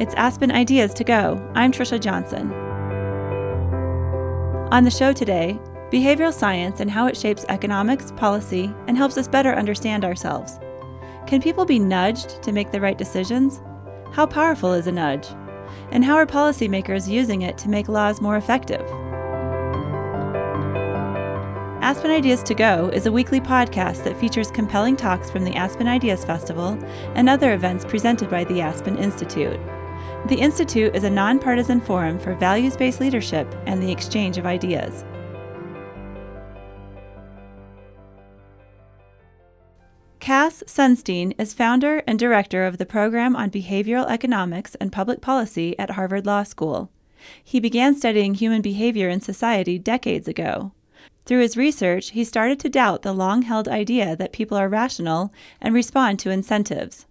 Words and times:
It's 0.00 0.14
Aspen 0.14 0.50
Ideas 0.50 0.94
to 0.94 1.04
Go. 1.04 1.46
I'm 1.54 1.70
Trisha 1.70 2.00
Johnson. 2.00 2.50
On 4.72 4.82
the 4.82 4.90
show 4.90 5.12
today, 5.12 5.60
behavioral 5.92 6.32
science 6.32 6.80
and 6.80 6.90
how 6.90 7.06
it 7.06 7.18
shapes 7.18 7.44
economics, 7.50 8.10
policy, 8.12 8.72
and 8.86 8.96
helps 8.96 9.18
us 9.18 9.28
better 9.28 9.52
understand 9.52 10.06
ourselves. 10.06 10.58
Can 11.26 11.42
people 11.42 11.66
be 11.66 11.78
nudged 11.78 12.42
to 12.42 12.50
make 12.50 12.70
the 12.70 12.80
right 12.80 12.96
decisions? 12.96 13.60
How 14.14 14.24
powerful 14.24 14.72
is 14.72 14.86
a 14.86 14.92
nudge? 14.92 15.28
And 15.90 16.02
how 16.02 16.14
are 16.14 16.24
policymakers 16.24 17.06
using 17.06 17.42
it 17.42 17.58
to 17.58 17.68
make 17.68 17.90
laws 17.90 18.22
more 18.22 18.38
effective? 18.38 18.80
Aspen 21.82 22.10
Ideas 22.10 22.42
to 22.44 22.54
Go 22.54 22.88
is 22.88 23.04
a 23.04 23.12
weekly 23.12 23.40
podcast 23.40 24.04
that 24.04 24.18
features 24.18 24.50
compelling 24.50 24.96
talks 24.96 25.30
from 25.30 25.44
the 25.44 25.56
Aspen 25.56 25.88
Ideas 25.88 26.24
Festival 26.24 26.78
and 27.16 27.28
other 27.28 27.52
events 27.52 27.84
presented 27.84 28.30
by 28.30 28.44
the 28.44 28.62
Aspen 28.62 28.96
Institute. 28.96 29.60
The 30.30 30.38
Institute 30.38 30.94
is 30.94 31.02
a 31.02 31.10
nonpartisan 31.10 31.80
forum 31.80 32.16
for 32.16 32.36
values 32.36 32.76
based 32.76 33.00
leadership 33.00 33.52
and 33.66 33.82
the 33.82 33.90
exchange 33.90 34.38
of 34.38 34.46
ideas. 34.46 35.04
Cass 40.20 40.62
Sunstein 40.68 41.34
is 41.36 41.52
founder 41.52 42.04
and 42.06 42.16
director 42.16 42.64
of 42.64 42.78
the 42.78 42.86
program 42.86 43.34
on 43.34 43.50
behavioral 43.50 44.08
economics 44.08 44.76
and 44.76 44.92
public 44.92 45.20
policy 45.20 45.76
at 45.80 45.90
Harvard 45.90 46.26
Law 46.26 46.44
School. 46.44 46.92
He 47.42 47.58
began 47.58 47.96
studying 47.96 48.34
human 48.34 48.62
behavior 48.62 49.08
in 49.08 49.20
society 49.20 49.80
decades 49.80 50.28
ago. 50.28 50.70
Through 51.26 51.40
his 51.40 51.56
research, 51.56 52.10
he 52.10 52.22
started 52.22 52.60
to 52.60 52.68
doubt 52.68 53.02
the 53.02 53.12
long 53.12 53.42
held 53.42 53.66
idea 53.66 54.14
that 54.14 54.30
people 54.30 54.56
are 54.56 54.68
rational 54.68 55.32
and 55.60 55.74
respond 55.74 56.20
to 56.20 56.30
incentives. 56.30 57.06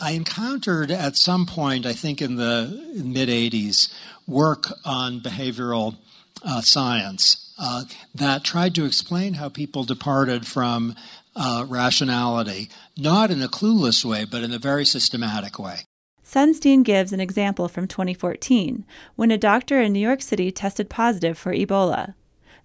I 0.00 0.12
encountered 0.12 0.90
at 0.90 1.16
some 1.16 1.46
point, 1.46 1.86
I 1.86 1.92
think 1.92 2.20
in 2.20 2.36
the 2.36 2.92
mid 2.94 3.28
80s, 3.28 3.92
work 4.26 4.72
on 4.84 5.20
behavioral 5.20 5.96
uh, 6.42 6.60
science 6.60 7.52
uh, 7.58 7.84
that 8.14 8.44
tried 8.44 8.74
to 8.74 8.84
explain 8.84 9.34
how 9.34 9.48
people 9.48 9.84
departed 9.84 10.46
from 10.46 10.94
uh, 11.36 11.64
rationality, 11.68 12.68
not 12.96 13.30
in 13.30 13.42
a 13.42 13.48
clueless 13.48 14.04
way, 14.04 14.24
but 14.24 14.42
in 14.42 14.52
a 14.52 14.58
very 14.58 14.84
systematic 14.84 15.58
way. 15.58 15.80
Sunstein 16.24 16.82
gives 16.82 17.12
an 17.12 17.20
example 17.20 17.68
from 17.68 17.86
2014 17.86 18.84
when 19.14 19.30
a 19.30 19.38
doctor 19.38 19.80
in 19.80 19.92
New 19.92 20.00
York 20.00 20.22
City 20.22 20.50
tested 20.50 20.88
positive 20.88 21.36
for 21.36 21.52
Ebola. 21.52 22.14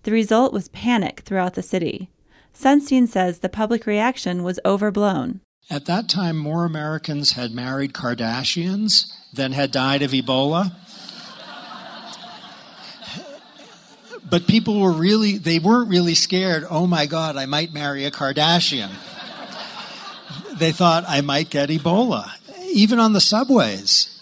The 0.03 0.11
result 0.11 0.53
was 0.53 0.69
panic 0.69 1.21
throughout 1.21 1.55
the 1.55 1.61
city. 1.61 2.09
Sunstein 2.53 3.07
says 3.07 3.39
the 3.39 3.49
public 3.49 3.85
reaction 3.85 4.43
was 4.43 4.59
overblown. 4.65 5.41
At 5.71 5.85
that 5.85 6.09
time, 6.09 6.35
more 6.35 6.65
Americans 6.65 7.33
had 7.33 7.51
married 7.53 7.93
Kardashians 7.93 9.13
than 9.31 9.51
had 9.51 9.71
died 9.71 10.01
of 10.01 10.11
Ebola. 10.11 10.73
but 14.29 14.47
people 14.47 14.79
were 14.79 14.91
really, 14.91 15.37
they 15.37 15.59
weren't 15.59 15.89
really 15.89 16.15
scared, 16.15 16.65
oh 16.69 16.87
my 16.87 17.05
God, 17.05 17.35
I 17.35 17.45
might 17.45 17.71
marry 17.71 18.05
a 18.05 18.11
Kardashian. 18.11 18.89
they 20.57 20.71
thought 20.71 21.03
I 21.07 21.21
might 21.21 21.51
get 21.51 21.69
Ebola, 21.69 22.31
even 22.73 22.99
on 22.99 23.13
the 23.13 23.21
subways. 23.21 24.19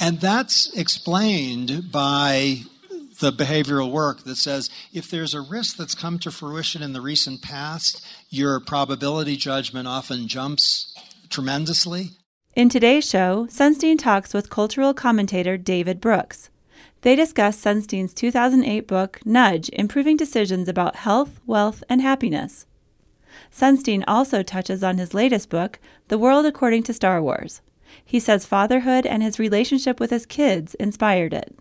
And 0.00 0.20
that's 0.20 0.72
explained 0.76 1.90
by 1.90 2.62
the 3.20 3.32
behavioral 3.32 3.90
work 3.90 4.24
that 4.24 4.36
says 4.36 4.70
if 4.92 5.10
there's 5.10 5.34
a 5.34 5.40
risk 5.40 5.76
that's 5.76 5.94
come 5.94 6.18
to 6.20 6.30
fruition 6.30 6.82
in 6.82 6.92
the 6.92 7.00
recent 7.00 7.42
past, 7.42 8.04
your 8.30 8.60
probability 8.60 9.36
judgment 9.36 9.88
often 9.88 10.28
jumps 10.28 10.94
tremendously. 11.28 12.10
In 12.54 12.68
today's 12.68 13.08
show, 13.08 13.46
Sunstein 13.50 13.98
talks 13.98 14.34
with 14.34 14.50
cultural 14.50 14.94
commentator 14.94 15.56
David 15.56 16.00
Brooks. 16.00 16.50
They 17.02 17.14
discuss 17.14 17.56
Sunstein's 17.56 18.14
2008 18.14 18.88
book, 18.88 19.20
Nudge 19.24 19.70
Improving 19.72 20.16
Decisions 20.16 20.68
About 20.68 20.96
Health, 20.96 21.38
Wealth, 21.46 21.84
and 21.88 22.02
Happiness. 22.02 22.66
Sunstein 23.54 24.02
also 24.08 24.42
touches 24.42 24.82
on 24.82 24.98
his 24.98 25.14
latest 25.14 25.48
book, 25.48 25.78
The 26.08 26.18
World 26.18 26.46
According 26.46 26.82
to 26.84 26.92
Star 26.92 27.22
Wars. 27.22 27.60
He 28.04 28.18
says 28.18 28.46
fatherhood 28.46 29.06
and 29.06 29.22
his 29.22 29.38
relationship 29.38 30.00
with 30.00 30.10
his 30.10 30.26
kids 30.26 30.74
inspired 30.74 31.32
it. 31.32 31.56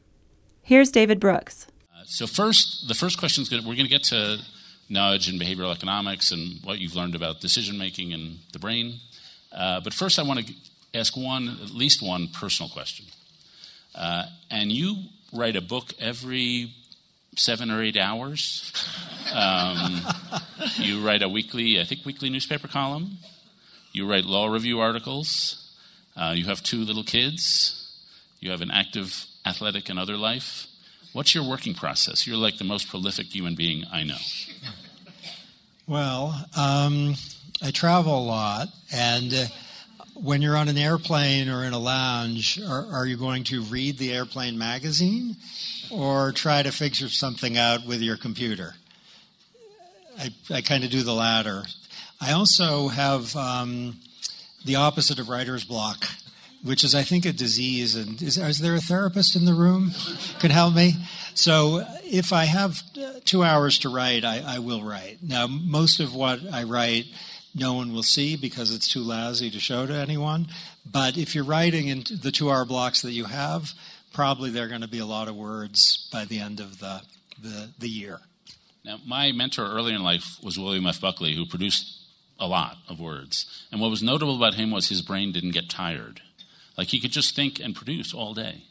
Here's 0.67 0.91
David 0.91 1.22
Brooks. 1.22 1.66
Uh, 1.95 2.03
so, 2.03 2.28
first, 2.28 2.89
the 2.89 2.94
first 2.94 3.17
question 3.17 3.41
is 3.41 3.50
we're 3.50 3.61
going 3.61 3.78
to 3.78 3.88
get 3.88 4.03
to 4.03 4.39
nudge 4.89 5.29
and 5.29 5.39
behavioral 5.39 5.73
economics 5.73 6.33
and 6.33 6.61
what 6.61 6.78
you've 6.78 6.94
learned 6.94 7.16
about 7.16 7.39
decision 7.39 7.78
making 7.78 8.11
and 8.11 8.39
the 8.51 8.59
brain. 8.59 9.00
Uh, 9.53 9.79
but 9.79 9.94
first, 9.94 10.19
I 10.19 10.23
want 10.23 10.45
to 10.45 10.53
ask 10.94 11.16
one, 11.16 11.57
at 11.63 11.69
least 11.69 12.01
one 12.01 12.28
personal 12.28 12.69
question. 12.69 13.05
Uh, 13.95 14.23
and 14.51 14.69
you 14.69 15.03
write 15.31 15.55
a 15.55 15.61
book 15.61 15.94
every 16.01 16.73
seven 17.38 17.72
or 17.72 17.81
eight 17.81 17.95
hours. 17.95 18.73
Um, 19.34 20.01
you 20.75 20.99
write 20.99 21.23
a 21.23 21.29
weekly, 21.29 21.79
I 21.79 21.85
think, 21.85 22.05
weekly 22.05 22.29
newspaper 22.29 22.67
column. 22.67 23.19
You 23.94 24.05
write 24.05 24.25
law 24.25 24.47
review 24.47 24.81
articles. 24.81 25.73
Uh, 26.17 26.34
you 26.35 26.44
have 26.47 26.61
two 26.61 26.79
little 26.79 27.05
kids. 27.05 27.89
You 28.41 28.51
have 28.51 28.61
an 28.61 28.69
active 28.69 29.28
athletic 29.47 29.90
and 29.90 29.97
other 29.97 30.18
life. 30.18 30.68
What's 31.13 31.34
your 31.34 31.47
working 31.47 31.74
process? 31.74 32.28
You're 32.28 32.38
like 32.38 32.58
the 32.58 32.63
most 32.63 32.90
prolific 32.90 33.28
human 33.28 33.56
being 33.56 33.85
I 33.91 34.03
know. 34.03 34.18
Well, 35.90 36.35
um, 36.58 37.16
I 37.62 37.72
travel 37.72 38.19
a 38.19 38.25
lot, 38.25 38.68
and 38.91 39.34
uh, 39.34 39.46
when 40.16 40.41
you're 40.41 40.58
on 40.58 40.68
an 40.68 40.78
airplane 40.78 41.47
or 41.47 41.63
in 41.63 41.72
a 41.72 41.80
lounge, 41.80 42.59
are, 42.62 42.85
are, 42.91 43.06
you 43.06 43.16
going 43.16 43.46
to 43.46 43.62
read 43.62 43.97
the 43.97 44.12
airplane 44.12 44.58
magazine 44.58 45.38
or 45.90 46.34
try 46.34 46.62
to 46.62 46.74
figure 46.74 47.08
something 47.08 47.58
out 47.58 47.85
with 47.85 48.02
your 48.02 48.18
computer? 48.18 48.75
I, 50.19 50.34
I 50.50 50.59
kind 50.59 50.84
of 50.84 50.91
do 50.91 51.03
the 51.03 51.14
latter. 51.14 51.64
I 52.19 52.34
also 52.34 52.90
have 52.90 53.34
um, 53.38 53.96
the 54.66 54.75
opposite 54.75 55.19
of 55.19 55.29
writer's 55.29 55.64
block 55.64 56.06
which 56.67 56.83
is, 56.83 56.94
I 56.94 57.03
think, 57.03 57.25
a 57.25 57.33
disease. 57.33 57.95
And 57.95 58.22
is, 58.22 58.38
is 58.38 58.59
there 58.59 58.75
a 58.75 58.81
therapist 58.81 59.35
in 59.35 59.45
the 59.45 59.53
room 59.53 59.91
could 60.39 60.51
help 60.51 60.75
me? 60.75 60.94
So 61.33 61.79
uh, 61.79 61.97
if 62.03 62.33
I 62.33 62.45
have 62.45 62.81
uh, 62.97 63.13
two 63.25 63.44
hours 63.44 63.79
to 63.79 63.89
write, 63.89 64.25
I, 64.25 64.44
I 64.45 64.59
will 64.59 64.83
write. 64.83 65.19
Now, 65.22 65.47
most 65.47 66.00
of 66.00 66.13
what 66.13 66.39
I 66.51 66.63
write, 66.63 67.05
no 67.55 67.73
one 67.73 67.94
will 67.94 68.03
see 68.03 68.35
because 68.35 68.73
it's 68.73 68.88
too 68.88 69.01
lousy 69.01 69.50
to 69.50 69.59
show 69.59 69.85
to 69.85 69.94
anyone. 69.94 70.47
But 70.85 71.17
if 71.17 71.33
you're 71.33 71.44
writing 71.44 71.88
in 71.88 72.03
the 72.22 72.31
two-hour 72.31 72.66
blocks 72.66 73.01
that 73.01 73.11
you 73.11 73.25
have, 73.25 73.72
probably 74.13 74.49
there 74.49 74.66
are 74.66 74.69
going 74.69 74.81
to 74.81 74.88
be 74.88 74.99
a 74.99 75.05
lot 75.05 75.28
of 75.28 75.35
words 75.35 76.09
by 76.11 76.25
the 76.25 76.39
end 76.39 76.59
of 76.59 76.79
the, 76.79 77.01
the, 77.41 77.69
the 77.79 77.89
year. 77.89 78.19
Now, 78.85 78.99
my 79.05 79.31
mentor 79.31 79.66
early 79.66 79.94
in 79.94 80.03
life 80.03 80.38
was 80.44 80.57
William 80.57 80.85
F. 80.85 81.01
Buckley, 81.01 81.35
who 81.35 81.45
produced 81.45 81.97
a 82.39 82.47
lot 82.47 82.78
of 82.88 82.99
words. 82.99 83.45
And 83.72 83.81
what 83.81 83.89
was 83.89 84.03
notable 84.03 84.35
about 84.35 84.53
him 84.53 84.72
was 84.72 84.89
his 84.89 85.01
brain 85.01 85.31
didn't 85.31 85.51
get 85.51 85.69
tired. 85.69 86.22
Like 86.77 86.88
he 86.88 86.99
could 86.99 87.11
just 87.11 87.35
think 87.35 87.59
and 87.59 87.75
produce 87.75 88.13
all 88.13 88.33
day. 88.33 88.63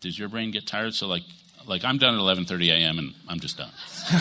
Does 0.00 0.18
your 0.18 0.28
brain 0.28 0.50
get 0.50 0.66
tired? 0.66 0.94
So 0.94 1.06
like 1.06 1.22
like 1.66 1.84
I'm 1.84 1.98
done 1.98 2.14
at 2.14 2.20
11:30 2.20 2.70
a.m. 2.70 2.98
and 2.98 3.14
I'm 3.28 3.40
just 3.40 3.56
done. 3.56 3.70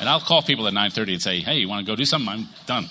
and 0.00 0.08
I'll 0.08 0.20
call 0.20 0.42
people 0.42 0.66
at 0.66 0.74
9:30 0.74 1.12
and 1.12 1.22
say, 1.22 1.38
"Hey, 1.40 1.58
you 1.58 1.68
want 1.68 1.86
to 1.86 1.90
go 1.90 1.96
do 1.96 2.04
something?" 2.04 2.28
I'm 2.28 2.48
done. 2.66 2.88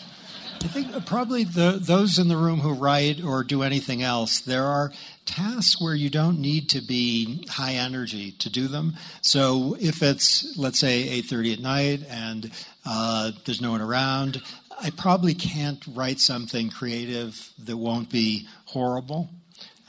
I 0.63 0.67
think 0.67 1.05
probably 1.05 1.43
the, 1.43 1.77
those 1.79 2.17
in 2.17 2.27
the 2.27 2.37
room 2.37 2.59
who 2.59 2.73
write 2.73 3.23
or 3.23 3.43
do 3.43 3.61
anything 3.61 4.01
else, 4.01 4.39
there 4.39 4.63
are 4.63 4.91
tasks 5.25 5.79
where 5.79 5.93
you 5.93 6.09
don't 6.09 6.39
need 6.39 6.69
to 6.69 6.81
be 6.81 7.45
high 7.49 7.73
energy 7.73 8.31
to 8.39 8.49
do 8.49 8.67
them. 8.67 8.95
So 9.21 9.77
if 9.79 10.01
it's 10.01 10.57
let's 10.57 10.79
say 10.79 11.21
8:30 11.21 11.53
at 11.53 11.59
night 11.59 12.03
and 12.09 12.51
uh, 12.85 13.31
there's 13.45 13.61
no 13.61 13.71
one 13.71 13.81
around, 13.81 14.41
I 14.81 14.89
probably 14.89 15.33
can't 15.33 15.83
write 15.93 16.19
something 16.19 16.69
creative 16.69 17.49
that 17.59 17.77
won't 17.77 18.09
be 18.09 18.47
horrible. 18.65 19.29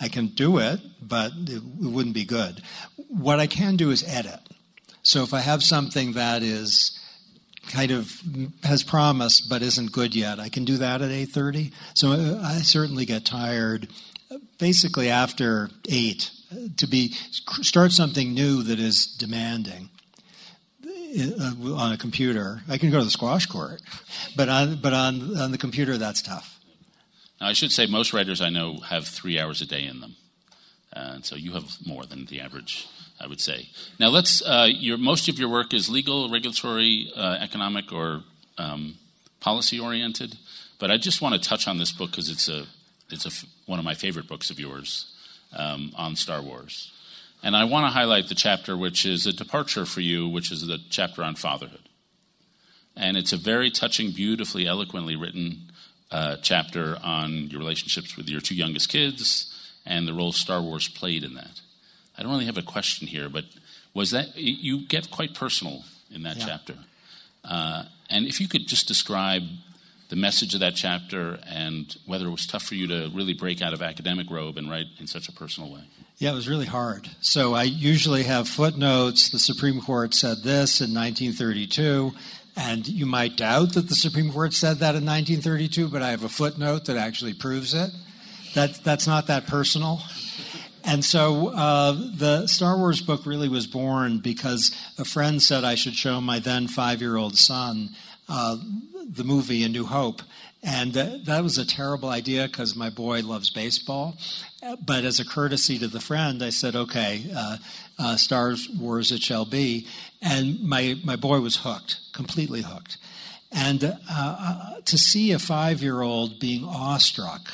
I 0.01 0.09
can 0.09 0.29
do 0.29 0.59
it, 0.59 0.81
but 1.01 1.33
it, 1.47 1.63
wouldn't 1.79 2.15
be 2.15 2.25
good. 2.25 2.63
What 3.09 3.41
I 3.41 3.47
can 3.47 3.77
do 3.77 3.91
is 3.91 4.05
edit. 4.07 4.41
So 5.03 5.23
if 5.23 5.33
I 5.33 5.41
have 5.41 5.63
something 5.63 6.13
that 6.13 6.43
is 6.43 6.99
kind 7.71 7.91
of 7.91 8.13
has 8.63 8.83
promise 8.83 9.41
but 9.41 9.63
isn't 9.63 9.93
good 9.93 10.15
yet, 10.15 10.39
I 10.39 10.49
can 10.49 10.65
do 10.65 10.77
that 10.79 11.03
at 11.03 11.11
8:30. 11.11 11.73
So 11.95 12.13
uh, 12.13 12.41
I 12.43 12.59
certainly 12.59 13.07
get 13.07 13.25
tired 13.25 13.89
basically 14.59 15.09
after 15.09 15.71
8 15.89 16.31
to 16.77 16.87
be 16.87 17.13
start 17.63 17.93
something 17.93 18.35
new 18.35 18.63
that 18.63 18.79
is 18.79 19.07
demanding 19.07 19.89
uh, 19.89 19.96
on 21.77 21.93
a 21.93 21.97
computer. 21.97 22.63
I 22.69 22.79
can 22.79 22.91
go 22.91 22.99
to 22.99 23.05
the 23.05 23.11
squash 23.11 23.47
court, 23.47 23.81
but 24.37 24.49
on 24.49 24.77
but 24.81 24.93
on 24.93 25.37
on 25.37 25.51
the 25.53 25.59
computer 25.59 25.99
that's 25.99 26.23
tough. 26.23 26.59
Now, 27.41 27.49
I 27.49 27.53
should 27.55 27.73
say 27.73 27.87
most 27.87 28.13
writers 28.13 28.41
I 28.41 28.49
know 28.51 28.79
have 28.81 29.07
three 29.07 29.39
hours 29.39 29.61
a 29.61 29.67
day 29.67 29.85
in 29.85 30.01
them, 30.01 30.17
and 30.93 31.25
so 31.25 31.37
you 31.37 31.53
have 31.53 31.77
more 31.87 32.07
than 32.07 32.27
the 32.27 32.41
average, 32.41 32.87
I 33.21 33.27
would 33.27 33.41
say. 33.41 33.69
Now, 33.99 34.09
let's. 34.09 34.43
Uh, 34.43 34.69
your 34.71 34.99
most 34.99 35.29
of 35.29 35.39
your 35.39 35.49
work 35.51 35.75
is 35.75 35.89
legal, 35.89 36.31
regulatory, 36.31 37.11
uh, 37.17 37.39
economic, 37.41 37.93
or 37.93 38.23
um, 38.59 38.95
policy 39.41 39.79
oriented. 39.79 40.37
But 40.79 40.91
I 40.91 40.97
just 40.99 41.23
want 41.23 41.35
to 41.35 41.49
touch 41.49 41.69
on 41.69 41.79
this 41.79 41.93
book 41.93 42.11
because 42.11 42.29
it's 42.31 42.49
a 42.49 42.67
it's 43.11 43.27
a, 43.27 43.47
one 43.67 43.79
of 43.79 43.85
my 43.85 43.95
favorite 43.95 44.29
books 44.29 44.51
of 44.51 44.59
yours. 44.59 45.13
um, 45.57 45.93
on 45.97 46.17
Star 46.17 46.43
Wars. 46.43 46.93
And 47.43 47.57
I 47.57 47.65
want 47.65 47.87
to 47.87 47.91
highlight 47.91 48.29
the 48.29 48.35
chapter 48.35 48.77
which 48.77 49.07
is 49.07 49.27
a 49.27 49.33
departure 49.33 49.87
for 49.87 50.01
you, 50.01 50.29
which 50.29 50.51
is 50.51 50.67
the 50.67 50.79
chapter 50.91 51.23
on 51.23 51.35
fatherhood. 51.37 51.89
And 52.97 53.17
it's 53.17 53.33
a 53.33 53.37
very 53.37 53.71
touching, 53.71 54.11
beautifully, 54.11 54.67
eloquently 54.67 55.17
written 55.17 55.71
uh, 56.11 56.37
chapter 56.43 56.97
on 57.03 57.49
your 57.51 57.61
relationships 57.61 58.17
with 58.17 58.29
your 58.29 58.41
two 58.41 58.55
youngest 58.55 58.89
kids 58.89 59.53
and 59.85 60.09
the 60.09 60.15
role 60.15 60.33
Star 60.33 60.61
Wars 60.63 60.89
played 60.89 61.23
in 61.23 61.35
that. 61.35 61.61
I 62.19 62.23
don't 62.23 62.33
really 62.33 62.47
have 62.47 62.59
a 62.59 62.63
question 62.63 63.07
here, 63.07 63.29
but 63.29 63.45
was 63.95 64.11
that 64.11 64.37
you 64.37 64.87
get 64.87 65.11
quite 65.11 65.35
personal 65.35 65.85
in 66.11 66.23
that 66.23 66.37
yeah. 66.37 66.47
chapter? 66.47 66.75
Uh, 67.45 67.85
and 68.11 68.27
if 68.27 68.41
you 68.41 68.49
could 68.49 68.67
just 68.67 68.89
describe 68.89 69.43
the 70.09 70.17
message 70.17 70.55
of 70.55 70.61
that 70.61 70.75
chapter 70.75 71.39
and 71.47 71.97
whether 72.07 72.27
it 72.27 72.31
was 72.31 72.47
tough 72.47 72.63
for 72.63 72.75
you 72.75 72.87
to 72.87 73.11
really 73.15 73.35
break 73.35 73.61
out 73.61 73.73
of 73.73 73.83
academic 73.83 74.31
robe 74.31 74.57
and 74.57 74.71
write 74.71 74.87
in 74.99 75.07
such 75.07 75.29
a 75.29 75.33
personal 75.33 75.73
way. 75.73 75.83
Yeah, 76.19 76.33
it 76.33 76.35
was 76.35 76.49
really 76.49 76.67
hard. 76.67 77.11
So 77.21 77.53
I 77.53 77.65
usually 77.65 78.23
have 78.23 78.49
footnotes. 78.49 79.29
The 79.29 79.39
Supreme 79.39 79.83
Court 79.83 80.15
said 80.15 80.39
this 80.39 80.81
in 80.81 80.95
1932. 80.95 82.13
And 82.57 82.89
you 82.89 83.05
might 83.05 83.37
doubt 83.37 83.75
that 83.75 83.91
the 83.91 83.95
Supreme 83.95 84.33
Court 84.33 84.55
said 84.55 84.79
that 84.79 84.95
in 84.95 85.05
1932, 85.05 85.89
but 85.89 86.01
I 86.01 86.09
have 86.13 86.25
a 86.25 86.31
footnote 86.31 86.87
that 86.87 86.97
actually 86.97 87.35
proves 87.35 87.75
it. 87.75 87.91
That, 88.55 88.83
that's 88.83 89.07
not 89.07 89.27
that 89.27 89.47
personal. 89.47 90.01
And 90.83 91.05
so 91.05 91.49
uh, 91.49 91.93
the 91.93 92.47
Star 92.47 92.79
Wars 92.79 93.03
book 93.03 93.27
really 93.27 93.51
was 93.51 93.67
born 93.67 94.21
because 94.21 94.75
a 94.97 95.05
friend 95.05 95.43
said 95.43 95.65
I 95.65 95.75
should 95.75 95.97
show 95.97 96.23
my 96.23 96.39
then 96.39 96.67
five 96.67 97.03
year 97.03 97.17
old 97.17 97.37
son 97.37 97.91
uh, 98.27 98.57
the 99.07 99.25
movie 99.25 99.65
A 99.65 99.69
New 99.69 99.85
Hope. 99.85 100.23
And 100.63 100.97
uh, 100.97 101.19
that 101.25 101.43
was 101.43 101.59
a 101.59 101.67
terrible 101.67 102.09
idea 102.09 102.47
because 102.47 102.75
my 102.75 102.91
boy 102.91 103.21
loves 103.21 103.51
baseball. 103.51 104.17
But 104.85 105.05
as 105.05 105.21
a 105.21 105.25
courtesy 105.25 105.79
to 105.79 105.89
the 105.89 106.01
friend, 106.01 106.43
I 106.43 106.51
said, 106.51 106.75
okay, 106.75 107.25
uh, 107.35 107.57
uh, 107.99 108.17
Star 108.17 108.55
Wars 108.79 109.13
it 109.13 109.23
shall 109.23 109.45
be. 109.45 109.87
And 110.21 110.61
my, 110.63 110.99
my 111.05 111.17
boy 111.17 111.41
was 111.41 111.57
hooked, 111.57 112.01
completely 112.13 112.63
hooked. 112.63 112.99
And 113.53 113.85
uh, 113.85 113.97
uh, 114.11 114.81
to 114.85 114.99
see 114.99 115.33
a 115.33 115.39
five 115.39 115.83
year 115.83 116.03
old 116.03 116.41
being 116.41 116.65
awestruck 116.65 117.49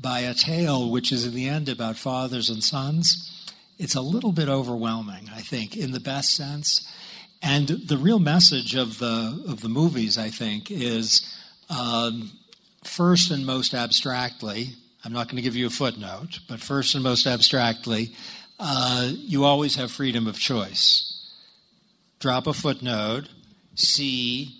by 0.00 0.20
a 0.20 0.34
tale 0.34 0.90
which 0.90 1.12
is 1.12 1.26
in 1.26 1.34
the 1.34 1.48
end 1.48 1.68
about 1.68 1.96
fathers 1.96 2.50
and 2.50 2.62
sons, 2.62 3.30
it's 3.78 3.94
a 3.94 4.00
little 4.00 4.32
bit 4.32 4.48
overwhelming, 4.48 5.30
I 5.34 5.40
think, 5.40 5.76
in 5.76 5.92
the 5.92 6.00
best 6.00 6.34
sense. 6.34 6.90
And 7.42 7.68
the 7.68 7.98
real 7.98 8.18
message 8.18 8.74
of 8.74 8.98
the, 8.98 9.44
of 9.48 9.60
the 9.60 9.68
movies, 9.68 10.16
I 10.16 10.30
think, 10.30 10.70
is 10.70 11.30
um, 11.68 12.30
first 12.84 13.30
and 13.30 13.44
most 13.44 13.74
abstractly, 13.74 14.74
I'm 15.04 15.12
not 15.12 15.28
going 15.28 15.36
to 15.36 15.42
give 15.42 15.54
you 15.54 15.66
a 15.66 15.70
footnote, 15.70 16.40
but 16.48 16.60
first 16.60 16.94
and 16.94 17.04
most 17.04 17.26
abstractly, 17.26 18.12
uh, 18.58 19.10
you 19.12 19.44
always 19.44 19.74
have 19.76 19.90
freedom 19.90 20.26
of 20.26 20.38
choice. 20.38 21.30
Drop 22.20 22.46
a 22.46 22.54
footnote, 22.54 23.28
see 23.74 24.56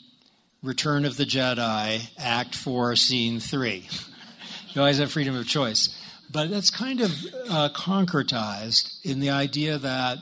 Return 0.62 1.06
of 1.06 1.16
the 1.16 1.24
Jedi, 1.24 2.10
Act 2.18 2.54
4, 2.54 2.94
Scene 2.96 3.40
3. 3.40 3.88
you 4.68 4.80
always 4.80 4.98
have 4.98 5.10
freedom 5.10 5.34
of 5.34 5.46
choice. 5.46 5.98
But 6.30 6.50
that's 6.50 6.70
kind 6.70 7.00
of 7.00 7.10
uh, 7.48 7.68
concretized 7.74 9.02
in 9.02 9.20
the 9.20 9.30
idea 9.30 9.78
that 9.78 10.18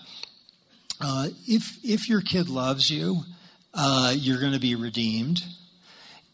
uh, 1.00 1.28
if, 1.48 1.78
if 1.82 2.08
your 2.08 2.20
kid 2.20 2.48
loves 2.48 2.90
you, 2.90 3.22
uh, 3.74 4.14
you're 4.16 4.38
going 4.38 4.52
to 4.52 4.60
be 4.60 4.76
redeemed. 4.76 5.42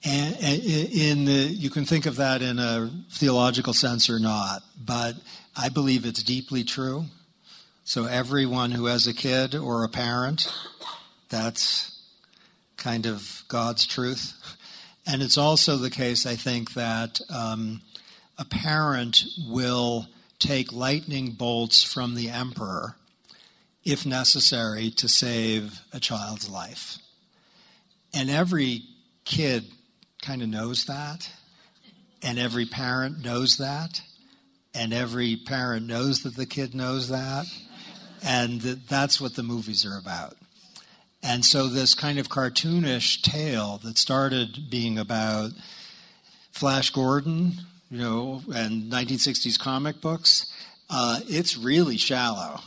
And 0.05 0.37
in 0.41 1.25
the, 1.25 1.33
you 1.33 1.71
can 1.71 1.85
think 1.85 2.07
of 2.07 2.17
that 2.17 2.41
in 2.41 2.59
a 2.59 2.91
theological 3.13 3.75
sense 3.75 4.09
or 4.09 4.21
not, 4.21 4.63
but 4.83 5.15
I 5.57 5.71
believe 5.71 6.07
it's 6.07 6.23
deeply 6.23 6.63
true. 6.63 7.07
So 7.85 8.05
everyone 8.05 8.71
who 8.71 8.87
has 8.87 9.07
a 9.07 9.15
kid 9.15 9.55
or 9.55 9.83
a 9.83 9.89
parent, 9.89 10.53
that's 11.31 12.01
kind 12.77 13.07
of 13.07 13.43
God's 13.49 13.87
truth. 13.87 14.35
And 15.07 15.23
it's 15.23 15.39
also 15.39 15.77
the 15.77 15.91
case, 15.91 16.27
I 16.27 16.37
think, 16.37 16.75
that 16.75 17.21
um, 17.31 17.81
a 18.37 18.45
parent 18.45 19.25
will 19.49 20.07
take 20.39 20.73
lightning 20.73 21.33
bolts 21.33 21.83
from 21.83 22.15
the 22.15 22.31
emperor 22.31 22.97
if 23.85 24.07
necessary 24.07 24.91
to 24.91 25.09
save 25.09 25.81
a 25.93 25.99
child's 25.99 26.49
life. 26.49 26.99
And 28.15 28.31
every 28.31 28.83
kid 29.25 29.65
kind 30.23 30.43
of 30.43 30.49
knows 30.49 30.85
that, 30.85 31.31
and 32.23 32.39
every 32.39 32.67
parent 32.67 33.25
knows 33.25 33.57
that, 33.59 34.03
and 34.75 34.93
every 34.93 35.37
parent 35.37 35.87
knows 35.87 36.23
that 36.23 36.37
the 36.37 36.47
kid 36.47 36.75
knows 36.75 37.09
that. 37.09 37.47
And 38.23 38.61
that's 38.61 39.21
what 39.21 39.37
the 39.37 39.43
movies 39.43 39.87
are 39.87 39.97
about. 39.97 40.37
And 41.23 41.45
so, 41.45 41.67
this 41.67 41.95
kind 41.95 42.19
of 42.19 42.29
cartoonish 42.29 43.23
tale 43.23 43.79
that 43.85 43.99
started 43.99 44.71
being 44.71 44.99
about 44.99 45.51
Flash 46.53 46.91
Gordon, 46.91 47.53
you 47.91 47.99
know, 47.99 48.43
and 48.55 48.91
1960s 48.91 49.59
comic 49.59 50.01
books, 50.01 50.53
uh, 50.91 51.21
it's 51.29 51.57
really 51.57 51.97
shallow. 51.97 52.61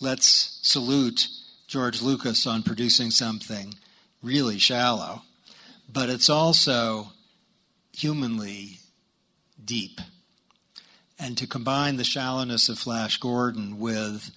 Let's 0.00 0.60
salute 0.62 1.28
George 1.66 2.02
Lucas 2.02 2.46
on 2.46 2.62
producing 2.62 3.10
something 3.10 3.74
really 4.22 4.58
shallow, 4.58 5.22
but 5.88 6.10
it's 6.10 6.28
also 6.28 7.08
humanly 7.92 8.78
deep. 9.64 10.00
And 11.18 11.36
to 11.38 11.46
combine 11.46 11.96
the 11.96 12.04
shallowness 12.04 12.68
of 12.68 12.78
Flash 12.78 13.18
Gordon 13.18 13.78
with 13.78 14.30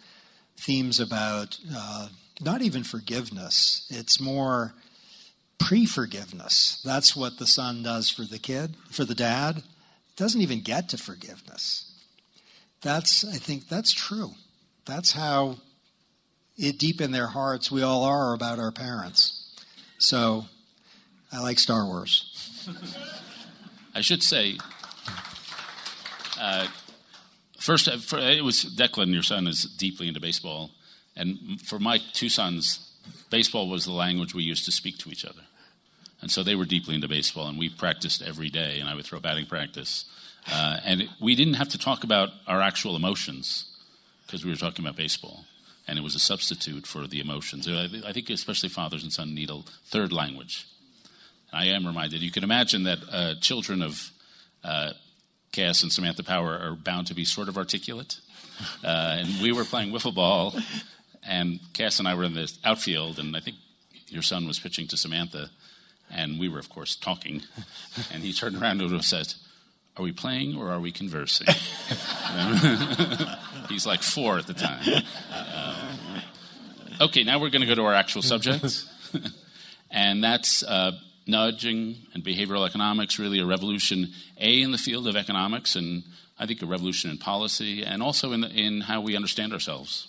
themes 0.58 1.00
about 1.00 1.60
uh, 1.76 2.08
not 2.40 2.62
even 2.62 2.84
forgiveness, 2.84 3.88
it's 3.90 4.20
more 4.20 4.74
pre 5.60 5.86
forgiveness. 5.86 6.82
That's 6.84 7.16
what 7.16 7.38
the 7.38 7.46
son 7.46 7.84
does 7.84 8.10
for 8.10 8.24
the 8.24 8.40
kid, 8.40 8.76
for 8.90 9.06
the 9.06 9.16
dad. 9.16 9.58
It 9.58 10.16
doesn't 10.16 10.42
even 10.42 10.62
get 10.62 10.90
to 10.90 10.98
forgiveness. 10.98 11.88
That's, 12.82 13.24
I 13.24 13.38
think, 13.38 13.70
that's 13.70 13.92
true. 13.92 14.32
That's 14.86 15.12
how 15.12 15.58
it, 16.58 16.80
deep 16.80 17.00
in 17.00 17.12
their 17.12 17.28
hearts 17.28 17.72
we 17.72 17.84
all 17.84 18.04
are 18.04 18.34
about 18.34 18.60
our 18.60 18.72
parents. 18.72 19.54
So 20.00 20.46
I 21.34 21.40
like 21.40 21.60
Star 21.60 21.86
Wars. 21.86 22.68
I 23.96 24.02
should 24.02 24.22
say, 24.22 24.58
uh, 26.40 26.68
first, 27.58 27.88
uh, 27.88 28.18
it 28.18 28.44
was 28.44 28.66
Declan, 28.66 29.14
your 29.14 29.24
son, 29.24 29.48
is 29.48 29.64
deeply 29.64 30.08
into 30.08 30.20
baseball. 30.20 30.72
And 31.16 31.62
for 31.62 31.80
my 31.80 32.00
two 32.14 32.30
sons, 32.30 32.92
baseball 33.30 33.70
was 33.70 33.86
the 33.86 33.92
language 33.92 34.34
we 34.34 34.44
used 34.44 34.66
to 34.66 34.72
speak 34.72 34.98
to 35.00 35.10
each 35.10 35.26
other. 35.26 35.42
And 36.22 36.30
so 36.30 36.44
they 36.44 36.56
were 36.56 36.66
deeply 36.66 36.96
into 36.96 37.08
baseball, 37.08 37.48
and 37.48 37.58
we 37.58 37.70
practiced 37.70 38.22
every 38.22 38.50
day, 38.50 38.80
and 38.80 38.90
I 38.90 38.96
would 38.96 39.06
throw 39.06 39.20
batting 39.20 39.46
practice. 39.46 40.06
Uh, 40.52 40.78
and 40.84 41.04
it, 41.04 41.10
we 41.20 41.36
didn't 41.36 41.56
have 41.56 41.70
to 41.70 41.78
talk 41.78 42.04
about 42.04 42.30
our 42.46 42.62
actual 42.62 42.96
emotions 42.96 43.66
because 44.26 44.44
we 44.44 44.52
were 44.52 44.58
talking 44.58 44.86
about 44.86 44.98
baseball. 44.98 45.46
And 45.88 45.98
it 45.98 46.04
was 46.04 46.16
a 46.16 46.20
substitute 46.20 46.86
for 46.86 47.08
the 47.08 47.20
emotions. 47.20 47.68
I 47.68 48.14
think 48.14 48.30
especially 48.30 48.70
fathers 48.70 49.04
and 49.04 49.12
sons 49.12 49.34
need 49.34 49.50
a 49.50 49.62
third 49.86 50.12
language. 50.12 50.68
I 51.54 51.68
am 51.68 51.86
reminded. 51.86 52.22
You 52.22 52.32
can 52.32 52.44
imagine 52.44 52.84
that 52.84 53.00
uh, 53.12 53.36
children 53.42 53.82
of 53.82 54.10
uh, 54.64 54.92
Cass 55.52 55.84
and 55.84 55.92
Samantha 55.92 56.24
Power 56.24 56.58
are 56.58 56.76
bound 56.76 57.08
to 57.08 57.14
be 57.14 57.26
sort 57.26 57.50
of 57.50 57.58
articulate. 57.58 58.20
Uh, 58.84 59.18
and 59.20 59.42
we 59.42 59.52
were 59.52 59.66
playing 59.66 59.92
wiffle 59.92 60.14
ball, 60.14 60.56
and 61.28 61.60
Cass 61.74 62.00
and 62.00 62.08
I 62.08 62.16
were 62.16 62.24
in 62.24 62.34
the 62.34 62.52
outfield, 62.64 63.20
and 63.20 63.36
I 63.36 63.40
think 63.40 63.58
your 64.08 64.22
son 64.22 64.48
was 64.48 64.60
pitching 64.60 64.88
to 64.88 64.98
Samantha, 64.98 65.50
and 66.10 66.40
we 66.40 66.48
were, 66.48 66.60
of 66.60 66.70
course, 66.70 66.96
talking. 66.96 67.42
And 68.14 68.24
he 68.24 68.32
turned 68.32 68.56
around 68.56 68.82
and 68.82 69.04
said, 69.04 69.34
Are 69.98 70.04
we 70.04 70.14
playing 70.14 70.56
or 70.56 70.72
are 70.72 70.80
we 70.80 70.94
conversing? 70.94 71.48
He's 73.70 73.86
like 73.86 74.02
four 74.02 74.38
at 74.38 74.48
the 74.48 74.54
time. 74.54 75.04
Uh, 75.30 76.22
okay, 77.02 77.24
now 77.24 77.40
we're 77.40 77.50
going 77.50 77.62
to 77.62 77.68
go 77.68 77.76
to 77.76 77.84
our 77.84 77.94
actual 77.94 78.22
subject, 78.22 78.86
and 79.92 80.24
that's 80.24 80.64
uh, 80.64 80.92
nudging 81.28 81.98
and 82.14 82.24
behavioral 82.24 82.68
economics, 82.68 83.20
really 83.20 83.40
a 83.40 83.46
revolution, 83.46 84.10
A, 84.40 84.62
in 84.62 84.72
the 84.72 84.78
field 84.78 85.08
of 85.08 85.16
economics, 85.16 85.76
and 85.76 86.04
I 86.40 86.46
think 86.46 86.62
a 86.62 86.66
revolution 86.66 87.10
in 87.10 87.18
policy, 87.18 87.84
and 87.84 88.02
also 88.02 88.32
in, 88.32 88.42
the, 88.42 88.50
in 88.50 88.82
how 88.82 89.02
we 89.02 89.16
understand 89.16 89.54
ourselves. 89.54 90.08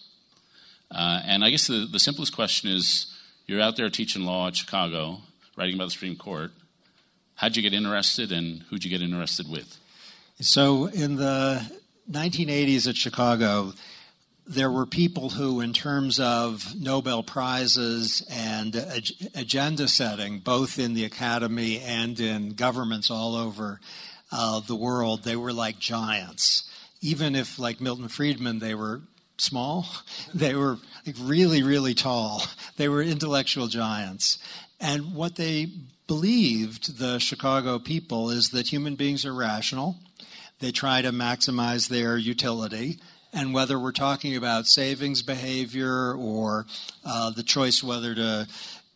Uh, 0.91 1.21
and 1.25 1.45
I 1.45 1.51
guess 1.51 1.67
the, 1.67 1.89
the 1.91 1.99
simplest 1.99 2.35
question 2.35 2.71
is 2.71 3.07
you're 3.47 3.61
out 3.61 3.77
there 3.77 3.89
teaching 3.91 4.25
law 4.25 4.49
at 4.49 4.57
Chicago, 4.57 5.19
writing 5.57 5.75
about 5.75 5.87
the 5.87 5.91
Supreme 5.91 6.17
Court. 6.17 6.53
How'd 7.35 7.57
you 7.57 7.63
get 7.63 7.75
interested, 7.75 8.33
and 8.33 8.63
who'd 8.71 8.85
you 8.85 8.91
get 8.91 9.03
interested 9.03 9.51
with? 9.51 9.79
So, 10.41 10.87
in 10.87 11.17
the 11.17 11.63
1980s 12.11 12.89
at 12.89 12.97
Chicago, 12.97 13.73
there 14.47 14.71
were 14.71 14.87
people 14.87 15.31
who, 15.31 15.61
in 15.61 15.73
terms 15.73 16.19
of 16.19 16.75
Nobel 16.79 17.23
Prizes 17.23 18.27
and 18.31 18.75
ag- 18.75 19.31
agenda 19.35 19.89
setting, 19.89 20.41
both 20.41 20.79
in 20.79 20.95
the 20.95 21.05
academy 21.05 21.81
and 21.81 22.19
in 22.19 22.55
governments 22.55 23.11
all 23.11 23.37
over 23.37 23.81
uh, 24.31 24.61
the 24.61 24.77
world, 24.77 25.23
they 25.23 25.37
were 25.37 25.53
like 25.53 25.79
giants 25.79 26.69
even 27.03 27.35
if, 27.35 27.59
like 27.59 27.81
Milton 27.81 28.09
Friedman, 28.09 28.61
they 28.61 28.75
were 28.75 29.03
small, 29.37 29.87
they 30.35 30.55
were 30.55 30.79
like 31.05 31.17
really, 31.21 31.63
really 31.63 31.95
tall. 31.95 32.43
They 32.79 32.89
were 32.89 33.03
intellectual 33.03 33.67
giants. 33.67 34.39
And 34.81 35.15
what 35.15 35.37
they 35.37 35.69
believed, 36.07 36.99
the 36.99 37.19
Chicago 37.19 37.79
people, 37.79 38.31
is 38.31 38.49
that 38.51 38.67
human 38.67 38.97
beings 38.97 39.27
are 39.27 39.35
rational. 39.35 39.99
They 40.59 40.73
try 40.73 41.03
to 41.03 41.13
maximize 41.13 41.89
their 41.89 42.17
utility. 42.17 42.99
And 43.33 43.55
whether 43.55 43.79
we're 43.79 43.93
talking 43.93 44.37
about 44.37 44.67
savings 44.67 45.23
behavior 45.23 46.15
or 46.15 46.67
uh, 47.05 47.31
the 47.31 47.43
choice 47.43 47.83
whether 47.83 48.15
to 48.15 48.47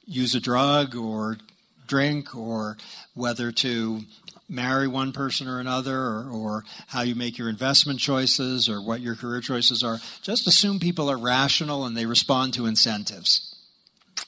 use 0.07 0.35
a 0.35 0.41
drug 0.41 0.95
or 0.95 1.39
drink 1.87 2.37
or 2.37 2.77
whether 3.15 3.51
to 3.51 4.01
marry 4.49 4.87
one 4.87 5.13
person 5.13 5.49
or 5.49 5.59
another 5.59 5.99
or, 5.99 6.29
or, 6.31 6.65
how 6.89 7.03
you 7.03 7.15
make 7.15 7.37
your 7.37 7.49
investment 7.49 7.99
choices 7.99 8.69
or 8.69 8.81
what 8.81 9.01
your 9.01 9.17
career 9.17 9.41
choices 9.41 9.83
are. 9.83 9.99
Just 10.23 10.47
assume 10.47 10.79
people 10.79 11.11
are 11.11 11.19
rational 11.19 11.85
and 11.85 11.97
they 11.97 12.07
respond 12.07 12.55
to 12.55 12.67
incentives. 12.67 13.57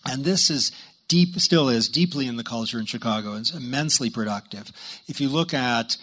And 0.05 0.25
this 0.25 0.51
is 0.51 0.73
deep, 1.07 1.39
still 1.39 1.69
is 1.69 1.89
deeply 1.89 2.27
in 2.27 2.37
the 2.37 2.45
culture 2.45 2.79
in 2.79 2.87
Chicago. 2.87 3.35
It's 3.37 3.55
immensely 3.55 4.11
productive. 4.11 4.73
If 5.07 5.21
you 5.21 5.29
look 5.29 5.55
at 5.55 5.97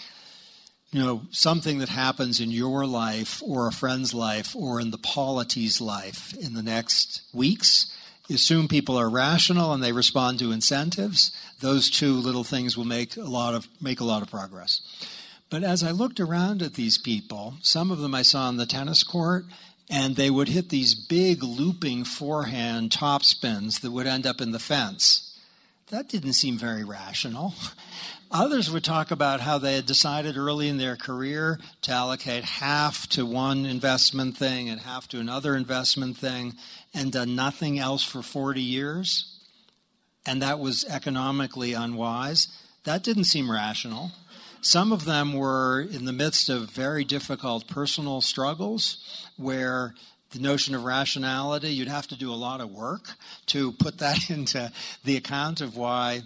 you 0.92 1.04
know, 1.04 1.24
something 1.32 1.80
that 1.80 1.90
happens 1.90 2.40
in 2.40 2.52
your 2.52 2.86
life 2.86 3.42
or 3.44 3.68
a 3.68 3.72
friend's 3.72 4.14
life 4.14 4.56
or 4.56 4.80
in 4.80 4.92
the 4.92 4.98
polity's 4.98 5.82
life 5.82 6.34
in 6.38 6.54
the 6.54 6.64
next 6.64 7.22
weeks, 7.34 7.94
assume 8.30 8.68
people 8.68 8.98
are 8.98 9.10
rational 9.10 9.74
and 9.74 9.84
they 9.84 9.92
respond 9.92 10.40
to 10.40 10.52
incentives, 10.52 11.32
those 11.60 11.90
two 11.90 12.14
little 12.14 12.44
things 12.44 12.78
will 12.78 12.86
make 12.86 13.18
a 13.18 13.22
lot 13.22 13.54
of 13.54 13.68
make 13.82 14.00
a 14.00 14.06
lot 14.06 14.22
of 14.22 14.30
progress. 14.30 14.82
But 15.50 15.64
as 15.64 15.84
I 15.84 15.92
looked 15.92 16.20
around 16.20 16.62
at 16.62 16.74
these 16.74 16.98
people, 16.98 17.56
some 17.62 17.92
of 17.92 18.00
them 18.00 18.16
I 18.16 18.24
saw 18.24 18.48
on 18.48 18.58
the 18.58 18.66
tennis 18.66 19.04
court, 19.04 19.46
and 19.90 20.16
they 20.16 20.30
would 20.30 20.50
hit 20.50 20.70
these 20.70 20.96
big 20.96 21.44
looping 21.44 22.04
forehand 22.04 22.92
top 22.92 23.24
spins 23.24 23.80
that 23.80 23.92
would 23.92 24.08
end 24.08 24.26
up 24.26 24.42
in 24.42 24.52
the 24.52 24.60
fence. 24.60 25.40
That 25.90 26.10
didn't 26.10 26.34
seem 26.34 26.58
very 26.58 26.84
rational. 26.84 27.54
Others 28.32 28.72
would 28.72 28.84
talk 28.84 29.12
about 29.12 29.40
how 29.40 29.58
they 29.58 29.76
had 29.76 29.86
decided 29.86 30.36
early 30.36 30.68
in 30.68 30.78
their 30.78 30.96
career 30.96 31.60
to 31.84 31.92
allocate 31.92 32.44
half 32.44 33.08
to 33.10 33.26
one 33.26 33.66
investment 33.66 34.36
thing 34.36 34.70
and 34.70 34.82
half 34.82 35.08
to 35.10 35.20
another 35.20 35.56
investment 35.56 36.18
thing 36.18 36.56
and 36.94 37.12
done 37.12 37.36
nothing 37.36 37.78
else 37.78 38.04
for 38.04 38.22
40 38.22 38.62
years. 38.62 39.40
And 40.26 40.42
that 40.42 40.60
was 40.60 40.86
economically 40.86 41.74
unwise. 41.74 42.48
That 42.84 43.04
didn't 43.04 43.26
seem 43.26 43.50
rational. 43.50 44.12
Some 44.62 44.92
of 44.92 45.06
them 45.06 45.34
were 45.34 45.82
in 45.82 46.06
the 46.06 46.12
midst 46.12 46.50
of 46.50 46.72
very 46.72 47.04
difficult 47.04 47.68
personal 47.68 48.22
struggles 48.22 48.98
where 49.38 49.94
the 50.32 50.40
notion 50.40 50.74
of 50.74 50.84
rationality, 50.84 51.70
you'd 51.70 51.88
have 51.88 52.08
to 52.08 52.18
do 52.18 52.32
a 52.32 52.36
lot 52.36 52.60
of 52.60 52.72
work 52.72 53.14
to 53.48 53.72
put 53.74 54.00
that 54.00 54.30
into 54.32 54.72
the 55.04 55.18
account 55.18 55.62
of 55.62 55.78
why 55.78 56.24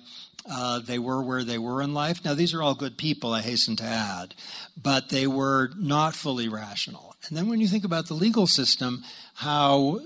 uh, 0.49 0.79
they 0.79 0.99
were 0.99 1.21
where 1.21 1.43
they 1.43 1.57
were 1.57 1.81
in 1.81 1.93
life. 1.93 2.23
Now, 2.25 2.33
these 2.33 2.53
are 2.53 2.61
all 2.61 2.75
good 2.75 2.97
people, 2.97 3.33
I 3.33 3.41
hasten 3.41 3.75
to 3.77 3.83
add, 3.83 4.33
but 4.81 5.09
they 5.09 5.27
were 5.27 5.71
not 5.77 6.15
fully 6.15 6.49
rational. 6.49 7.15
And 7.27 7.37
then 7.37 7.47
when 7.49 7.59
you 7.59 7.67
think 7.67 7.83
about 7.85 8.07
the 8.07 8.13
legal 8.13 8.47
system, 8.47 9.03
how 9.35 9.99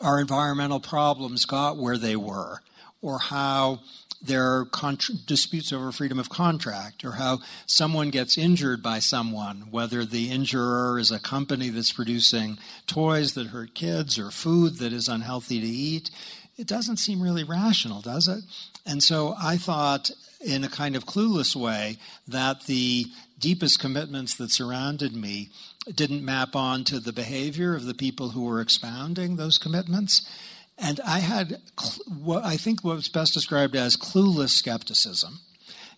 our 0.00 0.20
environmental 0.20 0.80
problems 0.80 1.44
got 1.44 1.76
where 1.76 1.98
they 1.98 2.16
were, 2.16 2.60
or 3.00 3.18
how 3.18 3.80
there 4.20 4.58
are 4.58 4.64
contra- 4.64 5.14
disputes 5.14 5.72
over 5.72 5.92
freedom 5.92 6.18
of 6.18 6.28
contract, 6.28 7.04
or 7.04 7.12
how 7.12 7.38
someone 7.66 8.10
gets 8.10 8.36
injured 8.36 8.82
by 8.82 8.98
someone, 8.98 9.68
whether 9.70 10.04
the 10.04 10.30
injurer 10.30 10.98
is 10.98 11.12
a 11.12 11.20
company 11.20 11.68
that's 11.68 11.92
producing 11.92 12.58
toys 12.86 13.34
that 13.34 13.48
hurt 13.48 13.74
kids 13.74 14.18
or 14.18 14.30
food 14.30 14.78
that 14.78 14.92
is 14.92 15.08
unhealthy 15.08 15.60
to 15.60 15.66
eat. 15.66 16.10
It 16.58 16.66
doesn't 16.66 16.96
seem 16.96 17.22
really 17.22 17.44
rational, 17.44 18.02
does 18.02 18.26
it? 18.26 18.42
And 18.84 19.02
so 19.02 19.36
I 19.40 19.56
thought, 19.56 20.10
in 20.40 20.64
a 20.64 20.68
kind 20.68 20.96
of 20.96 21.06
clueless 21.06 21.54
way, 21.54 21.98
that 22.26 22.62
the 22.62 23.06
deepest 23.38 23.78
commitments 23.78 24.34
that 24.36 24.50
surrounded 24.50 25.14
me 25.14 25.50
didn't 25.94 26.24
map 26.24 26.56
on 26.56 26.82
to 26.84 26.98
the 26.98 27.12
behavior 27.12 27.74
of 27.74 27.84
the 27.84 27.94
people 27.94 28.30
who 28.30 28.42
were 28.44 28.60
expounding 28.60 29.36
those 29.36 29.56
commitments. 29.56 30.28
And 30.76 31.00
I 31.06 31.20
had 31.20 31.60
what 32.06 32.44
I 32.44 32.56
think 32.56 32.82
was 32.82 33.08
best 33.08 33.34
described 33.34 33.76
as 33.76 33.96
clueless 33.96 34.50
skepticism. 34.50 35.40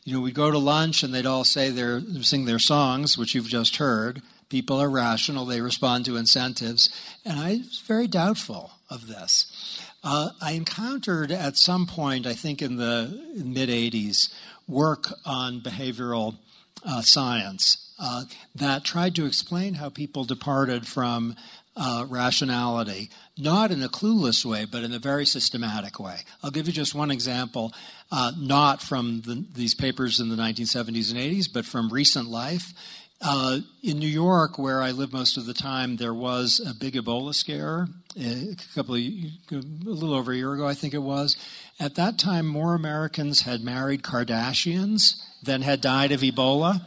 You 0.04 0.14
know, 0.14 0.20
we'd 0.20 0.34
go 0.34 0.50
to 0.50 0.58
lunch 0.58 1.02
and 1.02 1.12
they'd 1.14 1.26
all 1.26 1.44
say 1.44 1.70
their 1.70 2.00
sing 2.22 2.44
their 2.44 2.58
songs, 2.58 3.18
which 3.18 3.34
you've 3.34 3.48
just 3.48 3.76
heard. 3.76 4.22
People 4.48 4.80
are 4.80 4.90
rational; 4.90 5.44
they 5.44 5.60
respond 5.60 6.06
to 6.06 6.16
incentives, 6.16 6.90
and 7.24 7.38
I 7.38 7.58
was 7.58 7.82
very 7.86 8.06
doubtful 8.06 8.72
of 8.88 9.06
this. 9.06 9.80
Uh, 10.02 10.30
I 10.40 10.52
encountered 10.52 11.30
at 11.30 11.56
some 11.56 11.86
point, 11.86 12.26
I 12.26 12.32
think 12.32 12.62
in 12.62 12.76
the 12.76 13.22
mid 13.36 13.68
'80s, 13.68 14.32
work 14.66 15.12
on 15.26 15.60
behavioral 15.60 16.36
uh, 16.84 17.02
science 17.02 17.92
uh, 17.98 18.24
that 18.54 18.84
tried 18.84 19.14
to 19.16 19.26
explain 19.26 19.74
how 19.74 19.90
people 19.90 20.24
departed 20.24 20.86
from 20.86 21.36
uh, 21.76 22.04
rationality, 22.08 23.10
not 23.38 23.70
in 23.70 23.82
a 23.82 23.88
clueless 23.88 24.44
way, 24.44 24.64
but 24.64 24.82
in 24.82 24.92
a 24.92 24.98
very 24.98 25.24
systematic 25.24 26.00
way. 26.00 26.16
I'll 26.42 26.50
give 26.50 26.66
you 26.66 26.72
just 26.72 26.94
one 26.94 27.10
example, 27.10 27.72
uh, 28.10 28.32
not 28.38 28.82
from 28.82 29.20
the, 29.22 29.44
these 29.54 29.74
papers 29.74 30.18
in 30.18 30.28
the 30.28 30.36
1970s 30.36 31.10
and 31.10 31.20
80s, 31.20 31.52
but 31.52 31.64
from 31.64 31.90
recent 31.90 32.28
life. 32.28 32.72
Uh, 33.22 33.58
in 33.82 33.98
New 33.98 34.08
York, 34.08 34.58
where 34.58 34.80
I 34.80 34.92
live 34.92 35.12
most 35.12 35.36
of 35.36 35.44
the 35.44 35.52
time, 35.52 35.96
there 35.96 36.14
was 36.14 36.58
a 36.66 36.74
big 36.74 36.94
Ebola 36.94 37.34
scare 37.34 37.88
a 38.16 38.56
couple 38.74 38.94
of, 38.94 39.00
a 39.00 39.54
little 39.84 40.14
over 40.14 40.32
a 40.32 40.36
year 40.36 40.54
ago, 40.54 40.66
I 40.66 40.74
think 40.74 40.94
it 40.94 41.02
was. 41.02 41.36
At 41.78 41.94
that 41.94 42.18
time, 42.18 42.46
more 42.46 42.74
Americans 42.74 43.42
had 43.42 43.62
married 43.62 44.02
Kardashians 44.02 45.22
than 45.42 45.62
had 45.62 45.80
died 45.80 46.12
of 46.12 46.20
Ebola. 46.20 46.82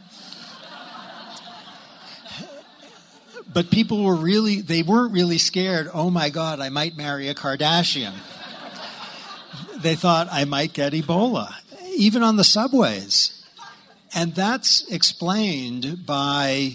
but 3.52 3.70
people 3.70 4.04
were 4.04 4.16
really, 4.16 4.60
they 4.60 4.82
weren't 4.82 5.12
really 5.12 5.38
scared, 5.38 5.88
oh 5.92 6.10
my 6.10 6.30
God, 6.30 6.60
I 6.60 6.68
might 6.68 6.96
marry 6.96 7.28
a 7.28 7.34
Kardashian. 7.34 8.14
they 9.78 9.94
thought 9.94 10.28
I 10.30 10.44
might 10.44 10.72
get 10.72 10.92
Ebola, 10.92 11.52
even 11.96 12.22
on 12.22 12.36
the 12.36 12.44
subways. 12.44 13.43
And 14.14 14.32
that's 14.34 14.88
explained 14.88 16.06
by 16.06 16.74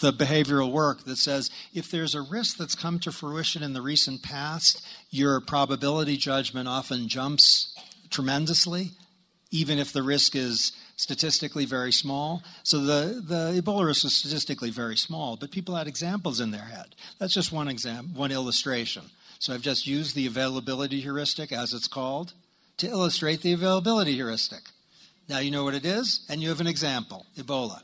the 0.00 0.12
behavioral 0.14 0.72
work 0.72 1.04
that 1.04 1.16
says 1.16 1.50
if 1.74 1.90
there's 1.90 2.14
a 2.14 2.22
risk 2.22 2.56
that's 2.56 2.74
come 2.74 2.98
to 3.00 3.12
fruition 3.12 3.62
in 3.62 3.74
the 3.74 3.82
recent 3.82 4.22
past, 4.22 4.82
your 5.10 5.42
probability 5.42 6.16
judgment 6.16 6.68
often 6.68 7.06
jumps 7.06 7.76
tremendously, 8.08 8.92
even 9.50 9.78
if 9.78 9.92
the 9.92 10.02
risk 10.02 10.34
is 10.34 10.72
statistically 10.96 11.66
very 11.66 11.92
small. 11.92 12.42
So 12.62 12.78
the, 12.78 13.22
the 13.26 13.60
Ebola 13.60 13.86
risk 13.86 14.04
was 14.04 14.14
statistically 14.14 14.70
very 14.70 14.96
small, 14.96 15.36
but 15.36 15.50
people 15.50 15.74
had 15.74 15.86
examples 15.86 16.40
in 16.40 16.50
their 16.50 16.64
head. 16.64 16.94
That's 17.18 17.34
just 17.34 17.52
one 17.52 17.68
example, 17.68 18.18
one 18.18 18.32
illustration. 18.32 19.02
So 19.38 19.52
I've 19.52 19.62
just 19.62 19.86
used 19.86 20.14
the 20.14 20.26
availability 20.26 21.00
heuristic, 21.00 21.52
as 21.52 21.74
it's 21.74 21.88
called, 21.88 22.32
to 22.78 22.88
illustrate 22.88 23.42
the 23.42 23.52
availability 23.52 24.14
heuristic. 24.14 24.62
Now 25.30 25.38
you 25.38 25.52
know 25.52 25.62
what 25.62 25.74
it 25.74 25.86
is, 25.86 26.22
and 26.28 26.42
you 26.42 26.48
have 26.48 26.60
an 26.60 26.66
example 26.66 27.24
Ebola. 27.38 27.80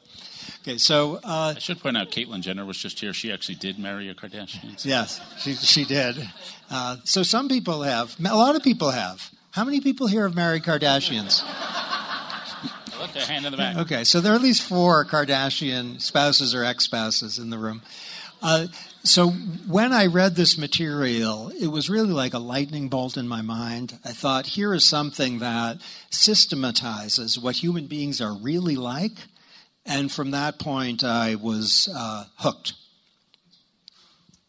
Okay, 0.63 0.79
so. 0.79 1.21
Uh, 1.23 1.55
I 1.55 1.59
should 1.61 1.79
point 1.79 1.97
out 1.97 2.11
Caitlyn 2.11 2.41
Jenner 2.41 2.65
was 2.65 2.77
just 2.77 2.99
here. 2.99 3.13
She 3.13 3.31
actually 3.33 3.55
did 3.55 3.79
marry 3.79 4.09
a 4.09 4.15
Kardashian. 4.17 4.85
Yes, 4.85 5.21
she, 5.39 5.55
she 5.55 5.85
did. 5.85 6.29
Uh, 6.69 6.97
so 7.05 7.23
some 7.23 7.49
people 7.49 7.83
have, 7.83 8.17
a 8.19 8.37
lot 8.37 8.57
of 8.57 8.65
people 8.65 8.91
have. 8.91 9.31
How 9.53 9.65
many 9.65 9.81
people 9.81 10.09
here 10.09 10.25
have 10.25 10.35
married 10.35 10.65
Kardashians? 10.65 11.43
Look, 12.99 13.15
a 13.15 13.21
hand 13.21 13.47
in 13.47 13.53
the 13.53 13.59
back. 13.59 13.77
Okay, 13.77 14.03
so 14.03 14.21
there 14.21 14.33
are 14.33 14.35
at 14.35 14.43
least 14.43 14.63
four 14.63 15.05
Kardashian 15.05 16.03
spouses 16.03 16.53
or 16.53 16.65
ex 16.65 16.83
spouses 16.83 17.39
in 17.39 17.51
the 17.51 17.59
room. 17.59 17.81
Uh, 18.43 18.67
so 19.07 19.31
when 19.31 19.93
I 19.93 20.07
read 20.07 20.35
this 20.35 20.59
material, 20.59 21.53
it 21.61 21.69
was 21.69 21.89
really 21.89 22.13
like 22.13 22.35
a 22.35 22.39
lightning 22.39 22.89
bolt 22.89 23.17
in 23.17 23.29
my 23.29 23.43
mind. 23.43 23.99
I 24.05 24.13
thought, 24.13 24.47
here 24.47 24.75
is 24.75 24.89
something 24.89 25.39
that 25.39 25.79
systematizes 26.11 27.39
what 27.39 27.63
human 27.63 27.87
beings 27.87 28.21
are 28.21 28.33
really 28.33 28.77
like. 28.77 29.13
And 29.85 30.11
from 30.11 30.33
that 30.33 30.59
point, 30.59 31.05
I 31.05 31.37
was 31.37 31.89
uh, 31.95 32.25
hooked. 32.39 32.73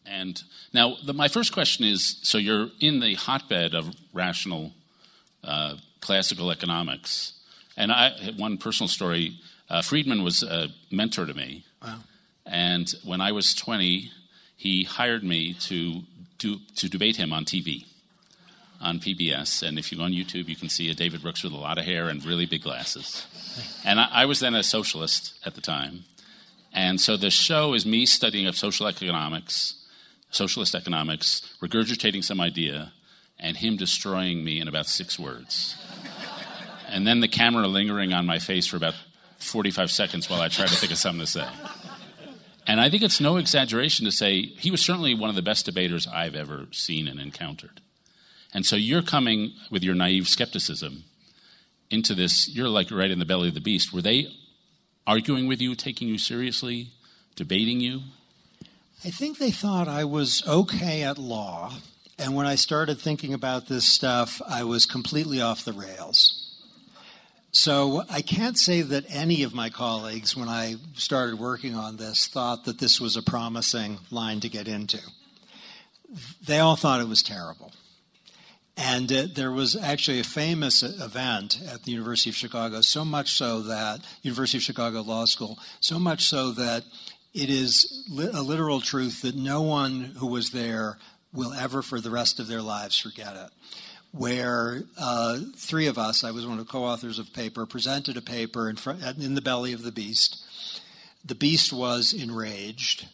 And 0.04 0.42
now, 0.72 0.96
the, 1.04 1.12
my 1.12 1.28
first 1.28 1.52
question 1.52 1.84
is 1.84 2.18
so 2.22 2.38
you're 2.38 2.70
in 2.80 3.00
the 3.00 3.14
hotbed 3.14 3.74
of 3.74 3.94
rational 4.12 4.72
uh, 5.44 5.76
classical 6.00 6.50
economics. 6.50 7.34
And 7.76 7.92
I, 7.92 8.32
one 8.36 8.58
personal 8.58 8.88
story 8.88 9.38
uh, 9.70 9.82
Friedman 9.82 10.24
was 10.24 10.42
a 10.42 10.68
mentor 10.90 11.26
to 11.26 11.34
me. 11.34 11.64
Wow. 11.82 11.98
And 12.46 12.92
when 13.04 13.20
I 13.20 13.32
was 13.32 13.54
20, 13.54 14.10
he 14.58 14.82
hired 14.82 15.22
me 15.22 15.54
to, 15.54 16.02
to, 16.38 16.58
to 16.74 16.88
debate 16.88 17.14
him 17.14 17.32
on 17.32 17.44
TV, 17.44 17.86
on 18.80 18.98
PBS. 18.98 19.62
And 19.62 19.78
if 19.78 19.92
you 19.92 19.98
go 19.98 20.04
on 20.04 20.10
YouTube, 20.10 20.48
you 20.48 20.56
can 20.56 20.68
see 20.68 20.90
a 20.90 20.94
David 20.94 21.22
Brooks 21.22 21.44
with 21.44 21.52
a 21.52 21.56
lot 21.56 21.78
of 21.78 21.84
hair 21.84 22.08
and 22.08 22.24
really 22.24 22.44
big 22.44 22.62
glasses. 22.62 23.24
And 23.84 24.00
I, 24.00 24.08
I 24.10 24.24
was 24.24 24.40
then 24.40 24.56
a 24.56 24.64
socialist 24.64 25.34
at 25.46 25.54
the 25.54 25.60
time. 25.60 26.06
And 26.74 27.00
so 27.00 27.16
the 27.16 27.30
show 27.30 27.72
is 27.72 27.86
me 27.86 28.04
studying 28.04 28.48
up 28.48 28.56
social 28.56 28.88
economics, 28.88 29.74
socialist 30.32 30.74
economics, 30.74 31.56
regurgitating 31.62 32.24
some 32.24 32.40
idea, 32.40 32.92
and 33.38 33.56
him 33.56 33.76
destroying 33.76 34.42
me 34.42 34.60
in 34.60 34.66
about 34.66 34.86
six 34.86 35.20
words. 35.20 35.76
and 36.88 37.06
then 37.06 37.20
the 37.20 37.28
camera 37.28 37.68
lingering 37.68 38.12
on 38.12 38.26
my 38.26 38.40
face 38.40 38.66
for 38.66 38.76
about 38.76 38.94
45 39.38 39.92
seconds 39.92 40.28
while 40.28 40.40
I 40.40 40.48
try 40.48 40.66
to 40.66 40.74
think 40.74 40.90
of 40.90 40.98
something 40.98 41.20
to 41.20 41.30
say. 41.30 41.46
And 42.68 42.82
I 42.82 42.90
think 42.90 43.02
it's 43.02 43.20
no 43.20 43.38
exaggeration 43.38 44.04
to 44.04 44.12
say 44.12 44.42
he 44.42 44.70
was 44.70 44.84
certainly 44.84 45.14
one 45.14 45.30
of 45.30 45.36
the 45.36 45.42
best 45.42 45.64
debaters 45.64 46.06
I've 46.06 46.36
ever 46.36 46.66
seen 46.70 47.08
and 47.08 47.18
encountered. 47.18 47.80
And 48.52 48.66
so 48.66 48.76
you're 48.76 49.02
coming 49.02 49.52
with 49.70 49.82
your 49.82 49.94
naive 49.94 50.28
skepticism 50.28 51.04
into 51.90 52.14
this, 52.14 52.46
you're 52.54 52.68
like 52.68 52.90
right 52.90 53.10
in 53.10 53.18
the 53.18 53.24
belly 53.24 53.48
of 53.48 53.54
the 53.54 53.60
beast. 53.62 53.92
Were 53.92 54.02
they 54.02 54.28
arguing 55.06 55.48
with 55.48 55.62
you, 55.62 55.74
taking 55.74 56.08
you 56.08 56.18
seriously, 56.18 56.88
debating 57.36 57.80
you? 57.80 58.02
I 59.02 59.10
think 59.10 59.38
they 59.38 59.50
thought 59.50 59.88
I 59.88 60.04
was 60.04 60.46
okay 60.46 61.02
at 61.02 61.16
law. 61.16 61.72
And 62.18 62.34
when 62.34 62.46
I 62.46 62.56
started 62.56 62.98
thinking 62.98 63.32
about 63.32 63.68
this 63.68 63.86
stuff, 63.86 64.42
I 64.46 64.64
was 64.64 64.84
completely 64.84 65.40
off 65.40 65.64
the 65.64 65.72
rails. 65.72 66.37
So 67.50 68.02
I 68.10 68.20
can't 68.20 68.58
say 68.58 68.82
that 68.82 69.06
any 69.08 69.42
of 69.42 69.54
my 69.54 69.70
colleagues, 69.70 70.36
when 70.36 70.48
I 70.48 70.76
started 70.94 71.38
working 71.38 71.74
on 71.74 71.96
this, 71.96 72.26
thought 72.26 72.66
that 72.66 72.78
this 72.78 73.00
was 73.00 73.16
a 73.16 73.22
promising 73.22 73.98
line 74.10 74.40
to 74.40 74.48
get 74.48 74.68
into. 74.68 75.00
They 76.44 76.58
all 76.58 76.76
thought 76.76 77.00
it 77.00 77.08
was 77.08 77.22
terrible. 77.22 77.72
And 78.76 79.10
uh, 79.12 79.26
there 79.34 79.50
was 79.50 79.74
actually 79.74 80.20
a 80.20 80.24
famous 80.24 80.82
event 80.82 81.58
at 81.68 81.82
the 81.82 81.90
University 81.90 82.30
of 82.30 82.36
Chicago, 82.36 82.80
so 82.80 83.04
much 83.04 83.32
so 83.32 83.62
that, 83.62 84.00
University 84.22 84.58
of 84.58 84.62
Chicago 84.62 85.00
Law 85.00 85.24
School, 85.24 85.58
so 85.80 85.98
much 85.98 86.26
so 86.26 86.52
that 86.52 86.84
it 87.34 87.50
is 87.50 88.04
li- 88.08 88.30
a 88.32 88.42
literal 88.42 88.80
truth 88.80 89.22
that 89.22 89.34
no 89.34 89.62
one 89.62 90.14
who 90.18 90.28
was 90.28 90.50
there 90.50 90.98
will 91.32 91.52
ever, 91.52 91.82
for 91.82 92.00
the 92.00 92.10
rest 92.10 92.38
of 92.38 92.46
their 92.46 92.62
lives, 92.62 92.98
forget 92.98 93.34
it. 93.34 93.50
Where 94.12 94.82
uh, 94.98 95.38
three 95.56 95.86
of 95.86 95.98
us, 95.98 96.24
I 96.24 96.30
was 96.30 96.46
one 96.46 96.58
of 96.58 96.66
the 96.66 96.72
co 96.72 96.84
authors 96.84 97.18
of 97.18 97.26
the 97.26 97.32
paper, 97.32 97.66
presented 97.66 98.16
a 98.16 98.22
paper 98.22 98.70
in, 98.70 98.76
front, 98.76 99.02
in 99.18 99.34
the 99.34 99.42
belly 99.42 99.72
of 99.72 99.82
the 99.82 99.92
beast. 99.92 100.44
The 101.24 101.34
beast 101.34 101.72
was 101.72 102.12
enraged. 102.12 103.06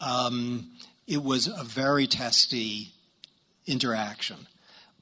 Um, 0.00 0.70
it 1.06 1.22
was 1.22 1.46
a 1.46 1.64
very 1.64 2.06
testy 2.06 2.92
interaction. 3.66 4.46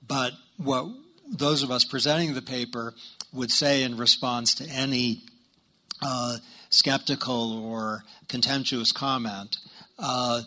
But 0.07 0.33
what 0.57 0.87
those 1.31 1.63
of 1.63 1.71
us 1.71 1.85
presenting 1.85 2.35
the 2.35 2.43
paper 2.43 2.95
would 3.33 3.51
say 3.51 3.83
in 3.83 3.97
response 3.97 4.55
to 4.57 4.65
any 4.65 5.23
uh, 6.01 6.39
skeptical 6.71 7.65
or 7.65 8.05
contemptuous 8.29 8.93
comment, 8.93 9.59
uh, 9.99 10.43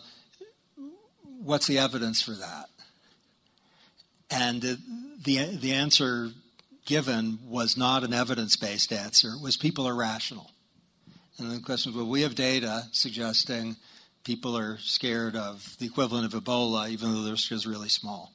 what's 1.42 1.66
the 1.66 1.78
evidence 1.78 2.20
for 2.20 2.32
that? 2.32 2.66
And 4.32 4.62
the, 4.62 5.58
the, 5.60 5.72
answer 5.72 6.30
given 6.86 7.38
was 7.46 7.76
not 7.76 8.02
an 8.02 8.14
evidence 8.14 8.56
based 8.56 8.92
answer, 8.92 9.28
it 9.28 9.42
was 9.42 9.56
people 9.56 9.86
are 9.86 9.94
rational. 9.94 10.50
And 11.38 11.50
the 11.50 11.60
question 11.60 11.92
was, 11.92 12.02
well, 12.02 12.10
we 12.10 12.22
have 12.22 12.34
data 12.34 12.84
suggesting 12.92 13.76
people 14.24 14.56
are 14.56 14.78
scared 14.78 15.36
of 15.36 15.76
the 15.78 15.86
equivalent 15.86 16.32
of 16.32 16.42
Ebola, 16.42 16.88
even 16.90 17.12
though 17.12 17.22
the 17.22 17.32
risk 17.32 17.52
is 17.52 17.66
really 17.66 17.88
small. 17.88 18.32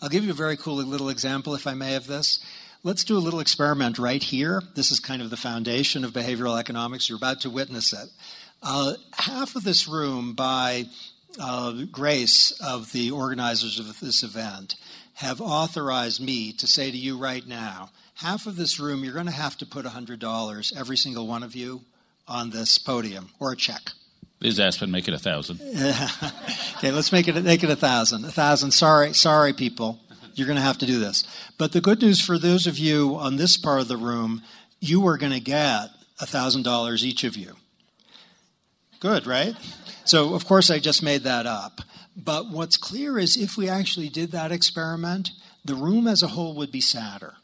I'll 0.00 0.08
give 0.08 0.24
you 0.24 0.30
a 0.30 0.34
very 0.34 0.56
cool 0.56 0.76
little 0.76 1.08
example, 1.08 1.54
if 1.54 1.66
I 1.66 1.74
may, 1.74 1.96
of 1.96 2.06
this. 2.06 2.44
Let's 2.82 3.04
do 3.04 3.16
a 3.16 3.18
little 3.18 3.40
experiment 3.40 3.98
right 3.98 4.22
here. 4.22 4.62
This 4.74 4.92
is 4.92 5.00
kind 5.00 5.22
of 5.22 5.30
the 5.30 5.36
foundation 5.36 6.04
of 6.04 6.12
behavioral 6.12 6.58
economics. 6.58 7.08
You're 7.08 7.18
about 7.18 7.40
to 7.40 7.50
witness 7.50 7.92
it. 7.92 8.08
Uh, 8.62 8.94
half 9.12 9.56
of 9.56 9.64
this 9.64 9.88
room, 9.88 10.34
by 10.34 10.84
uh, 11.40 11.72
grace 11.90 12.52
of 12.64 12.92
the 12.92 13.10
organizers 13.10 13.78
of 13.78 13.98
this 14.00 14.22
event, 14.22 14.76
have 15.16 15.40
authorized 15.40 16.20
me 16.20 16.52
to 16.52 16.66
say 16.66 16.90
to 16.90 16.96
you 16.96 17.18
right 17.18 17.46
now 17.46 17.90
half 18.16 18.46
of 18.46 18.56
this 18.56 18.78
room, 18.78 19.04
you're 19.04 19.14
going 19.14 19.26
to 19.26 19.32
have 19.32 19.56
to 19.58 19.66
put 19.66 19.84
$100, 19.84 20.78
every 20.78 20.96
single 20.96 21.26
one 21.26 21.42
of 21.42 21.54
you, 21.54 21.82
on 22.28 22.50
this 22.50 22.78
podium, 22.78 23.30
or 23.38 23.52
a 23.52 23.56
check. 23.56 23.92
Liz 24.40 24.60
Aspen, 24.60 24.90
make 24.90 25.08
it 25.08 25.14
a 25.14 25.18
thousand. 25.18 25.60
okay, 26.76 26.90
let's 26.90 27.12
make 27.12 27.28
it 27.28 27.42
make 27.42 27.62
it 27.62 27.70
a 27.70 27.76
thousand. 27.76 28.24
A 28.24 28.30
thousand. 28.30 28.72
Sorry, 28.72 29.14
sorry, 29.14 29.52
people. 29.52 29.98
You're 30.34 30.46
going 30.46 30.56
to 30.56 30.62
have 30.62 30.78
to 30.78 30.86
do 30.86 30.98
this. 30.98 31.24
But 31.56 31.72
the 31.72 31.80
good 31.80 32.02
news 32.02 32.20
for 32.20 32.36
those 32.36 32.66
of 32.66 32.76
you 32.76 33.14
on 33.16 33.36
this 33.36 33.56
part 33.56 33.80
of 33.80 33.88
the 33.88 33.96
room, 33.96 34.42
you 34.80 35.06
are 35.06 35.16
going 35.16 35.32
to 35.32 35.40
get 35.40 35.88
a 36.20 36.26
thousand 36.26 36.64
dollars 36.64 37.04
each 37.04 37.24
of 37.24 37.36
you. 37.36 37.54
Good, 39.00 39.26
right? 39.26 39.54
So 40.04 40.34
of 40.34 40.44
course 40.44 40.70
I 40.70 40.78
just 40.78 41.02
made 41.02 41.22
that 41.22 41.46
up. 41.46 41.80
But 42.16 42.50
what's 42.50 42.78
clear 42.78 43.18
is 43.18 43.36
if 43.36 43.58
we 43.58 43.68
actually 43.68 44.08
did 44.08 44.32
that 44.32 44.50
experiment, 44.50 45.30
the 45.64 45.74
room 45.74 46.08
as 46.08 46.22
a 46.22 46.28
whole 46.28 46.54
would 46.54 46.72
be 46.72 46.80
sadder. 46.80 47.34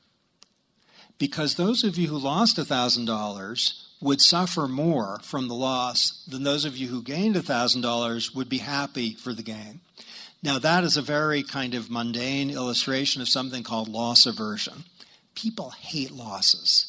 Because 1.19 1.55
those 1.55 1.85
of 1.85 1.99
you 1.99 2.09
who 2.09 2.17
lost 2.17 2.57
$1,000 2.57 3.73
would 4.01 4.21
suffer 4.21 4.67
more 4.67 5.21
from 5.23 5.47
the 5.47 5.55
loss 5.55 6.25
than 6.27 6.43
those 6.43 6.65
of 6.65 6.77
you 6.77 6.89
who 6.89 7.03
gained 7.03 7.37
$1,000 7.37 8.35
would 8.35 8.49
be 8.49 8.59
happy 8.59 9.15
for 9.15 9.33
the 9.33 9.43
gain. 9.43 9.81
Now, 10.43 10.59
that 10.59 10.83
is 10.83 10.97
a 10.97 11.03
very 11.03 11.43
kind 11.45 11.75
of 11.75 11.91
mundane 11.91 12.51
illustration 12.51 13.23
of 13.23 13.29
something 13.29 13.63
called 13.63 13.89
loss 13.89 14.27
aversion. 14.27 14.85
People 15.35 15.71
hate 15.71 16.11
losses. 16.11 16.89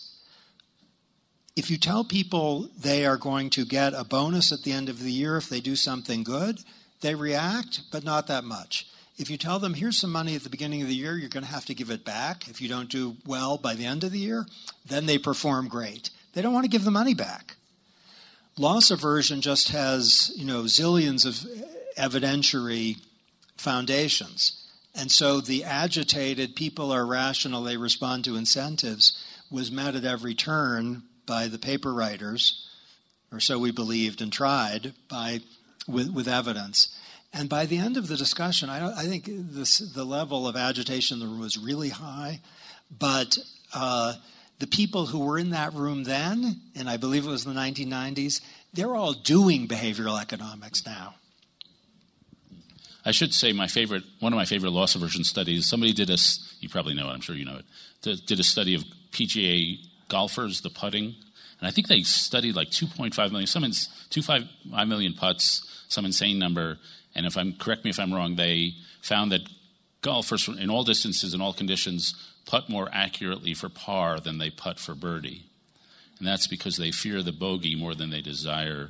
If 1.56 1.70
you 1.70 1.78
tell 1.78 2.04
people 2.04 2.70
they 2.76 3.06
are 3.06 3.18
going 3.18 3.52
to 3.52 3.66
get 3.66 3.94
a 3.94 4.04
bonus 4.04 4.52
at 4.52 4.64
the 4.64 4.72
end 4.72 4.90
of 4.90 5.04
the 5.04 5.12
year 5.12 5.38
if 5.38 5.50
they 5.50 5.60
do 5.60 5.76
something 5.76 6.24
good, 6.24 6.60
they 7.04 7.14
react, 7.14 7.82
but 7.92 8.04
not 8.04 8.26
that 8.28 8.44
much. 8.44 8.88
If 9.18 9.30
you 9.30 9.38
tell 9.38 9.60
them, 9.60 9.76
here's 9.76 10.00
some 10.00 10.12
money 10.12 10.36
at 10.36 10.42
the 10.42 10.50
beginning 10.50 10.82
of 10.82 10.88
the 10.88 10.96
year, 10.96 11.16
you're 11.16 11.30
going 11.30 11.46
to 11.46 11.52
have 11.52 11.66
to 11.66 11.76
give 11.76 11.92
it 11.92 12.04
back 12.04 12.48
if 12.50 12.60
you 12.60 12.68
don't 12.68 12.90
do 12.90 13.18
well 13.28 13.58
by 13.58 13.76
the 13.76 13.86
end 13.86 14.04
of 14.04 14.12
the 14.12 14.18
year, 14.18 14.48
then 14.88 15.06
they 15.06 15.20
perform 15.20 15.68
great. 15.68 16.10
They 16.34 16.42
don't 16.42 16.54
want 16.54 16.64
to 16.64 16.72
give 16.72 16.84
the 16.84 16.90
money 16.90 17.14
back. 17.14 17.58
Loss 18.58 18.90
aversion 18.90 19.42
just 19.42 19.70
has, 19.70 20.32
you 20.36 20.46
know, 20.46 20.64
zillions 20.64 21.26
of 21.26 21.36
evidentiary 21.96 22.98
foundations. 23.56 24.60
And 24.96 25.12
so 25.12 25.42
the 25.42 25.64
agitated 25.64 26.56
people 26.56 26.92
are 26.92 27.06
rational, 27.06 27.64
they 27.64 27.78
respond 27.78 28.26
to 28.26 28.36
incentives, 28.36 29.24
was 29.52 29.72
met 29.72 29.96
at 29.96 30.06
every 30.06 30.34
turn 30.34 31.04
by 31.26 31.48
the 31.48 31.60
paper 31.60 31.94
writers, 31.94 32.68
or 33.32 33.40
so 33.40 33.60
we 33.60 33.72
believed 33.72 34.22
and 34.22 34.32
tried, 34.32 34.94
by 35.08 35.42
with, 35.88 36.12
with 36.12 36.28
evidence. 36.28 36.98
And 37.34 37.50
by 37.50 37.66
the 37.66 37.78
end 37.78 37.98
of 37.98 38.08
the 38.08 38.16
discussion, 38.16 38.70
I, 38.70 39.02
I 39.02 39.06
think 39.06 39.26
this, 39.28 39.80
the 39.80 40.06
level 40.06 40.48
of 40.48 40.56
agitation 40.56 41.16
in 41.16 41.20
the 41.20 41.26
room 41.26 41.40
was 41.40 41.58
really 41.58 41.90
high, 41.90 42.42
but 42.92 43.38
uh, 43.74 44.14
the 44.60 44.68
people 44.68 45.08
who 45.08 45.20
were 45.20 45.40
in 45.40 45.50
that 45.50 45.74
room 45.74 46.04
then, 46.04 46.62
and 46.76 46.90
I 46.90 46.98
believe 46.98 47.26
it 47.26 47.30
was 47.30 47.44
the 47.44 47.52
1990s, 47.52 48.42
they're 48.74 48.96
all 48.96 49.14
doing 49.14 49.68
behavioral 49.68 50.22
economics 50.22 50.86
now. 50.86 51.16
I 53.06 53.12
should 53.12 53.34
say 53.34 53.52
my 53.52 53.68
favorite, 53.68 54.04
one 54.20 54.32
of 54.32 54.38
my 54.38 54.46
favorite 54.46 54.70
loss 54.70 54.96
aversion 54.96 55.24
studies. 55.24 55.68
Somebody 55.68 55.92
did 55.92 56.10
a, 56.10 56.18
you 56.60 56.70
probably 56.70 56.94
know 56.94 57.10
it. 57.10 57.14
I'm 57.14 57.22
sure 57.22 57.36
you 57.36 57.46
know 57.46 57.58
it. 57.58 58.26
Did 58.26 58.40
a 58.40 58.44
study 58.44 58.76
of 58.76 58.84
PGA 59.12 59.80
golfers, 60.08 60.62
the 60.62 60.70
putting, 60.70 61.16
and 61.64 61.70
I 61.70 61.72
think 61.72 61.88
they 61.88 62.04
studied 62.04 62.58
like 62.58 62.72
2.5 62.72 63.32
million, 63.32 63.48
some 63.48 63.64
2.5 63.64 64.88
million 64.90 65.14
putts, 65.14 65.86
some 65.88 66.04
insane 66.04 66.38
number. 66.38 66.78
And 67.16 67.26
if 67.26 67.38
I'm 67.38 67.54
correct 67.54 67.86
me 67.86 67.90
if 67.90 68.02
I'm 68.02 68.14
wrong, 68.14 68.36
they 68.36 68.74
found 69.02 69.32
that 69.32 69.48
golfers 70.02 70.50
in 70.50 70.70
all 70.70 70.84
distances 70.84 71.34
and 71.34 71.42
all 71.42 71.54
conditions 71.54 72.16
putt 72.46 72.68
more 72.68 72.90
accurately 72.92 73.54
for 73.54 73.70
par 73.70 74.20
than 74.20 74.40
they 74.40 74.50
putt 74.50 74.78
for 74.78 74.94
birdie. 74.94 75.46
And 76.20 76.28
that's 76.28 76.48
because 76.48 76.76
they 76.76 76.92
fear 76.92 77.24
the 77.24 77.32
bogey 77.32 77.78
more 77.78 77.96
than 77.96 78.10
they 78.10 78.20
desire 78.20 78.90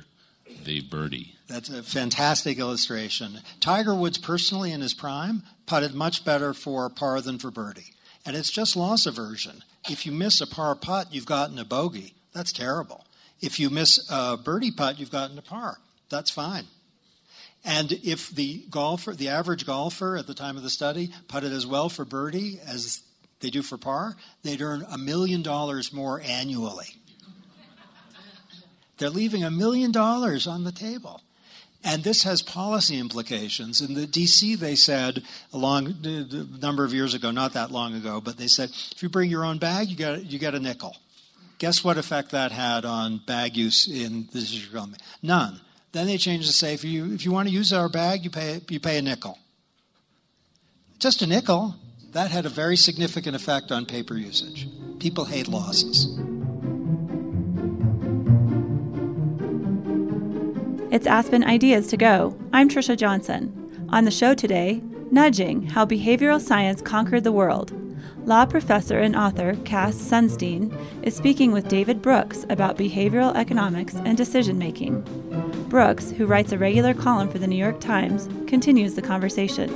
the 0.64 0.80
birdie. 0.80 1.36
That's 1.46 1.68
a 1.68 1.80
fantastic 1.80 2.58
illustration. 2.58 3.38
Tiger 3.60 3.94
Woods, 3.94 4.18
personally, 4.18 4.72
in 4.72 4.80
his 4.80 4.94
prime, 4.94 5.44
putted 5.66 5.94
much 5.94 6.24
better 6.24 6.52
for 6.52 6.90
par 6.90 7.20
than 7.20 7.38
for 7.38 7.52
birdie. 7.52 7.94
And 8.26 8.34
it's 8.34 8.50
just 8.50 8.74
loss 8.74 9.06
aversion. 9.06 9.62
If 9.88 10.04
you 10.04 10.10
miss 10.10 10.40
a 10.40 10.46
par 10.48 10.74
putt, 10.74 11.14
you've 11.14 11.24
gotten 11.24 11.60
a 11.60 11.64
bogey. 11.64 12.14
That's 12.34 12.52
terrible. 12.52 13.06
If 13.40 13.58
you 13.60 13.70
miss 13.70 14.06
a 14.10 14.36
birdie 14.36 14.72
putt, 14.72 14.98
you've 14.98 15.10
gotten 15.10 15.38
a 15.38 15.42
par. 15.42 15.78
That's 16.10 16.30
fine. 16.30 16.64
And 17.64 17.92
if 17.92 18.28
the 18.30 18.64
golfer, 18.68 19.12
the 19.12 19.28
average 19.28 19.64
golfer 19.64 20.16
at 20.16 20.26
the 20.26 20.34
time 20.34 20.56
of 20.56 20.62
the 20.62 20.70
study, 20.70 21.10
putted 21.28 21.52
as 21.52 21.66
well 21.66 21.88
for 21.88 22.04
birdie 22.04 22.60
as 22.66 23.02
they 23.40 23.50
do 23.50 23.62
for 23.62 23.78
par, 23.78 24.16
they'd 24.42 24.60
earn 24.60 24.84
a 24.90 24.98
million 24.98 25.42
dollars 25.42 25.92
more 25.92 26.20
annually. 26.20 26.96
They're 28.98 29.10
leaving 29.10 29.42
a 29.42 29.50
million 29.50 29.92
dollars 29.92 30.46
on 30.46 30.64
the 30.64 30.72
table. 30.72 31.22
And 31.82 32.02
this 32.02 32.22
has 32.22 32.40
policy 32.42 32.98
implications. 32.98 33.80
In 33.80 33.94
the 33.94 34.06
DC, 34.06 34.58
they 34.58 34.74
said 34.74 35.22
a 35.52 35.58
long 35.58 35.94
a 36.04 36.62
number 36.62 36.84
of 36.84 36.94
years 36.94 37.12
ago, 37.12 37.30
not 37.30 37.52
that 37.54 37.70
long 37.70 37.94
ago, 37.94 38.20
but 38.20 38.38
they 38.38 38.46
said 38.46 38.70
if 38.70 39.02
you 39.02 39.08
bring 39.10 39.30
your 39.30 39.44
own 39.44 39.58
bag, 39.58 39.88
you 39.88 39.96
get 39.96 40.24
you 40.24 40.38
get 40.38 40.54
a 40.54 40.60
nickel. 40.60 40.96
Guess 41.58 41.84
what 41.84 41.98
effect 41.98 42.30
that 42.32 42.52
had 42.52 42.84
on 42.84 43.20
bag 43.26 43.56
use 43.56 43.88
in 43.88 44.26
the 44.32 44.40
District 44.40 44.66
of 44.66 44.72
Columbia? 44.72 44.98
None. 45.22 45.60
Then 45.92 46.06
they 46.06 46.18
changed 46.18 46.48
to 46.48 46.52
say 46.52 46.74
if 46.74 46.84
you 46.84 47.12
if 47.12 47.24
you 47.24 47.30
want 47.30 47.48
to 47.48 47.54
use 47.54 47.72
our 47.72 47.88
bag, 47.88 48.24
you 48.24 48.30
pay 48.30 48.60
you 48.68 48.80
pay 48.80 48.98
a 48.98 49.02
nickel. 49.02 49.38
Just 50.98 51.22
a 51.22 51.26
nickel. 51.26 51.76
That 52.12 52.30
had 52.30 52.46
a 52.46 52.48
very 52.48 52.76
significant 52.76 53.36
effect 53.36 53.70
on 53.72 53.86
paper 53.86 54.14
usage. 54.14 54.68
People 54.98 55.24
hate 55.24 55.48
losses. 55.48 56.18
It's 60.92 61.06
Aspen 61.06 61.44
Ideas 61.44 61.88
to 61.88 61.96
Go. 61.96 62.38
I'm 62.52 62.68
Trisha 62.68 62.96
Johnson. 62.96 63.86
On 63.90 64.04
the 64.04 64.12
show 64.12 64.34
today, 64.34 64.80
Nudging 65.10 65.62
How 65.62 65.84
Behavioral 65.84 66.40
Science 66.40 66.80
Conquered 66.80 67.24
the 67.24 67.32
World. 67.32 67.72
Law 68.26 68.46
professor 68.46 69.00
and 69.00 69.14
author 69.14 69.54
Cass 69.66 69.94
Sunstein 69.96 70.74
is 71.02 71.14
speaking 71.14 71.52
with 71.52 71.68
David 71.68 72.00
Brooks 72.00 72.46
about 72.48 72.78
behavioral 72.78 73.36
economics 73.36 73.96
and 73.96 74.16
decision 74.16 74.56
making. 74.56 75.02
Brooks, 75.68 76.10
who 76.10 76.24
writes 76.24 76.50
a 76.50 76.56
regular 76.56 76.94
column 76.94 77.28
for 77.28 77.38
the 77.38 77.46
New 77.46 77.56
York 77.56 77.80
Times, 77.80 78.30
continues 78.46 78.94
the 78.94 79.02
conversation. 79.02 79.70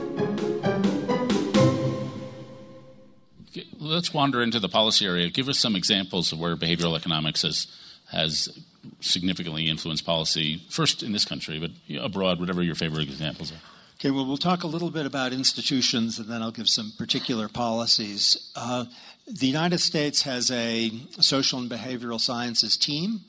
Let's 3.79 4.15
wander 4.15 4.41
into 4.43 4.61
the 4.61 4.69
policy 4.69 5.05
area. 5.05 5.29
Give 5.29 5.51
us 5.51 5.59
some 5.59 5.77
examples 5.77 6.33
of 6.33 6.39
where 6.39 6.57
behavioral 6.57 6.97
economics 6.97 7.43
has 7.43 7.67
has 8.13 8.49
significantly 9.01 9.69
influenced 9.69 10.07
policy, 10.07 10.63
first 10.71 11.03
in 11.03 11.13
this 11.13 11.27
country, 11.27 11.59
but 11.59 11.73
abroad, 12.01 12.41
whatever 12.41 12.63
your 12.63 12.75
favorite 12.75 13.03
examples 13.03 13.53
are. 13.53 13.61
Okay, 14.01 14.13
well, 14.13 14.25
we'll 14.25 14.37
talk 14.37 14.63
a 14.63 14.69
little 14.69 14.93
bit 14.93 15.07
about 15.07 15.33
institutions 15.33 16.21
and 16.21 16.29
then 16.29 16.41
I'll 16.41 16.53
give 16.53 16.69
some 16.69 16.93
particular 16.97 17.49
policies. 17.49 18.53
Uh, 18.55 18.85
the 19.27 19.49
United 19.49 19.79
States 19.79 20.23
has 20.23 20.53
a 20.53 20.93
social 21.19 21.59
and 21.59 21.69
behavioral 21.69 22.21
sciences 22.21 22.77
team 22.77 23.23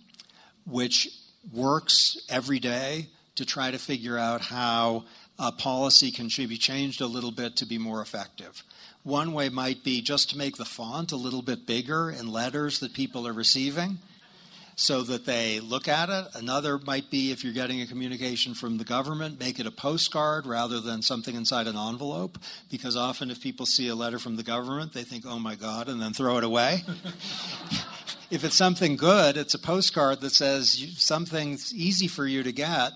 which 0.67 1.09
works 1.51 2.19
every 2.29 2.59
day 2.59 3.07
to 3.33 3.45
try 3.45 3.71
to 3.71 3.79
figure 3.79 4.15
out 4.15 4.41
how 4.41 5.05
a 5.39 5.51
policy 5.51 6.11
can 6.11 6.29
be 6.37 6.57
changed 6.57 7.01
a 7.01 7.07
little 7.07 7.31
bit 7.31 7.55
to 7.55 7.65
be 7.65 7.79
more 7.79 7.99
effective. 7.99 8.63
One 9.01 9.33
way 9.33 9.49
might 9.49 9.83
be 9.83 10.03
just 10.03 10.29
to 10.29 10.37
make 10.37 10.57
the 10.57 10.65
font 10.65 11.11
a 11.11 11.15
little 11.15 11.41
bit 11.41 11.65
bigger 11.65 12.11
in 12.11 12.31
letters 12.31 12.79
that 12.81 12.93
people 12.93 13.27
are 13.27 13.33
receiving 13.33 13.97
so 14.79 15.01
that 15.01 15.25
they 15.25 15.59
look 15.59 15.89
at 15.89 16.07
it. 16.09 16.25
Another 16.35 16.79
might 16.79 17.09
be 17.11 17.33
if 17.33 17.43
you're 17.43 17.51
getting 17.51 17.81
a 17.81 17.85
communication 17.85 18.53
from 18.53 18.77
the 18.77 18.85
government, 18.85 19.37
make 19.37 19.59
it 19.59 19.65
a 19.65 19.71
postcard 19.71 20.45
rather 20.45 20.79
than 20.79 21.01
something 21.01 21.35
inside 21.35 21.67
an 21.67 21.75
envelope, 21.75 22.37
because 22.71 22.95
often 22.95 23.29
if 23.29 23.41
people 23.41 23.65
see 23.65 23.89
a 23.89 23.95
letter 23.95 24.17
from 24.17 24.37
the 24.37 24.43
government, 24.43 24.93
they 24.93 25.03
think, 25.03 25.25
oh 25.27 25.37
my 25.37 25.55
God, 25.55 25.89
and 25.89 26.01
then 26.01 26.13
throw 26.13 26.37
it 26.37 26.45
away. 26.45 26.85
if 28.31 28.45
it's 28.45 28.55
something 28.55 28.95
good, 28.95 29.35
it's 29.35 29.53
a 29.53 29.59
postcard 29.59 30.21
that 30.21 30.29
says 30.29 30.95
something's 30.97 31.73
easy 31.73 32.07
for 32.07 32.25
you 32.25 32.41
to 32.43 32.53
get. 32.53 32.93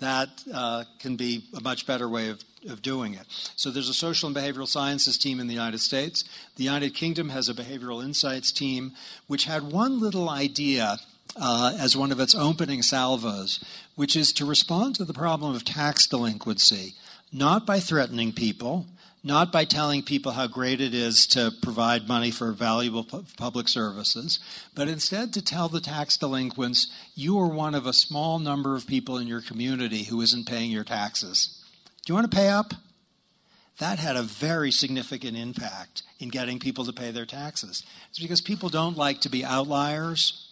That 0.00 0.28
uh, 0.52 0.84
can 0.98 1.16
be 1.16 1.44
a 1.56 1.62
much 1.62 1.86
better 1.86 2.10
way 2.10 2.28
of 2.28 2.44
of 2.68 2.80
doing 2.80 3.14
it. 3.14 3.26
So 3.56 3.72
there's 3.72 3.88
a 3.88 3.94
social 3.94 4.28
and 4.28 4.36
behavioral 4.36 4.68
sciences 4.68 5.18
team 5.18 5.40
in 5.40 5.48
the 5.48 5.52
United 5.52 5.80
States. 5.80 6.24
The 6.54 6.62
United 6.62 6.94
Kingdom 6.94 7.28
has 7.30 7.48
a 7.48 7.54
behavioral 7.54 8.04
insights 8.04 8.52
team, 8.52 8.92
which 9.26 9.46
had 9.46 9.72
one 9.72 9.98
little 9.98 10.30
idea 10.30 11.00
uh, 11.36 11.76
as 11.78 11.96
one 11.96 12.12
of 12.12 12.20
its 12.20 12.34
opening 12.34 12.82
salvos, 12.82 13.62
which 13.94 14.16
is 14.16 14.32
to 14.34 14.44
respond 14.44 14.94
to 14.96 15.04
the 15.04 15.14
problem 15.14 15.54
of 15.54 15.64
tax 15.64 16.06
delinquency, 16.06 16.94
not 17.32 17.66
by 17.66 17.80
threatening 17.80 18.32
people, 18.32 18.86
not 19.24 19.52
by 19.52 19.64
telling 19.64 20.02
people 20.02 20.32
how 20.32 20.46
great 20.46 20.80
it 20.80 20.94
is 20.94 21.26
to 21.28 21.52
provide 21.62 22.08
money 22.08 22.30
for 22.30 22.50
valuable 22.52 23.06
public 23.36 23.68
services, 23.68 24.40
but 24.74 24.88
instead 24.88 25.32
to 25.32 25.42
tell 25.42 25.68
the 25.68 25.80
tax 25.80 26.16
delinquents 26.16 26.92
you 27.14 27.38
are 27.38 27.48
one 27.48 27.74
of 27.74 27.86
a 27.86 27.92
small 27.92 28.38
number 28.38 28.74
of 28.74 28.86
people 28.86 29.18
in 29.18 29.28
your 29.28 29.40
community 29.40 30.04
who 30.04 30.20
isn't 30.20 30.48
paying 30.48 30.70
your 30.70 30.84
taxes. 30.84 31.64
Do 32.04 32.12
you 32.12 32.14
want 32.16 32.30
to 32.30 32.36
pay 32.36 32.48
up? 32.48 32.74
That 33.78 33.98
had 33.98 34.16
a 34.16 34.22
very 34.22 34.70
significant 34.70 35.36
impact 35.36 36.02
in 36.18 36.28
getting 36.28 36.58
people 36.58 36.84
to 36.84 36.92
pay 36.92 37.10
their 37.10 37.26
taxes. 37.26 37.84
It's 38.10 38.18
because 38.18 38.40
people 38.40 38.68
don't 38.68 38.96
like 38.96 39.20
to 39.22 39.28
be 39.28 39.44
outliers 39.44 40.48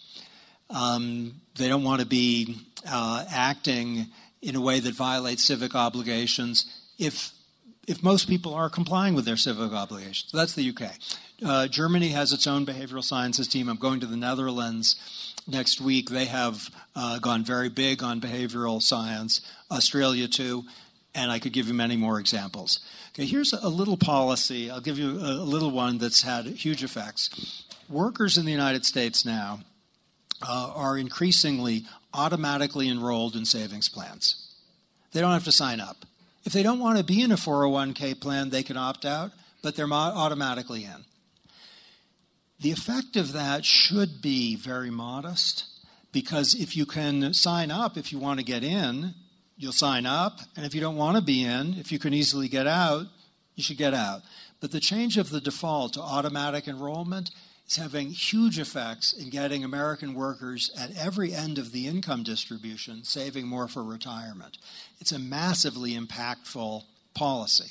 um, 0.70 1.40
they 1.56 1.68
don't 1.68 1.84
want 1.84 2.00
to 2.00 2.06
be 2.06 2.56
uh, 2.88 3.24
acting 3.30 4.06
in 4.42 4.56
a 4.56 4.60
way 4.60 4.80
that 4.80 4.94
violates 4.94 5.44
civic 5.44 5.74
obligations 5.74 6.66
if 6.98 7.32
if 7.86 8.02
most 8.02 8.28
people 8.28 8.54
are 8.54 8.70
complying 8.70 9.14
with 9.14 9.24
their 9.24 9.36
civic 9.36 9.72
obligations. 9.72 10.30
That's 10.32 10.54
the 10.54 10.68
UK. 10.68 10.92
Uh, 11.44 11.66
Germany 11.66 12.08
has 12.08 12.32
its 12.32 12.46
own 12.46 12.64
behavioral 12.64 13.02
sciences 13.02 13.48
team. 13.48 13.68
I'm 13.68 13.78
going 13.78 14.00
to 14.00 14.06
the 14.06 14.16
Netherlands 14.16 15.34
next 15.48 15.80
week. 15.80 16.08
They 16.08 16.26
have 16.26 16.70
uh, 16.94 17.18
gone 17.18 17.42
very 17.42 17.68
big 17.68 18.02
on 18.02 18.20
behavioral 18.20 18.80
science. 18.80 19.40
Australia 19.72 20.28
too, 20.28 20.64
and 21.14 21.32
I 21.32 21.40
could 21.40 21.52
give 21.52 21.66
you 21.66 21.74
many 21.74 21.96
more 21.96 22.20
examples. 22.20 22.80
Okay, 23.12 23.26
here's 23.26 23.52
a 23.52 23.68
little 23.68 23.96
policy. 23.96 24.70
I'll 24.70 24.80
give 24.80 24.98
you 24.98 25.12
a 25.12 25.42
little 25.42 25.70
one 25.72 25.98
that's 25.98 26.22
had 26.22 26.46
huge 26.46 26.84
effects. 26.84 27.64
Workers 27.88 28.38
in 28.38 28.44
the 28.44 28.52
United 28.52 28.84
States 28.84 29.24
now 29.24 29.60
uh, 30.42 30.72
are 30.74 30.96
increasingly 30.96 31.84
automatically 32.12 32.88
enrolled 32.88 33.36
in 33.36 33.44
savings 33.44 33.88
plans. 33.88 34.54
They 35.12 35.20
don't 35.20 35.32
have 35.32 35.44
to 35.44 35.52
sign 35.52 35.80
up. 35.80 36.04
If 36.44 36.52
they 36.52 36.62
don't 36.62 36.78
want 36.78 36.98
to 36.98 37.04
be 37.04 37.22
in 37.22 37.32
a 37.32 37.36
401k 37.36 38.20
plan, 38.20 38.50
they 38.50 38.62
can 38.62 38.76
opt 38.76 39.04
out, 39.04 39.32
but 39.62 39.76
they're 39.76 39.92
automatically 39.92 40.84
in. 40.84 41.04
The 42.60 42.72
effect 42.72 43.16
of 43.16 43.32
that 43.32 43.64
should 43.64 44.20
be 44.22 44.56
very 44.56 44.90
modest 44.90 45.64
because 46.12 46.54
if 46.54 46.76
you 46.76 46.86
can 46.86 47.32
sign 47.32 47.70
up 47.70 47.96
if 47.96 48.12
you 48.12 48.18
want 48.18 48.38
to 48.38 48.44
get 48.44 48.64
in, 48.64 49.14
you'll 49.56 49.72
sign 49.72 50.06
up. 50.06 50.40
And 50.56 50.66
if 50.66 50.74
you 50.74 50.80
don't 50.80 50.96
want 50.96 51.16
to 51.16 51.22
be 51.22 51.44
in, 51.44 51.74
if 51.74 51.92
you 51.92 51.98
can 51.98 52.14
easily 52.14 52.48
get 52.48 52.66
out, 52.66 53.06
you 53.54 53.62
should 53.62 53.78
get 53.78 53.94
out. 53.94 54.22
But 54.60 54.72
the 54.72 54.80
change 54.80 55.16
of 55.16 55.30
the 55.30 55.40
default 55.40 55.94
to 55.94 56.00
automatic 56.00 56.68
enrollment 56.68 57.30
is 57.70 57.76
having 57.76 58.10
huge 58.10 58.58
effects 58.58 59.12
in 59.12 59.30
getting 59.30 59.62
American 59.62 60.14
workers 60.14 60.70
at 60.76 60.90
every 60.96 61.32
end 61.32 61.56
of 61.56 61.70
the 61.70 61.86
income 61.86 62.24
distribution 62.24 63.04
saving 63.04 63.46
more 63.46 63.68
for 63.68 63.84
retirement. 63.84 64.58
It's 65.00 65.12
a 65.12 65.18
massively 65.18 65.94
impactful 65.94 66.82
policy. 67.14 67.70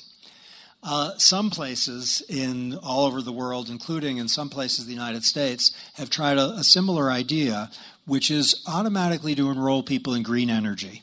Uh, 0.82 1.10
some 1.18 1.50
places 1.50 2.22
in 2.30 2.78
all 2.82 3.04
over 3.04 3.20
the 3.20 3.32
world, 3.32 3.68
including 3.68 4.16
in 4.16 4.26
some 4.28 4.48
places 4.48 4.86
the 4.86 4.94
United 4.94 5.22
States, 5.22 5.72
have 5.94 6.08
tried 6.08 6.38
a, 6.38 6.52
a 6.52 6.64
similar 6.64 7.10
idea, 7.10 7.70
which 8.06 8.30
is 8.30 8.64
automatically 8.66 9.34
to 9.34 9.50
enroll 9.50 9.82
people 9.82 10.14
in 10.14 10.22
green 10.22 10.48
energy. 10.48 11.02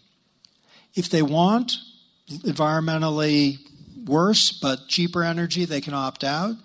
If 0.96 1.10
they 1.10 1.22
want 1.22 1.74
environmentally 2.30 3.60
worse 4.08 4.52
but 4.52 4.88
cheaper 4.88 5.24
energy, 5.24 5.66
they 5.66 5.82
can 5.82 5.94
opt 5.94 6.24
out. 6.24 6.56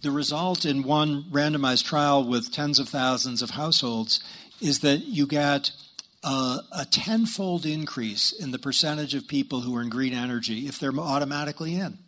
The 0.00 0.10
result 0.10 0.64
in 0.64 0.84
one 0.84 1.24
randomized 1.24 1.84
trial 1.84 2.24
with 2.24 2.52
tens 2.52 2.78
of 2.78 2.88
thousands 2.88 3.42
of 3.42 3.50
households 3.50 4.22
is 4.60 4.80
that 4.80 4.98
you 5.06 5.26
get 5.26 5.72
a, 6.22 6.60
a 6.72 6.84
tenfold 6.88 7.66
increase 7.66 8.32
in 8.32 8.50
the 8.52 8.58
percentage 8.58 9.14
of 9.14 9.26
people 9.26 9.60
who 9.60 9.76
are 9.76 9.82
in 9.82 9.88
green 9.88 10.14
energy 10.14 10.66
if 10.66 10.78
they're 10.78 10.96
automatically 10.96 11.74
in. 11.74 11.98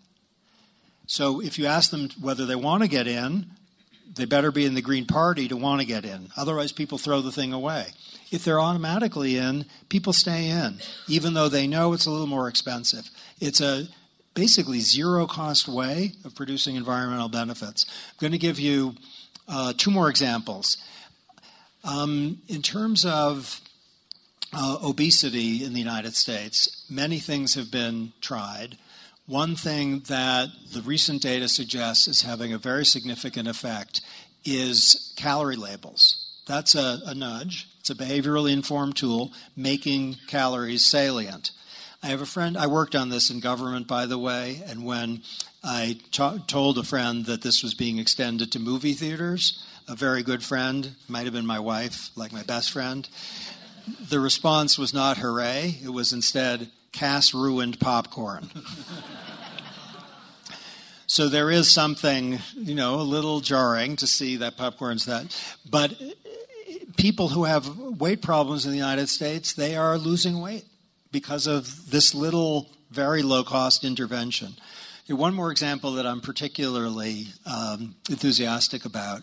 So 1.07 1.41
if 1.41 1.59
you 1.59 1.67
ask 1.67 1.91
them 1.91 2.09
whether 2.21 2.47
they 2.47 2.55
want 2.55 2.85
to 2.85 2.89
get 2.89 3.09
in, 3.09 3.47
they 4.15 4.25
better 4.25 4.53
be 4.53 4.65
in 4.65 4.75
the 4.75 4.83
Green 4.83 5.07
Party 5.07 5.49
to 5.49 5.57
want 5.57 5.81
to 5.81 5.87
get 5.87 6.05
in. 6.05 6.31
Otherwise, 6.37 6.73
people 6.73 6.99
throw 6.99 7.21
the 7.21 7.33
thing 7.33 7.53
away. 7.53 7.87
If 8.31 8.45
they're 8.45 8.61
automatically 8.61 9.37
in, 9.37 9.67
people 9.89 10.13
stay 10.13 10.49
in, 10.49 10.79
even 11.09 11.35
though 11.35 11.49
they 11.49 11.67
know 11.67 11.93
it's 11.93 12.07
a 12.07 12.11
little 12.11 12.27
more 12.27 12.49
expensive. 12.49 13.11
It's 13.41 13.61
a 13.61 13.89
basically 14.41 14.81
zero 14.81 15.27
cost 15.27 15.69
way 15.69 16.13
of 16.25 16.35
producing 16.35 16.75
environmental 16.75 17.29
benefits. 17.29 17.85
I'm 18.09 18.17
going 18.21 18.33
to 18.33 18.39
give 18.39 18.59
you 18.59 18.95
uh, 19.47 19.75
two 19.77 19.91
more 19.91 20.09
examples. 20.09 20.79
Um, 21.85 22.39
in 22.49 22.63
terms 22.63 23.05
of 23.05 23.61
uh, 24.55 24.79
obesity 24.83 25.63
in 25.63 25.75
the 25.75 25.79
United 25.79 26.15
States, 26.15 26.87
many 26.89 27.19
things 27.19 27.55
have 27.55 27.71
been 27.71 28.15
tried. 28.23 28.79
One 29.27 29.57
thing 29.57 30.05
that 30.09 30.49
the 30.73 30.81
recent 30.81 31.21
data 31.21 31.47
suggests 31.47 32.09
is 32.09 32.23
having 32.23 32.55
a 32.55 32.59
very 32.59 32.87
significant 32.87 33.47
effect 33.47 34.01
is 34.47 35.13
calorie 35.17 35.57
labels. 35.57 36.33
That's 36.47 36.75
a, 36.75 37.01
a 37.05 37.15
nudge. 37.15 37.69
It's 37.81 37.91
a 37.91 37.95
behaviorally 37.95 38.55
informed 38.55 38.97
tool 38.97 39.33
making 39.55 40.17
calories 40.29 40.91
salient. 40.91 41.51
I 42.03 42.07
have 42.09 42.23
a 42.23 42.27
friend, 42.27 42.57
I 42.57 42.67
worked 42.67 42.95
on 42.95 43.11
this 43.11 43.29
in 43.29 43.41
government, 43.41 43.87
by 43.87 44.07
the 44.07 44.17
way, 44.17 44.63
and 44.67 44.87
when 44.87 45.21
I 45.63 45.99
t- 46.11 46.39
told 46.47 46.79
a 46.79 46.83
friend 46.83 47.27
that 47.27 47.43
this 47.43 47.63
was 47.63 47.75
being 47.75 47.99
extended 47.99 48.53
to 48.53 48.59
movie 48.59 48.95
theaters, 48.95 49.63
a 49.87 49.95
very 49.95 50.23
good 50.23 50.43
friend, 50.43 50.95
might 51.09 51.25
have 51.25 51.35
been 51.35 51.45
my 51.45 51.59
wife, 51.59 52.09
like 52.17 52.33
my 52.33 52.43
best 52.43 52.71
friend, 52.71 53.07
the 54.09 54.19
response 54.19 54.79
was 54.79 54.95
not 54.95 55.19
hooray, 55.19 55.77
it 55.85 55.91
was 55.91 56.15
instead 56.15 56.71
Cass 56.93 57.35
ruined 57.35 57.79
popcorn. 57.81 58.49
so 61.07 61.29
there 61.29 61.51
is 61.51 61.71
something, 61.71 62.39
you 62.55 62.75
know, 62.75 62.95
a 62.95 63.03
little 63.03 63.41
jarring 63.41 63.97
to 63.97 64.07
see 64.07 64.37
that 64.37 64.57
popcorn's 64.57 65.05
that. 65.05 65.39
But 65.69 66.01
people 66.97 67.29
who 67.29 67.45
have 67.45 67.77
weight 67.79 68.23
problems 68.23 68.65
in 68.65 68.73
the 68.73 68.79
United 68.79 69.11
States, 69.11 69.53
they 69.53 69.77
are 69.77 69.99
losing 69.99 70.41
weight 70.41 70.65
because 71.13 71.47
of 71.47 71.91
this 71.91 72.15
little, 72.15 72.71
very 72.91 73.23
low 73.23 73.45
cost 73.45 73.85
intervention. 73.85 74.55
One 75.09 75.35
more 75.35 75.51
example 75.51 75.93
that 75.93 76.07
I'm 76.07 76.21
particularly 76.21 77.27
um, 77.45 77.97
enthusiastic 78.09 78.85
about 78.85 79.23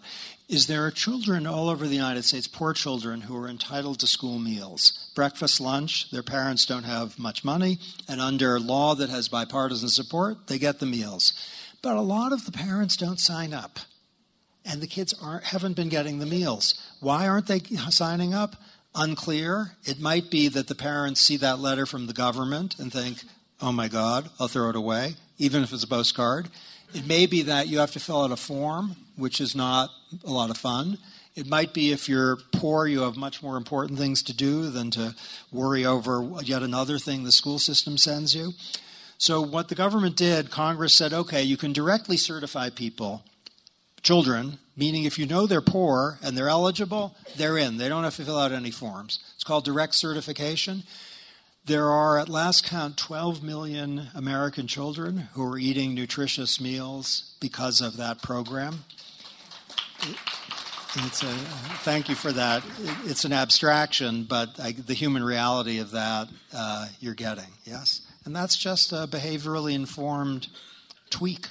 is 0.50 0.68
there 0.68 0.86
are 0.86 0.92
children 0.92 1.48
all 1.48 1.70
over 1.70 1.88
the 1.88 1.96
United 1.96 2.24
States, 2.24 2.48
poor 2.48 2.74
children, 2.74 3.22
who 3.22 3.38
are 3.38 3.48
entitled 3.48 4.00
to 4.00 4.08
school 4.08 4.38
meals. 4.38 5.12
Breakfast, 5.16 5.62
lunch, 5.62 6.12
their 6.12 6.24
parents 6.24 6.66
don't 6.66 6.84
have 6.84 7.18
much 7.18 7.46
money, 7.46 7.80
and 8.08 8.20
under 8.20 8.60
law 8.60 8.96
that 8.96 9.10
has 9.10 9.30
bipartisan 9.30 9.90
support, 9.90 10.48
they 10.48 10.58
get 10.58 10.80
the 10.80 10.86
meals. 10.86 11.34
But 11.82 11.96
a 11.96 12.02
lot 12.02 12.34
of 12.34 12.46
the 12.46 12.52
parents 12.52 12.98
don't 12.98 13.20
sign 13.20 13.54
up, 13.54 13.80
and 14.66 14.82
the 14.82 14.88
kids 14.88 15.14
aren't, 15.22 15.46
haven't 15.46 15.76
been 15.76 15.90
getting 15.90 16.20
the 16.20 16.26
meals. 16.26 16.76
Why 17.00 17.28
aren't 17.28 17.48
they 17.48 17.60
signing 17.90 18.34
up? 18.34 18.58
Unclear. 18.98 19.72
It 19.86 20.02
might 20.02 20.30
be 20.30 20.50
that 20.50 20.68
the 20.68 20.76
parents 20.76 21.22
see 21.22 21.38
that 21.38 21.60
letter 21.60 21.86
from 21.86 22.08
the 22.08 22.14
government 22.14 22.78
and 22.80 22.92
think, 22.92 23.24
oh 23.62 23.72
my 23.72 23.88
God, 23.88 24.30
I'll 24.40 24.50
throw 24.50 24.70
it 24.70 24.76
away 24.76 25.16
even 25.38 25.64
if 25.64 25.72
it's 25.74 25.84
a 25.84 25.88
postcard. 25.88 26.50
It 26.94 27.06
may 27.06 27.26
be 27.26 27.44
that 27.44 27.68
you 27.68 27.80
have 27.80 27.92
to 27.92 28.00
fill 28.00 28.24
out 28.24 28.32
a 28.32 28.38
form, 28.38 28.96
which 29.16 29.42
is 29.42 29.56
not 29.56 29.90
a 30.26 30.32
lot 30.32 30.50
of 30.50 30.58
fun. 30.58 30.98
It 31.36 31.48
might 31.48 31.74
be 31.74 31.92
if 31.92 32.10
you're 32.10 32.38
poor, 32.54 32.88
you 32.88 33.02
have 33.02 33.16
much 33.16 33.44
more 33.44 33.58
important 33.58 34.00
things 34.00 34.24
to 34.24 34.34
do 34.34 34.70
than 34.70 34.90
to 34.92 35.14
worry 35.52 35.86
over 35.86 36.28
yet 36.42 36.64
another 36.64 36.98
thing 36.98 37.24
the 37.24 37.32
school 37.32 37.60
system 37.60 37.98
sends 37.98 38.34
you. 38.34 38.54
So, 39.20 39.42
what 39.42 39.68
the 39.68 39.76
government 39.76 40.16
did, 40.16 40.52
Congress 40.52 40.96
said, 40.96 41.12
okay, 41.12 41.42
you 41.42 41.58
can 41.58 41.74
directly 41.74 42.18
certify 42.18 42.70
people, 42.70 43.24
children, 44.04 44.60
meaning 44.78 45.04
if 45.04 45.18
you 45.18 45.26
know 45.26 45.48
they're 45.48 45.60
poor 45.60 46.20
and 46.24 46.38
they're 46.38 46.48
eligible, 46.48 47.16
they're 47.36 47.58
in. 47.58 47.78
They 47.78 47.90
don't 47.90 48.04
have 48.04 48.16
to 48.16 48.24
fill 48.24 48.38
out 48.38 48.52
any 48.52 48.72
forms. 48.72 49.20
It's 49.36 49.44
called 49.44 49.66
direct 49.66 49.96
certification. 49.96 50.84
There 51.66 51.90
are, 51.90 52.18
at 52.18 52.30
last 52.30 52.64
count, 52.64 52.96
12 52.96 53.44
million 53.44 54.08
American 54.16 54.68
children 54.68 55.28
who 55.34 55.44
are 55.52 55.58
eating 55.58 55.94
nutritious 55.94 56.62
meals 56.62 57.36
because 57.42 57.82
of 57.82 57.98
that 57.98 58.22
program. 58.22 58.86
It's 60.96 61.24
a, 61.24 61.28
thank 61.84 62.08
you 62.08 62.16
for 62.16 62.32
that. 62.32 62.64
It's 63.04 63.26
an 63.26 63.34
abstraction, 63.34 64.24
but 64.24 64.58
I, 64.60 64.72
the 64.72 64.94
human 64.94 65.24
reality 65.24 65.80
of 65.80 65.92
that 65.92 66.30
uh, 66.56 66.88
you're 67.02 67.14
getting, 67.14 67.52
yes? 67.66 68.02
And 68.24 68.36
that's 68.36 68.56
just 68.56 68.94
a 68.94 69.08
behaviorally 69.08 69.74
informed 69.74 70.48
tweak 71.10 71.48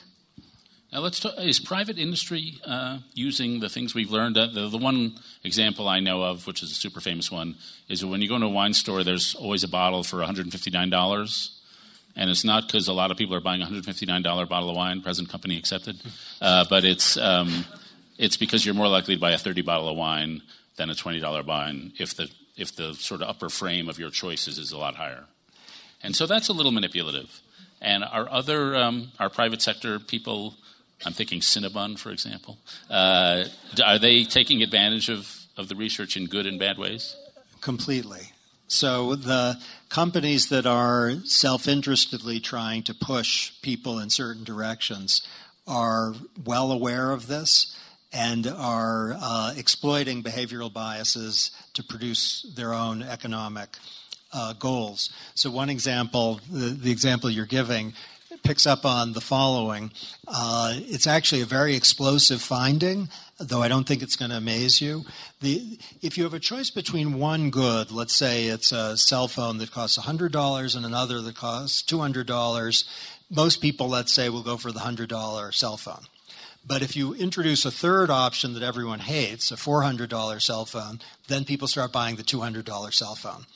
now 0.96 1.02
let's 1.02 1.20
talk. 1.20 1.34
Is 1.36 1.60
private 1.60 1.98
industry 1.98 2.54
uh, 2.64 3.00
using 3.12 3.60
the 3.60 3.68
things 3.68 3.94
we've 3.94 4.10
learned? 4.10 4.38
Uh, 4.38 4.46
the, 4.46 4.70
the, 4.70 4.78
one 4.78 5.12
example 5.44 5.88
I 5.88 6.00
know 6.00 6.22
of, 6.22 6.46
which 6.46 6.62
is 6.62 6.72
a 6.72 6.74
super 6.74 7.02
famous 7.02 7.30
one, 7.30 7.56
is 7.86 8.02
when 8.02 8.22
you 8.22 8.30
go 8.30 8.36
into 8.36 8.46
a 8.46 8.50
wine 8.50 8.72
store, 8.72 9.04
there's 9.04 9.34
always 9.34 9.62
a 9.62 9.68
bottle 9.68 10.02
for 10.02 10.16
$159. 10.20 11.50
And 12.16 12.30
it's 12.30 12.44
not 12.44 12.66
because 12.66 12.88
a 12.88 12.94
lot 12.94 13.10
of 13.10 13.18
people 13.18 13.36
are 13.36 13.42
buying 13.42 13.60
a 13.60 13.66
$159 13.66 14.48
bottle 14.48 14.70
of 14.70 14.76
wine, 14.76 15.02
present 15.02 15.28
company 15.28 15.58
accepted, 15.58 16.00
uh, 16.40 16.64
but 16.70 16.86
it's, 16.86 17.18
um, 17.18 17.66
it's 18.16 18.38
because 18.38 18.64
you're 18.64 18.74
more 18.74 18.88
likely 18.88 19.16
to 19.16 19.20
buy 19.20 19.32
a 19.32 19.38
30 19.38 19.60
bottle 19.60 19.90
of 19.90 19.98
wine 19.98 20.40
than 20.76 20.88
a 20.88 20.94
$20 20.94 21.44
wine 21.44 21.92
if 21.98 22.14
the, 22.14 22.30
if 22.56 22.74
the 22.74 22.94
sort 22.94 23.20
of 23.20 23.28
upper 23.28 23.50
frame 23.50 23.90
of 23.90 23.98
your 23.98 24.08
choices 24.08 24.56
is 24.56 24.72
a 24.72 24.78
lot 24.78 24.94
higher. 24.94 25.24
And 26.02 26.16
so 26.16 26.24
that's 26.24 26.48
a 26.48 26.54
little 26.54 26.72
manipulative. 26.72 27.42
And 27.82 28.02
our 28.02 28.26
other, 28.30 28.74
um, 28.74 29.12
our 29.20 29.28
private 29.28 29.60
sector 29.60 29.98
people 29.98 30.54
I'm 31.04 31.12
thinking 31.12 31.40
Cinnabon, 31.40 31.98
for 31.98 32.10
example. 32.10 32.58
Uh, 32.90 33.44
are 33.84 33.98
they 33.98 34.24
taking 34.24 34.62
advantage 34.62 35.08
of, 35.08 35.46
of 35.56 35.68
the 35.68 35.76
research 35.76 36.16
in 36.16 36.26
good 36.26 36.46
and 36.46 36.58
bad 36.58 36.78
ways? 36.78 37.16
Completely. 37.60 38.32
So 38.68 39.14
the 39.14 39.60
companies 39.88 40.48
that 40.48 40.66
are 40.66 41.14
self 41.24 41.68
interestedly 41.68 42.40
trying 42.40 42.82
to 42.84 42.94
push 42.94 43.52
people 43.62 43.98
in 43.98 44.10
certain 44.10 44.44
directions 44.44 45.26
are 45.66 46.14
well 46.44 46.72
aware 46.72 47.12
of 47.12 47.26
this 47.26 47.76
and 48.12 48.46
are 48.46 49.16
uh, 49.20 49.54
exploiting 49.56 50.22
behavioral 50.22 50.72
biases 50.72 51.50
to 51.74 51.82
produce 51.82 52.42
their 52.56 52.72
own 52.72 53.02
economic 53.02 53.76
uh, 54.32 54.52
goals. 54.54 55.10
So, 55.34 55.50
one 55.50 55.70
example, 55.70 56.40
the, 56.50 56.70
the 56.70 56.90
example 56.90 57.30
you're 57.30 57.46
giving, 57.46 57.94
picks 58.46 58.66
up 58.66 58.84
on 58.84 59.12
the 59.12 59.20
following. 59.20 59.90
Uh, 60.28 60.74
it's 60.76 61.08
actually 61.08 61.40
a 61.40 61.46
very 61.46 61.74
explosive 61.74 62.40
finding, 62.40 63.08
though 63.38 63.60
I 63.60 63.66
don't 63.66 63.86
think 63.86 64.02
it's 64.02 64.14
going 64.14 64.30
to 64.30 64.36
amaze 64.36 64.80
you. 64.80 65.04
The, 65.40 65.78
if 66.00 66.16
you 66.16 66.22
have 66.22 66.34
a 66.34 66.38
choice 66.38 66.70
between 66.70 67.18
one 67.18 67.50
good, 67.50 67.90
let's 67.90 68.14
say 68.14 68.46
it's 68.46 68.70
a 68.70 68.96
cell 68.96 69.26
phone 69.26 69.58
that 69.58 69.72
costs 69.72 69.98
$100 69.98 70.76
and 70.76 70.86
another 70.86 71.20
that 71.20 71.34
costs 71.34 71.82
$200, 71.82 72.84
most 73.30 73.60
people, 73.60 73.88
let's 73.88 74.12
say, 74.12 74.28
will 74.28 74.44
go 74.44 74.56
for 74.56 74.70
the 74.70 74.80
$100 74.80 75.52
cell 75.52 75.76
phone. 75.76 76.04
But 76.64 76.82
if 76.82 76.94
you 76.94 77.14
introduce 77.14 77.64
a 77.64 77.70
third 77.72 78.10
option 78.10 78.54
that 78.54 78.62
everyone 78.62 79.00
hates, 79.00 79.50
a 79.50 79.56
$400 79.56 80.40
cell 80.40 80.64
phone, 80.66 81.00
then 81.26 81.44
people 81.44 81.66
start 81.66 81.92
buying 81.92 82.14
the 82.14 82.22
$200 82.22 82.92
cell 82.94 83.16
phone. 83.16 83.46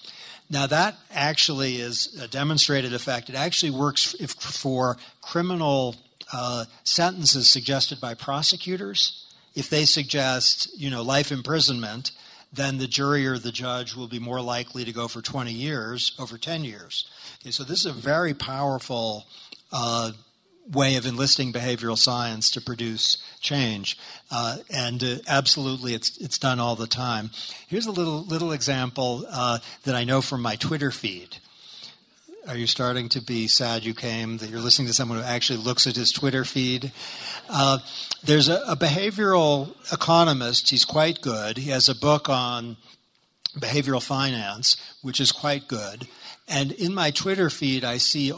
Now, 0.51 0.67
that 0.67 0.97
actually 1.13 1.77
is 1.77 2.19
a 2.21 2.27
demonstrated 2.27 2.93
effect. 2.93 3.31
It 3.31 3.37
actually 3.37 3.71
works 3.71 4.15
if, 4.19 4.33
for 4.33 4.97
criminal 5.23 5.95
uh, 6.33 6.65
sentences 6.83 7.49
suggested 7.49 8.01
by 8.01 8.15
prosecutors. 8.15 9.27
If 9.55 9.71
they 9.71 9.85
suggest, 9.85 10.69
you 10.77 10.91
know, 10.91 11.03
life 11.03 11.31
imprisonment, 11.31 12.11
then 12.53 12.79
the 12.79 12.89
jury 12.89 13.29
or 13.29 13.39
the 13.39 13.53
judge 13.53 13.95
will 13.95 14.09
be 14.09 14.19
more 14.19 14.41
likely 14.41 14.85
to 14.85 14.93
go 14.93 15.07
for 15.07 15.23
20 15.23 15.53
years 15.53 16.17
over 16.19 16.37
10 16.37 16.65
years. 16.65 17.09
Okay, 17.41 17.53
so 17.53 17.63
this 17.63 17.81
is 17.81 17.87
a 17.87 17.93
very 17.93 18.35
powerful 18.35 19.27
uh, 19.73 20.11
way 20.73 20.97
of 20.97 21.07
enlisting 21.07 21.53
behavioral 21.53 21.99
science 21.99 22.51
to 22.53 22.61
produce 22.61 23.17
change, 23.41 23.99
uh, 24.31 24.59
and 24.73 25.03
uh, 25.03 25.17
absolutely, 25.29 25.95
it's 25.95 26.17
it's 26.19 26.39
done 26.39 26.61
all 26.61 26.77
the 26.77 26.87
time. 26.87 27.31
Here's 27.67 27.87
a 27.87 27.93
little 27.93 28.23
little 28.23 28.53
example 28.53 29.25
uh, 29.31 29.59
that 29.85 29.95
I 29.95 30.05
know 30.05 30.23
from 30.23 30.43
my 30.43 30.57
Twitter 30.57 30.91
feed. 30.91 31.39
Are 32.49 32.57
you 32.57 32.67
starting 32.67 33.11
to 33.11 33.21
be 33.21 33.49
sad 33.49 33.85
you 33.85 33.95
came? 33.95 34.39
That 34.39 34.49
you're 34.49 34.61
listening 34.61 34.89
to 34.89 34.95
someone 34.95 35.19
who 35.19 35.25
actually 35.25 35.59
looks 35.59 35.87
at 35.87 35.97
his 35.97 36.11
Twitter 36.11 36.45
feed? 36.45 36.91
Uh, 37.49 37.79
there's 38.25 38.49
a, 38.49 38.63
a 38.67 38.77
behavioral 38.77 39.75
economist. 39.93 40.71
He's 40.71 40.85
quite 40.85 41.21
good. 41.21 41.59
He 41.59 41.71
has 41.71 41.89
a 41.89 41.95
book 41.95 42.29
on 42.29 42.77
behavioral 43.59 44.03
finance, 44.03 44.77
which 45.03 45.21
is 45.21 45.33
quite 45.33 45.69
good. 45.69 46.07
And 46.49 46.73
in 46.73 46.95
my 46.95 47.11
Twitter 47.11 47.51
feed, 47.51 47.85
I 47.85 47.99
see 47.99 48.33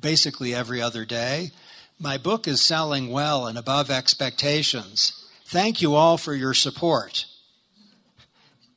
basically 0.00 0.54
every 0.54 0.82
other 0.82 1.04
day 1.04 1.52
my 1.98 2.18
book 2.18 2.46
is 2.48 2.60
selling 2.60 3.10
well 3.10 3.46
and 3.46 3.56
above 3.56 3.90
expectations. 3.90 5.24
Thank 5.46 5.80
you 5.80 5.94
all 5.94 6.18
for 6.18 6.34
your 6.34 6.54
support. 6.54 7.26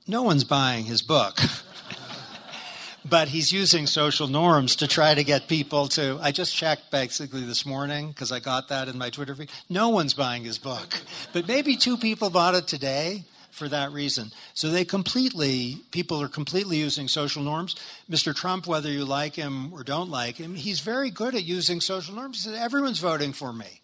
No 0.07 0.23
one's 0.23 0.43
buying 0.43 0.85
his 0.85 1.01
book. 1.01 1.39
but 3.09 3.27
he's 3.29 3.51
using 3.51 3.87
social 3.87 4.27
norms 4.27 4.75
to 4.77 4.87
try 4.87 5.13
to 5.13 5.23
get 5.23 5.47
people 5.47 5.87
to. 5.89 6.19
I 6.21 6.31
just 6.31 6.55
checked 6.55 6.91
basically 6.91 7.41
this 7.41 7.65
morning 7.65 8.09
because 8.09 8.31
I 8.31 8.39
got 8.39 8.69
that 8.69 8.87
in 8.87 8.97
my 8.97 9.09
Twitter 9.09 9.35
feed. 9.35 9.51
No 9.69 9.89
one's 9.89 10.13
buying 10.13 10.43
his 10.43 10.57
book. 10.57 11.01
But 11.33 11.47
maybe 11.47 11.75
two 11.75 11.97
people 11.97 12.29
bought 12.29 12.55
it 12.55 12.67
today 12.67 13.25
for 13.57 13.67
that 13.69 13.91
reason. 13.91 14.31
So 14.53 14.69
they 14.69 14.85
completely, 14.85 15.79
people 15.91 16.21
are 16.21 16.27
completely 16.27 16.77
using 16.77 17.07
social 17.07 17.43
norms. 17.43 17.75
Mr. 18.09 18.33
Trump, 18.33 18.67
whether 18.67 18.89
you 18.89 19.03
like 19.03 19.35
him 19.35 19.73
or 19.73 19.83
don't 19.83 20.09
like 20.09 20.37
him, 20.37 20.55
he's 20.55 20.79
very 20.79 21.09
good 21.09 21.35
at 21.35 21.43
using 21.43 21.81
social 21.81 22.15
norms. 22.15 22.45
He 22.45 22.55
everyone's 22.55 22.99
voting 22.99 23.33
for 23.33 23.51
me. 23.51 23.81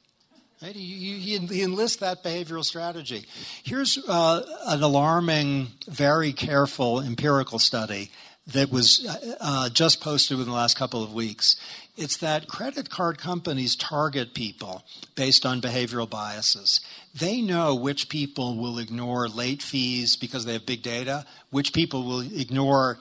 Right? 0.61 0.75
He, 0.75 1.19
he, 1.19 1.37
he, 1.39 1.61
enlists 1.61 1.97
that 1.97 2.23
behavioral 2.23 2.63
strategy. 2.63 3.25
Here's 3.63 3.97
uh, 4.07 4.43
an 4.67 4.81
alarming, 4.81 5.67
very 5.89 6.31
careful 6.31 7.01
empirical 7.01 7.59
study 7.59 8.11
that 8.47 8.71
was 8.71 9.05
uh, 9.05 9.35
uh 9.41 9.69
just 9.69 10.01
posted 10.01 10.37
within 10.37 10.51
the 10.51 10.57
last 10.57 10.77
couple 10.77 11.03
of 11.03 11.13
weeks. 11.13 11.57
It's 11.95 12.17
that 12.17 12.47
credit 12.47 12.89
card 12.89 13.19
companies 13.19 13.75
target 13.75 14.33
people 14.33 14.83
based 15.15 15.45
on 15.45 15.61
behavioral 15.61 16.09
biases. 16.09 16.79
They 17.13 17.39
know 17.39 17.75
which 17.75 18.09
people 18.09 18.57
will 18.57 18.79
ignore 18.79 19.27
late 19.27 19.61
fees 19.61 20.15
because 20.15 20.45
they 20.45 20.53
have 20.53 20.65
big 20.65 20.81
data, 20.81 21.25
which 21.51 21.71
people 21.71 22.03
will 22.03 22.21
ignore 22.21 22.97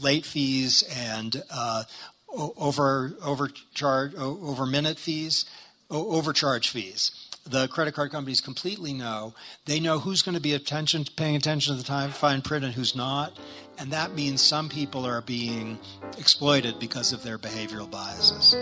late 0.00 0.24
fees 0.24 0.82
and 0.94 1.42
uh, 1.50 1.84
over 2.32 3.12
overcharge 3.22 4.14
over 4.14 4.64
minute 4.64 4.98
fees, 4.98 5.44
overcharge 5.90 6.70
fees. 6.70 7.10
The 7.46 7.68
credit 7.68 7.94
card 7.94 8.10
companies 8.10 8.40
completely 8.40 8.92
know. 8.92 9.34
They 9.64 9.80
know 9.80 9.98
who's 9.98 10.22
going 10.22 10.34
to 10.34 10.40
be 10.40 10.52
attention, 10.52 11.04
paying 11.16 11.36
attention 11.36 11.74
to 11.74 11.78
the 11.78 11.86
time 11.86 12.10
fine 12.10 12.42
print 12.42 12.64
and 12.64 12.74
who's 12.74 12.94
not, 12.94 13.38
and 13.78 13.90
that 13.92 14.14
means 14.14 14.42
some 14.42 14.68
people 14.68 15.06
are 15.06 15.22
being 15.22 15.78
exploited 16.18 16.78
because 16.78 17.12
of 17.12 17.22
their 17.22 17.38
behavioral 17.38 17.90
biases. 17.90 18.54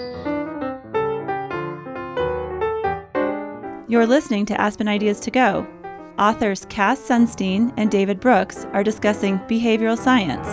You're 3.88 4.06
listening 4.06 4.46
to 4.46 4.60
Aspen 4.60 4.86
Ideas 4.86 5.18
to 5.20 5.30
Go. 5.30 5.66
Authors 6.18 6.66
Cass 6.66 7.00
Sunstein 7.00 7.72
and 7.76 7.90
David 7.90 8.20
Brooks 8.20 8.66
are 8.72 8.84
discussing 8.84 9.38
behavioral 9.40 9.98
science. 9.98 10.46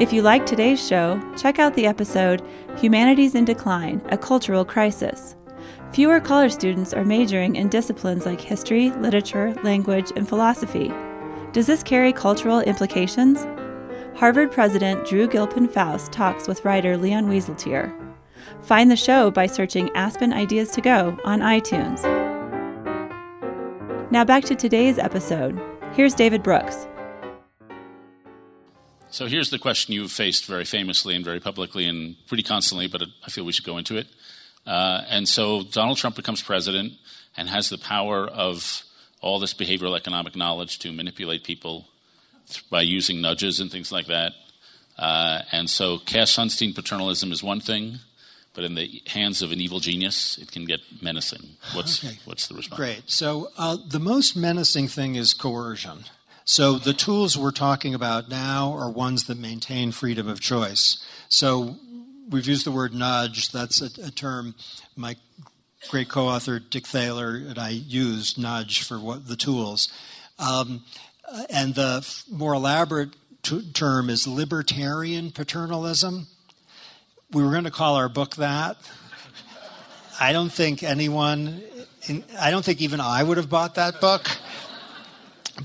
If 0.00 0.14
you 0.14 0.22
like 0.22 0.46
today's 0.46 0.84
show, 0.84 1.20
check 1.36 1.58
out 1.58 1.74
the 1.74 1.84
episode 1.86 2.42
Humanities 2.78 3.34
in 3.34 3.44
Decline 3.44 4.00
A 4.10 4.16
Cultural 4.16 4.64
Crisis. 4.64 5.36
Fewer 5.92 6.20
college 6.20 6.52
students 6.52 6.94
are 6.94 7.04
majoring 7.04 7.56
in 7.56 7.68
disciplines 7.68 8.24
like 8.24 8.40
history, 8.40 8.90
literature, 8.92 9.54
language, 9.62 10.12
and 10.16 10.26
philosophy. 10.26 10.90
Does 11.52 11.66
this 11.66 11.82
carry 11.82 12.12
cultural 12.12 12.60
implications? 12.60 13.46
Harvard 14.16 14.50
President 14.50 15.06
Drew 15.06 15.28
Gilpin 15.28 15.68
Faust 15.68 16.12
talks 16.12 16.48
with 16.48 16.64
writer 16.64 16.96
Leon 16.96 17.26
Wieseltier. 17.26 17.92
Find 18.62 18.90
the 18.90 18.96
show 18.96 19.30
by 19.30 19.46
searching 19.46 19.90
Aspen 19.94 20.32
Ideas 20.32 20.70
to 20.70 20.80
Go 20.80 21.18
on 21.24 21.40
iTunes. 21.40 22.00
Now 24.10 24.24
back 24.24 24.44
to 24.44 24.54
today's 24.54 24.98
episode. 24.98 25.60
Here's 25.92 26.14
David 26.14 26.42
Brooks. 26.42 26.86
So 29.10 29.26
here's 29.26 29.50
the 29.50 29.58
question 29.58 29.92
you've 29.92 30.12
faced 30.12 30.46
very 30.46 30.64
famously 30.64 31.16
and 31.16 31.24
very 31.24 31.40
publicly 31.40 31.86
and 31.86 32.16
pretty 32.28 32.44
constantly, 32.44 32.86
but 32.86 33.02
I 33.26 33.30
feel 33.30 33.44
we 33.44 33.52
should 33.52 33.64
go 33.64 33.76
into 33.76 33.96
it. 33.96 34.06
Uh, 34.66 35.02
and 35.08 35.28
so 35.28 35.62
Donald 35.64 35.98
Trump 35.98 36.14
becomes 36.14 36.42
president 36.42 36.92
and 37.36 37.48
has 37.48 37.68
the 37.68 37.78
power 37.78 38.26
of 38.26 38.84
all 39.20 39.40
this 39.40 39.52
behavioral 39.52 39.96
economic 39.96 40.36
knowledge 40.36 40.78
to 40.80 40.92
manipulate 40.92 41.44
people 41.44 41.88
by 42.70 42.82
using 42.82 43.20
nudges 43.20 43.58
and 43.58 43.70
things 43.70 43.90
like 43.90 44.06
that. 44.06 44.32
Uh, 44.96 45.42
and 45.50 45.68
so 45.68 45.98
Cass 45.98 46.36
Sunstein 46.36 46.74
paternalism 46.74 47.32
is 47.32 47.42
one 47.42 47.60
thing, 47.60 47.98
but 48.54 48.64
in 48.64 48.74
the 48.74 49.02
hands 49.06 49.42
of 49.42 49.50
an 49.50 49.60
evil 49.60 49.80
genius, 49.80 50.38
it 50.38 50.52
can 50.52 50.64
get 50.64 50.80
menacing. 51.02 51.56
What's, 51.72 52.04
okay. 52.04 52.18
what's 52.26 52.46
the 52.46 52.54
response? 52.54 52.78
Great. 52.78 53.02
So 53.06 53.50
uh, 53.56 53.76
the 53.86 54.00
most 54.00 54.36
menacing 54.36 54.88
thing 54.88 55.16
is 55.16 55.32
coercion. 55.32 56.04
So 56.44 56.78
the 56.78 56.94
tools 56.94 57.36
we're 57.36 57.50
talking 57.50 57.94
about 57.94 58.28
now 58.28 58.72
are 58.72 58.90
ones 58.90 59.24
that 59.24 59.38
maintain 59.38 59.92
freedom 59.92 60.28
of 60.28 60.40
choice. 60.40 61.04
So 61.28 61.76
we've 62.28 62.46
used 62.46 62.66
the 62.66 62.72
word 62.72 62.94
nudge. 62.94 63.52
That's 63.52 63.80
a, 63.80 64.06
a 64.06 64.10
term 64.10 64.54
my 64.96 65.16
great 65.88 66.08
co-author 66.08 66.58
Dick 66.58 66.86
Thaler 66.86 67.36
and 67.36 67.58
I 67.58 67.70
used 67.70 68.38
nudge 68.38 68.82
for 68.82 68.98
what 68.98 69.26
the 69.26 69.36
tools. 69.36 69.90
Um, 70.38 70.84
and 71.48 71.74
the 71.74 72.06
more 72.30 72.54
elaborate 72.54 73.10
t- 73.42 73.70
term 73.72 74.10
is 74.10 74.26
libertarian 74.26 75.30
paternalism. 75.30 76.26
We 77.30 77.42
were 77.42 77.50
going 77.50 77.64
to 77.64 77.70
call 77.70 77.96
our 77.96 78.08
book 78.08 78.36
that. 78.36 78.76
I 80.20 80.32
don't 80.32 80.52
think 80.52 80.82
anyone, 80.82 81.62
in, 82.08 82.24
I 82.38 82.50
don't 82.50 82.64
think 82.64 82.80
even 82.80 83.00
I 83.00 83.22
would 83.22 83.36
have 83.36 83.48
bought 83.48 83.76
that 83.76 84.00
book. 84.00 84.28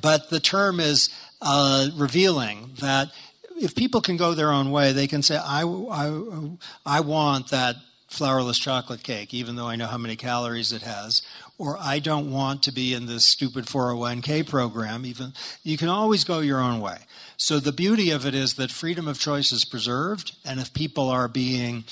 But 0.01 0.29
the 0.29 0.39
term 0.39 0.79
is 0.79 1.09
uh, 1.41 1.89
revealing 1.95 2.71
that 2.79 3.09
if 3.57 3.75
people 3.75 4.01
can 4.01 4.17
go 4.17 4.33
their 4.33 4.51
own 4.51 4.71
way, 4.71 4.91
they 4.91 5.07
can 5.07 5.21
say, 5.21 5.37
I, 5.37 5.63
I, 5.63 6.57
I 6.85 6.99
want 7.01 7.49
that 7.49 7.75
flourless 8.09 8.59
chocolate 8.59 9.03
cake, 9.03 9.33
even 9.33 9.55
though 9.55 9.67
I 9.67 9.75
know 9.75 9.87
how 9.87 9.97
many 9.97 10.15
calories 10.15 10.71
it 10.71 10.81
has, 10.81 11.21
or 11.57 11.77
I 11.79 11.99
don't 11.99 12.31
want 12.31 12.63
to 12.63 12.71
be 12.71 12.93
in 12.93 13.05
this 13.05 13.25
stupid 13.25 13.65
401k 13.65 14.47
program. 14.47 15.05
Even 15.05 15.33
you 15.63 15.77
can 15.77 15.89
always 15.89 16.23
go 16.23 16.39
your 16.39 16.59
own 16.59 16.79
way. 16.79 16.97
So 17.37 17.59
the 17.59 17.71
beauty 17.71 18.11
of 18.11 18.25
it 18.25 18.35
is 18.35 18.55
that 18.55 18.71
freedom 18.71 19.07
of 19.07 19.19
choice 19.19 19.51
is 19.51 19.65
preserved, 19.65 20.35
and 20.45 20.59
if 20.59 20.73
people 20.73 21.09
are 21.09 21.27
being 21.27 21.83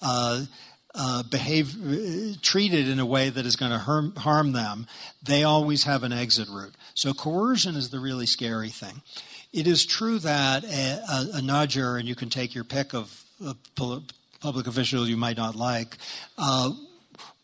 uh, 0.00 0.44
uh, 0.94 1.22
behave 1.24 2.38
treated 2.42 2.88
in 2.88 3.00
a 3.00 3.06
way 3.06 3.30
that 3.30 3.46
is 3.46 3.56
going 3.56 3.72
to 3.72 3.78
harm, 3.78 4.14
harm 4.16 4.52
them, 4.52 4.86
they 5.22 5.42
always 5.42 5.84
have 5.84 6.02
an 6.02 6.12
exit 6.12 6.48
route. 6.48 6.74
So 6.94 7.12
coercion 7.12 7.76
is 7.76 7.90
the 7.90 8.00
really 8.00 8.26
scary 8.26 8.68
thing. 8.68 9.02
It 9.52 9.66
is 9.66 9.84
true 9.84 10.18
that 10.20 10.64
a, 10.64 11.02
a, 11.08 11.38
a 11.38 11.40
nudger, 11.40 11.98
and 11.98 12.08
you 12.08 12.14
can 12.14 12.30
take 12.30 12.54
your 12.54 12.64
pick 12.64 12.94
of 12.94 13.24
a 13.44 13.54
public 14.40 14.66
official 14.66 15.08
you 15.08 15.16
might 15.16 15.36
not 15.36 15.54
like, 15.56 15.96
uh, 16.38 16.70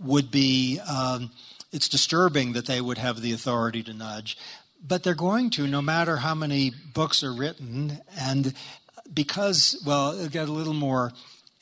would 0.01 0.31
be. 0.31 0.81
Um, 0.81 1.31
it's 1.73 1.89
disturbing 1.89 2.55
that 2.55 2.67
they 2.67 2.81
would 2.81 2.99
have 2.99 3.21
the 3.21 3.33
authority 3.33 3.83
to 3.83 3.93
nudge, 3.93 4.39
but 4.87 5.03
they're 5.03 5.15
going 5.15 5.51
to, 5.51 5.67
no 5.67 5.83
matter 5.83 6.17
how 6.17 6.35
many 6.35 6.73
books 6.95 7.23
are 7.23 7.33
written, 7.33 7.99
and 8.19 8.55
because 9.13 9.81
well, 9.85 10.19
I'll 10.19 10.29
get 10.29 10.49
a 10.49 10.53
little 10.53 10.75
more 10.75 11.13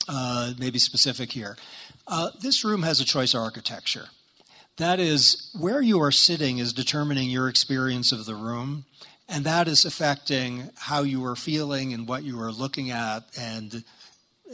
uh, 0.07 0.53
maybe 0.57 0.79
specific 0.79 1.31
here. 1.31 1.57
Uh, 2.07 2.29
this 2.41 2.63
room 2.63 2.83
has 2.83 3.01
a 3.01 3.05
choice 3.05 3.35
architecture. 3.35 4.07
That 4.77 4.99
is, 4.99 5.49
where 5.57 5.81
you 5.81 6.01
are 6.01 6.11
sitting 6.11 6.59
is 6.59 6.71
determining 6.71 7.29
your 7.29 7.49
experience 7.49 8.11
of 8.11 8.25
the 8.25 8.35
room, 8.35 8.85
and 9.27 9.43
that 9.43 9.67
is 9.67 9.85
affecting 9.85 10.69
how 10.75 11.03
you 11.03 11.25
are 11.25 11.35
feeling 11.35 11.93
and 11.93 12.07
what 12.07 12.23
you 12.23 12.39
are 12.39 12.51
looking 12.51 12.91
at 12.91 13.23
and 13.37 13.83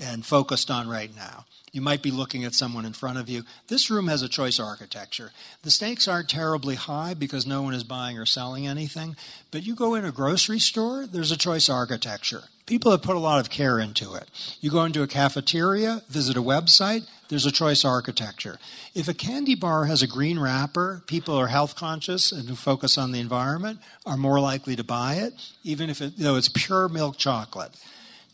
and 0.01 0.25
focused 0.25 0.71
on 0.71 0.89
right 0.89 1.15
now. 1.15 1.45
You 1.71 1.81
might 1.81 2.01
be 2.03 2.11
looking 2.11 2.43
at 2.43 2.53
someone 2.53 2.85
in 2.85 2.93
front 2.93 3.17
of 3.17 3.29
you. 3.29 3.43
This 3.67 3.89
room 3.89 4.07
has 4.07 4.21
a 4.21 4.29
choice 4.29 4.59
architecture. 4.59 5.31
The 5.63 5.71
stakes 5.71 6.07
aren't 6.07 6.29
terribly 6.29 6.75
high 6.75 7.13
because 7.13 7.47
no 7.47 7.61
one 7.61 7.73
is 7.73 7.83
buying 7.83 8.17
or 8.17 8.25
selling 8.25 8.67
anything, 8.67 9.15
but 9.51 9.63
you 9.63 9.75
go 9.75 9.95
in 9.95 10.05
a 10.05 10.11
grocery 10.11 10.59
store, 10.59 11.05
there's 11.05 11.31
a 11.31 11.37
choice 11.37 11.69
architecture. 11.69 12.43
People 12.65 12.91
have 12.91 13.01
put 13.01 13.15
a 13.15 13.19
lot 13.19 13.39
of 13.39 13.49
care 13.49 13.79
into 13.79 14.13
it. 14.13 14.29
You 14.61 14.71
go 14.71 14.83
into 14.83 15.03
a 15.03 15.07
cafeteria, 15.07 16.03
visit 16.09 16.37
a 16.37 16.41
website, 16.41 17.07
there's 17.33 17.45
a 17.45 17.51
choice 17.51 17.83
architecture. 17.83 18.59
If 18.93 19.07
a 19.07 19.13
candy 19.13 19.55
bar 19.55 19.85
has 19.85 20.01
a 20.01 20.07
green 20.07 20.39
wrapper, 20.39 21.03
people 21.07 21.33
who 21.33 21.41
are 21.41 21.47
health 21.47 21.75
conscious 21.75 22.31
and 22.31 22.47
who 22.47 22.55
focus 22.55 22.97
on 22.97 23.11
the 23.11 23.19
environment 23.19 23.79
are 24.05 24.17
more 24.17 24.39
likely 24.39 24.75
to 24.75 24.83
buy 24.83 25.15
it, 25.15 25.33
even 25.63 25.89
if 25.89 26.01
it, 26.01 26.13
it's 26.17 26.49
pure 26.49 26.87
milk 26.87 27.17
chocolate. 27.17 27.71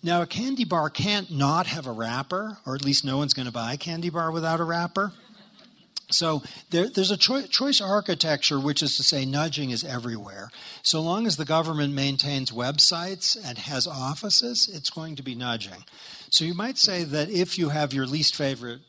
Now, 0.01 0.21
a 0.21 0.27
candy 0.27 0.63
bar 0.63 0.89
can't 0.89 1.31
not 1.31 1.67
have 1.67 1.87
a 1.87 1.91
wrapper, 1.91 2.57
or 2.65 2.75
at 2.75 2.85
least 2.85 3.03
no 3.03 3.17
one's 3.17 3.33
going 3.33 3.47
to 3.47 3.51
buy 3.51 3.73
a 3.73 3.77
candy 3.77 4.09
bar 4.09 4.31
without 4.31 4.59
a 4.59 4.63
wrapper. 4.63 5.11
So 6.11 6.41
there, 6.71 6.89
there's 6.89 7.11
a 7.11 7.17
cho- 7.17 7.43
choice 7.43 7.81
architecture, 7.81 8.59
which 8.59 8.81
is 8.81 8.97
to 8.97 9.03
say, 9.03 9.25
nudging 9.25 9.69
is 9.69 9.83
everywhere. 9.83 10.49
So 10.81 11.01
long 11.01 11.27
as 11.27 11.37
the 11.37 11.45
government 11.45 11.93
maintains 11.93 12.51
websites 12.51 13.37
and 13.43 13.57
has 13.57 13.85
offices, 13.85 14.69
it's 14.73 14.89
going 14.89 15.15
to 15.17 15.23
be 15.23 15.35
nudging. 15.35 15.85
So 16.29 16.45
you 16.45 16.53
might 16.53 16.77
say 16.77 17.03
that 17.03 17.29
if 17.29 17.59
you 17.59 17.69
have 17.69 17.93
your 17.93 18.07
least 18.07 18.35
favorite 18.35 18.79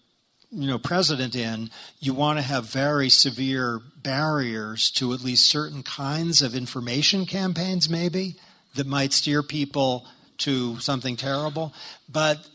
you 0.51 0.67
know 0.67 0.79
president 0.79 1.35
in 1.35 1.71
you 2.01 2.13
want 2.13 2.39
to 2.39 2.43
have 2.43 2.67
very 2.67 3.09
severe 3.09 3.81
barriers 4.03 4.91
to 4.91 5.13
at 5.13 5.21
least 5.21 5.51
certain 5.51 5.83
kinds 5.83 6.43
of 6.43 6.55
information 6.55 7.27
campaigns 7.27 7.89
maybe 7.89 8.37
that 8.75 8.87
might 8.87 9.13
steer 9.13 9.43
people 9.43 10.07
to 10.39 10.79
something 10.79 11.17
terrible. 11.17 11.73
But 12.09 12.47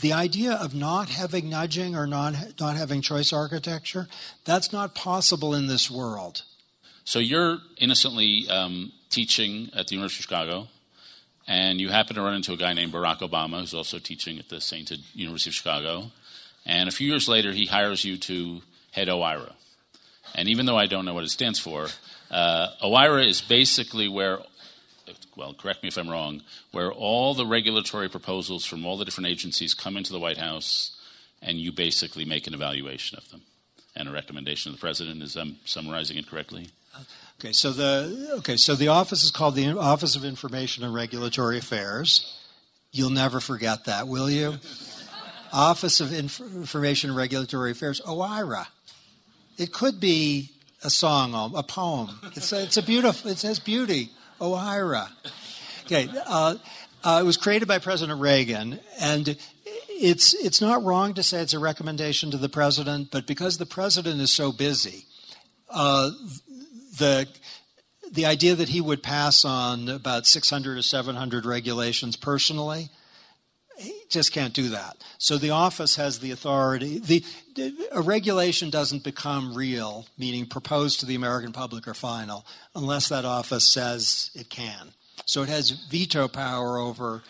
the 0.00 0.12
idea 0.12 0.52
of 0.52 0.74
not 0.74 1.08
having 1.08 1.48
nudging 1.48 1.96
or 1.96 2.06
not, 2.06 2.34
not 2.60 2.76
having 2.76 3.00
choice 3.00 3.32
architecture, 3.32 4.08
that's 4.44 4.72
not 4.72 4.94
possible 4.94 5.54
in 5.54 5.66
this 5.66 5.90
world. 5.90 6.42
So 7.04 7.18
you're 7.18 7.58
innocently 7.78 8.46
um, 8.50 8.92
teaching 9.08 9.70
at 9.74 9.88
the 9.88 9.94
University 9.94 10.20
of 10.20 10.24
Chicago, 10.24 10.68
and 11.46 11.80
you 11.80 11.88
happen 11.88 12.16
to 12.16 12.22
run 12.22 12.34
into 12.34 12.52
a 12.52 12.56
guy 12.56 12.74
named 12.74 12.92
Barack 12.92 13.20
Obama, 13.20 13.60
who's 13.60 13.72
also 13.72 13.98
teaching 13.98 14.38
at 14.38 14.50
the 14.50 14.60
Sainted 14.60 15.00
University 15.14 15.50
of 15.50 15.54
Chicago. 15.54 16.10
And 16.68 16.88
a 16.88 16.92
few 16.92 17.08
years 17.08 17.28
later, 17.28 17.50
he 17.50 17.66
hires 17.66 18.04
you 18.04 18.16
to 18.18 18.62
head 18.92 19.08
OIRA. 19.08 19.54
And 20.34 20.48
even 20.48 20.66
though 20.66 20.76
I 20.76 20.86
don't 20.86 21.04
know 21.04 21.14
what 21.14 21.24
it 21.24 21.30
stands 21.30 21.58
for, 21.58 21.88
uh, 22.30 22.68
OIRA 22.84 23.26
is 23.26 23.40
basically 23.40 24.06
where 24.06 24.38
well, 25.38 25.54
correct 25.54 25.84
me 25.84 25.88
if 25.88 25.96
I'm 25.96 26.08
wrong, 26.08 26.42
where 26.72 26.90
all 26.90 27.32
the 27.32 27.46
regulatory 27.46 28.08
proposals 28.08 28.66
from 28.66 28.84
all 28.84 28.98
the 28.98 29.04
different 29.04 29.28
agencies 29.28 29.72
come 29.72 29.96
into 29.96 30.12
the 30.12 30.18
White 30.18 30.36
House 30.36 30.96
and 31.40 31.58
you 31.58 31.70
basically 31.70 32.24
make 32.24 32.48
an 32.48 32.54
evaluation 32.54 33.16
of 33.16 33.30
them 33.30 33.42
and 33.94 34.08
a 34.08 34.12
recommendation 34.12 34.70
of 34.70 34.76
the 34.76 34.80
president. 34.80 35.22
Is 35.22 35.36
I'm 35.36 35.58
summarizing 35.64 36.18
it 36.18 36.26
correctly? 36.26 36.70
Okay, 37.38 37.52
so 37.52 37.70
the 37.70 38.34
okay, 38.38 38.56
so 38.56 38.74
the 38.74 38.88
office 38.88 39.22
is 39.22 39.30
called 39.30 39.54
the 39.54 39.78
Office 39.78 40.16
of 40.16 40.24
Information 40.24 40.82
and 40.82 40.92
Regulatory 40.92 41.58
Affairs. 41.58 42.36
You'll 42.90 43.10
never 43.10 43.38
forget 43.38 43.84
that, 43.84 44.08
will 44.08 44.28
you? 44.28 44.56
office 45.52 46.00
of 46.00 46.12
Inf- 46.12 46.40
Information 46.40 47.10
and 47.10 47.16
Regulatory 47.16 47.72
Affairs, 47.72 48.00
OIRA. 48.06 48.66
It 49.56 49.72
could 49.72 50.00
be 50.00 50.50
a 50.84 50.90
song, 50.90 51.52
a 51.56 51.62
poem. 51.62 52.10
It's 52.36 52.52
a, 52.52 52.62
it's 52.62 52.76
a 52.76 52.82
beautiful. 52.82 53.30
It 53.30 53.42
has 53.42 53.58
beauty. 53.58 54.10
OIRA. 54.40 55.08
Okay, 55.86 56.08
uh, 56.26 56.56
uh, 57.02 57.18
it 57.20 57.24
was 57.24 57.36
created 57.36 57.66
by 57.66 57.78
President 57.78 58.20
Reagan, 58.20 58.78
and 59.00 59.36
it's 59.88 60.34
it's 60.34 60.60
not 60.60 60.84
wrong 60.84 61.14
to 61.14 61.22
say 61.22 61.40
it's 61.40 61.54
a 61.54 61.58
recommendation 61.58 62.30
to 62.30 62.36
the 62.36 62.48
president, 62.48 63.10
but 63.10 63.26
because 63.26 63.58
the 63.58 63.66
president 63.66 64.20
is 64.20 64.30
so 64.30 64.52
busy, 64.52 65.06
uh, 65.70 66.10
the 66.98 67.26
the 68.12 68.26
idea 68.26 68.54
that 68.54 68.68
he 68.68 68.80
would 68.80 69.02
pass 69.02 69.44
on 69.44 69.88
about 69.88 70.26
600 70.26 70.78
or 70.78 70.82
700 70.82 71.44
regulations 71.44 72.16
personally 72.16 72.90
just 74.08 74.32
can't 74.32 74.54
do 74.54 74.70
that. 74.70 74.96
So 75.18 75.36
the 75.36 75.50
office 75.50 75.96
has 75.96 76.18
the 76.18 76.30
authority. 76.30 76.98
The, 76.98 77.24
a 77.92 78.00
regulation 78.00 78.70
doesn't 78.70 79.04
become 79.04 79.54
real, 79.54 80.06
meaning 80.16 80.46
proposed 80.46 81.00
to 81.00 81.06
the 81.06 81.14
American 81.14 81.52
public 81.52 81.86
or 81.86 81.94
final, 81.94 82.46
unless 82.74 83.08
that 83.08 83.24
office 83.24 83.64
says 83.64 84.30
it 84.34 84.48
can. 84.48 84.92
So 85.26 85.42
it 85.42 85.48
has 85.48 85.70
veto 85.70 86.28
power 86.28 86.78
over 86.78 87.22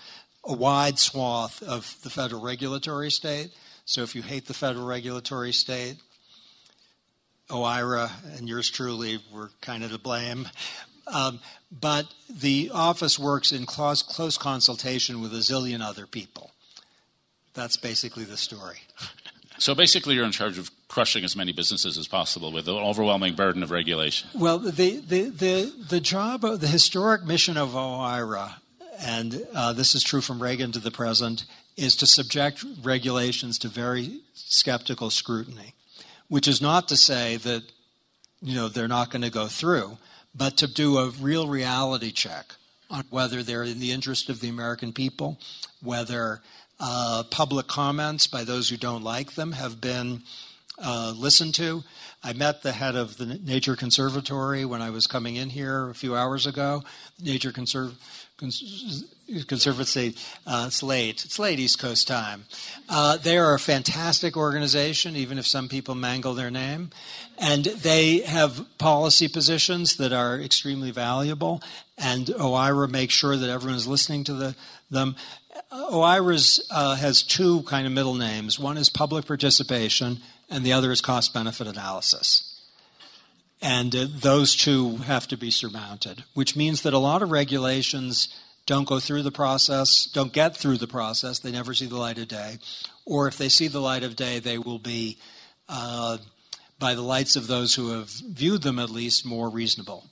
a 0.45 0.53
wide 0.53 0.99
swath 0.99 1.63
of 1.63 1.97
the 2.03 2.11
federal 2.11 2.43
regulatory 2.43 3.11
state. 3.11 3.51
So 3.85 4.03
if 4.03 4.15
you 4.15 4.23
hate 4.23 4.47
the 4.47 4.55
federal 4.55 4.87
regulatory 4.87 5.53
state, 5.53 5.97
OIRA 7.51 8.11
and 8.37 8.49
yours 8.49 8.71
truly 8.71 9.19
were 9.33 9.51
kind 9.61 9.83
of 9.83 9.91
to 9.91 9.99
blame. 9.99 10.49
Um, 11.07 11.41
but 11.73 12.07
the 12.29 12.71
office 12.73 13.19
works 13.19 13.53
in 13.53 13.67
close, 13.67 14.03
close 14.03 14.37
consultation 14.37 15.21
with 15.21 15.33
a 15.33 15.39
zillion 15.39 15.81
other 15.81 16.07
people. 16.07 16.53
That's 17.59 17.77
basically 17.77 18.25
the 18.25 18.37
story. 18.37 18.79
So 19.61 19.75
basically, 19.75 20.15
you're 20.15 20.25
in 20.25 20.31
charge 20.31 20.57
of 20.57 20.71
crushing 20.87 21.25
as 21.25 21.35
many 21.35 21.51
businesses 21.51 21.99
as 21.99 22.07
possible 22.07 22.53
with 22.53 22.67
the 22.67 22.77
overwhelming 22.77 23.35
burden 23.35 23.65
of 23.65 23.73
regulation. 23.73 24.31
Well, 24.33 24.61
the 24.61 25.01
the 25.01 25.31
the, 25.31 25.73
the 25.91 26.01
job, 26.01 26.45
of, 26.45 26.61
the 26.61 26.69
historic 26.69 27.25
mission 27.25 27.57
of 27.57 27.71
OIRA, 27.75 28.61
and 29.01 29.45
uh, 29.53 29.73
this 29.73 29.97
is 29.97 30.05
true 30.05 30.21
from 30.21 30.41
Reagan 30.41 30.71
to 30.71 30.79
the 30.79 30.93
present, 30.93 31.45
is 31.77 31.97
to 31.97 32.07
subject 32.07 32.65
regulations 32.85 33.59
to 33.59 33.69
very 33.69 34.21
skeptical 34.33 35.11
scrutiny, 35.11 35.75
which 36.29 36.47
is 36.47 36.63
not 36.63 36.87
to 36.87 36.97
say 36.97 37.37
that 37.39 37.65
you 38.41 38.55
know 38.55 38.69
they're 38.69 38.87
not 38.87 39.11
going 39.11 39.23
to 39.23 39.31
go 39.31 39.49
through, 39.49 39.99
but 40.33 40.57
to 40.59 40.69
do 40.69 40.99
a 40.99 41.11
real 41.11 41.49
reality 41.49 42.13
check 42.13 42.55
on 42.91 43.07
whether 43.11 43.43
they're 43.43 43.65
in 43.65 43.81
the 43.81 43.91
interest 43.91 44.29
of 44.29 44.39
the 44.39 44.49
American 44.49 44.93
people, 44.93 45.41
whether 45.83 46.43
uh, 46.81 47.25
public 47.31 47.67
comments 47.67 48.27
by 48.27 48.45
those 48.45 48.69
who 48.69 48.77
don't 48.77 49.03
like 49.03 49.33
them 49.33 49.53
have 49.53 49.81
been 49.81 50.23
uh, 50.83 51.13
listened 51.17 51.55
to. 51.55 51.83
I 52.23 52.33
met 52.33 52.63
the 52.63 52.73
head 52.73 52.97
of 52.97 53.17
the 53.17 53.27
Nature 53.27 53.77
Conservatory 53.77 54.65
when 54.65 54.83
I 54.83 54.91
was 54.91 55.07
coming 55.07 55.37
in 55.37 55.51
here 55.51 55.89
a 55.89 55.95
few 55.95 56.17
hours 56.17 56.47
ago. 56.47 56.83
Nature 57.23 57.53
Conserv- 57.53 57.95
Cons- 58.39 59.05
Conservancy, 59.47 60.15
uh, 60.47 60.69
Slate. 60.69 61.25
It's 61.25 61.39
late 61.39 61.61
East 61.61 61.79
Coast 61.79 62.09
time. 62.09 62.45
Uh, 62.89 63.17
they 63.17 63.39
are 63.39 63.55
a 63.55 63.59
fantastic 63.59 64.37
organization, 64.37 65.17
even 65.17 65.39
if 65.39 65.47
some 65.47 65.69
people 65.69 65.95
mangle 65.95 66.35
their 66.35 66.51
name. 66.51 66.91
And 67.39 67.65
they 67.65 68.21
have 68.21 68.65
policy 68.79 69.29
positions 69.29 69.97
that 69.97 70.13
are 70.13 70.41
extremely 70.41 70.91
valuable. 70.91 71.63
And 71.99 72.27
OIRA 72.27 72.89
makes 72.89 73.13
sure 73.13 73.37
that 73.37 73.51
everyone 73.51 73.77
is 73.77 73.89
listening 73.89 74.25
to 74.25 74.35
the, 74.35 74.57
them. 74.91 75.17
OIRA 75.73 76.61
uh, 76.71 76.95
has 76.95 77.23
two 77.23 77.63
kind 77.63 77.87
of 77.87 77.93
middle 77.93 78.15
names. 78.15 78.59
One 78.59 78.79
is 78.79 78.89
public 78.89 79.27
participation, 79.27 80.21
and 80.49 80.65
the 80.65 80.73
other 80.73 80.93
is 80.93 81.01
cost 81.01 81.35
benefit 81.35 81.67
analysis. 81.67 82.61
And 83.61 83.95
uh, 83.95 84.07
those 84.09 84.55
two 84.55 84.99
have 84.99 85.27
to 85.29 85.37
be 85.37 85.51
surmounted, 85.51 86.23
which 86.35 86.55
means 86.55 86.83
that 86.83 86.95
a 86.95 86.99
lot 86.99 87.23
of 87.23 87.33
regulations 87.33 88.29
don't 88.67 88.87
go 88.87 89.01
through 89.01 89.23
the 89.23 89.33
process, 89.33 90.05
don't 90.07 90.33
get 90.33 90.57
through 90.57 90.77
the 90.77 90.87
process, 90.87 91.41
they 91.41 91.51
never 91.51 91.75
see 91.75 91.87
the 91.87 91.97
light 91.97 92.19
of 92.19 92.29
day. 92.29 92.59
Or 93.07 93.27
if 93.27 93.39
they 93.39 93.49
see 93.49 93.67
the 93.67 93.81
light 93.81 94.05
of 94.05 94.15
day, 94.15 94.39
they 94.39 94.59
will 94.59 94.79
be, 94.79 95.19
uh, 95.69 96.19
by 96.79 96.95
the 96.95 97.03
lights 97.03 97.35
of 97.35 97.47
those 97.47 97.75
who 97.75 97.91
have 97.93 98.11
viewed 98.11 98.63
them 98.63 98.79
at 98.79 98.91
least, 98.91 99.27
more 99.27 99.49
reasonable. 99.49 100.05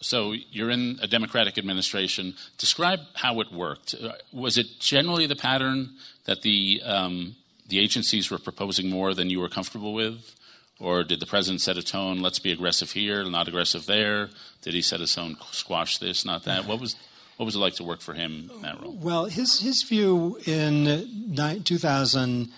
So 0.00 0.32
you're 0.32 0.70
in 0.70 0.98
a 1.02 1.06
Democratic 1.06 1.58
administration. 1.58 2.34
Describe 2.56 3.00
how 3.14 3.40
it 3.40 3.52
worked. 3.52 3.94
Uh, 3.94 4.12
was 4.32 4.56
it 4.56 4.80
generally 4.80 5.26
the 5.26 5.36
pattern 5.36 5.90
that 6.24 6.42
the 6.42 6.80
um, 6.84 7.36
the 7.68 7.78
agencies 7.78 8.30
were 8.30 8.38
proposing 8.38 8.88
more 8.88 9.14
than 9.14 9.30
you 9.30 9.40
were 9.40 9.48
comfortable 9.48 9.92
with, 9.92 10.34
or 10.80 11.04
did 11.04 11.20
the 11.20 11.26
president 11.26 11.60
set 11.60 11.76
a 11.76 11.82
tone? 11.82 12.20
Let's 12.20 12.38
be 12.38 12.50
aggressive 12.50 12.92
here, 12.92 13.24
not 13.24 13.46
aggressive 13.46 13.86
there. 13.86 14.30
Did 14.62 14.74
he 14.74 14.82
set 14.82 15.00
a 15.00 15.06
tone? 15.06 15.36
Squash 15.52 15.98
this, 15.98 16.24
not 16.24 16.44
that. 16.44 16.66
What 16.66 16.80
was 16.80 16.96
what 17.36 17.44
was 17.44 17.54
it 17.54 17.58
like 17.58 17.74
to 17.74 17.84
work 17.84 18.00
for 18.00 18.14
him 18.14 18.50
in 18.54 18.62
that 18.62 18.80
role? 18.80 18.96
Well, 18.96 19.24
his 19.26 19.60
his 19.60 19.82
view 19.82 20.38
in 20.46 21.34
2000 21.64 22.48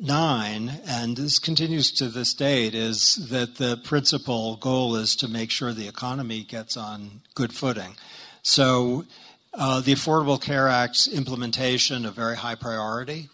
nine, 0.00 0.80
and 0.86 1.16
this 1.16 1.38
continues 1.38 1.90
to 1.92 2.08
this 2.08 2.34
date, 2.34 2.74
is 2.74 3.28
that 3.30 3.56
the 3.56 3.76
principal 3.76 4.56
goal 4.56 4.96
is 4.96 5.16
to 5.16 5.28
make 5.28 5.50
sure 5.50 5.72
the 5.72 5.88
economy 5.88 6.42
gets 6.42 6.76
on 6.76 7.22
good 7.34 7.52
footing. 7.52 7.96
So, 8.42 9.04
uh, 9.52 9.80
the 9.80 9.92
Affordable 9.92 10.40
Care 10.40 10.68
Act's 10.68 11.06
implementation 11.06 12.04
a 12.04 12.10
very 12.10 12.36
high 12.36 12.56
priority. 12.56 13.28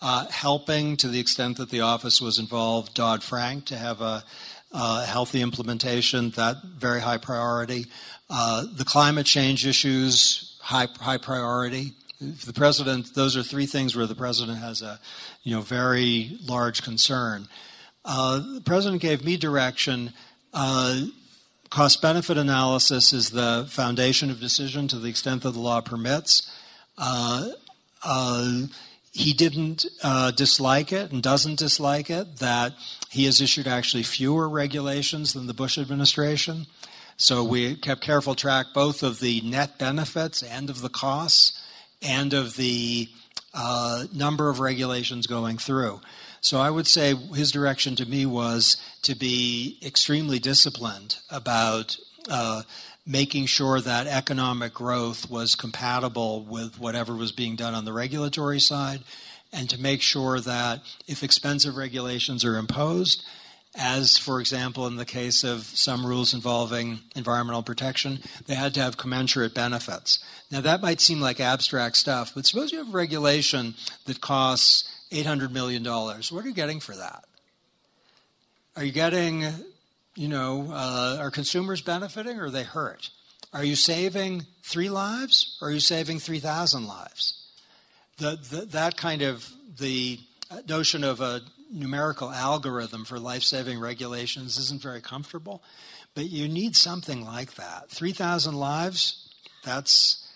Uh, 0.00 0.26
helping 0.26 0.96
to 0.96 1.08
the 1.08 1.18
extent 1.18 1.56
that 1.56 1.70
the 1.70 1.80
office 1.80 2.20
was 2.20 2.38
involved, 2.38 2.94
Dodd 2.94 3.22
Frank 3.22 3.64
to 3.66 3.76
have 3.76 4.00
a 4.00 4.22
uh, 4.72 5.04
healthy 5.04 5.40
implementation, 5.40 6.30
that 6.30 6.62
very 6.62 7.00
high 7.00 7.18
priority. 7.18 7.86
Uh, 8.30 8.64
the 8.76 8.84
climate 8.84 9.26
change 9.26 9.66
issues, 9.66 10.56
high 10.60 10.86
high 11.00 11.16
priority 11.16 11.94
the 12.20 12.52
president, 12.52 13.14
those 13.14 13.36
are 13.36 13.42
three 13.42 13.66
things 13.66 13.94
where 13.94 14.06
the 14.06 14.14
president 14.14 14.58
has 14.58 14.82
a, 14.82 14.98
you 15.44 15.54
know, 15.54 15.60
very 15.60 16.36
large 16.44 16.82
concern. 16.82 17.48
Uh, 18.04 18.38
the 18.54 18.62
president 18.64 19.00
gave 19.00 19.24
me 19.24 19.36
direction. 19.36 20.12
Uh, 20.52 21.02
cost 21.70 22.02
benefit 22.02 22.36
analysis 22.36 23.12
is 23.12 23.30
the 23.30 23.66
foundation 23.70 24.30
of 24.30 24.40
decision 24.40 24.88
to 24.88 24.98
the 24.98 25.08
extent 25.08 25.42
that 25.42 25.52
the 25.52 25.60
law 25.60 25.80
permits. 25.80 26.50
Uh, 26.96 27.48
uh 28.02 28.62
he 29.10 29.32
didn't 29.32 29.84
uh, 30.04 30.30
dislike 30.30 30.92
it 30.92 31.10
and 31.10 31.22
doesn't 31.22 31.58
dislike 31.58 32.08
it 32.08 32.36
that 32.36 32.74
he 33.10 33.24
has 33.24 33.40
issued 33.40 33.66
actually 33.66 34.04
fewer 34.04 34.48
regulations 34.48 35.32
than 35.32 35.48
the 35.48 35.54
Bush 35.54 35.76
administration. 35.76 36.66
So 37.16 37.42
we 37.42 37.74
kept 37.74 38.00
careful 38.00 38.36
track 38.36 38.66
both 38.74 39.02
of 39.02 39.18
the 39.18 39.40
net 39.40 39.76
benefits 39.76 40.42
and 40.42 40.70
of 40.70 40.82
the 40.82 40.88
costs 40.88 41.57
and 42.02 42.32
of 42.34 42.56
the 42.56 43.08
uh, 43.54 44.04
number 44.14 44.48
of 44.48 44.60
regulations 44.60 45.26
going 45.26 45.58
through. 45.58 46.00
So 46.40 46.58
I 46.60 46.70
would 46.70 46.86
say 46.86 47.14
his 47.14 47.50
direction 47.50 47.96
to 47.96 48.06
me 48.06 48.24
was 48.24 48.76
to 49.02 49.14
be 49.14 49.78
extremely 49.84 50.38
disciplined 50.38 51.16
about 51.30 51.96
uh, 52.30 52.62
making 53.06 53.46
sure 53.46 53.80
that 53.80 54.06
economic 54.06 54.74
growth 54.74 55.30
was 55.30 55.54
compatible 55.54 56.42
with 56.44 56.78
whatever 56.78 57.14
was 57.14 57.32
being 57.32 57.56
done 57.56 57.74
on 57.74 57.84
the 57.84 57.92
regulatory 57.92 58.60
side, 58.60 59.00
and 59.52 59.68
to 59.70 59.80
make 59.80 60.02
sure 60.02 60.38
that 60.40 60.82
if 61.06 61.22
expensive 61.22 61.76
regulations 61.76 62.44
are 62.44 62.56
imposed, 62.56 63.24
as, 63.78 64.18
for 64.18 64.40
example, 64.40 64.86
in 64.88 64.96
the 64.96 65.04
case 65.04 65.44
of 65.44 65.62
some 65.62 66.04
rules 66.04 66.34
involving 66.34 66.98
environmental 67.14 67.62
protection, 67.62 68.18
they 68.46 68.54
had 68.54 68.74
to 68.74 68.80
have 68.80 68.96
commensurate 68.96 69.54
benefits. 69.54 70.18
Now, 70.50 70.60
that 70.62 70.82
might 70.82 71.00
seem 71.00 71.20
like 71.20 71.38
abstract 71.38 71.96
stuff, 71.96 72.32
but 72.34 72.44
suppose 72.44 72.72
you 72.72 72.78
have 72.78 72.92
regulation 72.92 73.74
that 74.06 74.20
costs 74.20 74.92
$800 75.12 75.52
million. 75.52 75.84
What 75.84 76.32
are 76.32 76.48
you 76.48 76.54
getting 76.54 76.80
for 76.80 76.96
that? 76.96 77.24
Are 78.76 78.84
you 78.84 78.92
getting, 78.92 79.44
you 80.16 80.28
know, 80.28 80.68
uh, 80.70 81.18
are 81.20 81.30
consumers 81.30 81.80
benefiting 81.80 82.38
or 82.38 82.46
are 82.46 82.50
they 82.50 82.64
hurt? 82.64 83.10
Are 83.52 83.64
you 83.64 83.76
saving 83.76 84.44
three 84.62 84.90
lives 84.90 85.56
or 85.62 85.68
are 85.68 85.72
you 85.72 85.80
saving 85.80 86.18
3,000 86.18 86.86
lives? 86.86 87.46
The, 88.18 88.38
the, 88.50 88.66
that 88.66 88.96
kind 88.96 89.22
of 89.22 89.48
the 89.78 90.18
notion 90.68 91.04
of 91.04 91.20
a 91.20 91.42
numerical 91.70 92.30
algorithm 92.30 93.04
for 93.04 93.18
life 93.18 93.42
saving 93.42 93.78
regulations 93.78 94.58
isn't 94.58 94.80
very 94.80 95.00
comfortable, 95.00 95.62
but 96.14 96.28
you 96.28 96.48
need 96.48 96.76
something 96.76 97.24
like 97.24 97.54
that. 97.54 97.90
3,000 97.90 98.54
lives, 98.54 99.28
that's, 99.64 100.28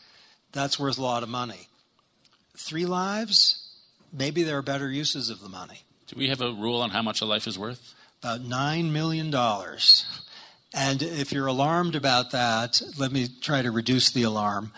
that's 0.52 0.78
worth 0.78 0.98
a 0.98 1.02
lot 1.02 1.22
of 1.22 1.28
money. 1.28 1.68
Three 2.56 2.86
lives, 2.86 3.70
maybe 4.12 4.42
there 4.42 4.58
are 4.58 4.62
better 4.62 4.90
uses 4.90 5.30
of 5.30 5.40
the 5.40 5.48
money. 5.48 5.82
Do 6.06 6.16
we 6.18 6.28
have 6.28 6.40
a 6.40 6.52
rule 6.52 6.80
on 6.82 6.90
how 6.90 7.02
much 7.02 7.20
a 7.20 7.24
life 7.24 7.46
is 7.46 7.58
worth? 7.58 7.94
About 8.22 8.40
$9 8.40 8.90
million. 8.92 9.34
And 10.74 11.02
if 11.02 11.32
you're 11.32 11.46
alarmed 11.46 11.94
about 11.94 12.30
that, 12.32 12.80
let 12.98 13.10
me 13.10 13.28
try 13.40 13.62
to 13.62 13.70
reduce 13.70 14.10
the 14.10 14.22
alarm. 14.22 14.72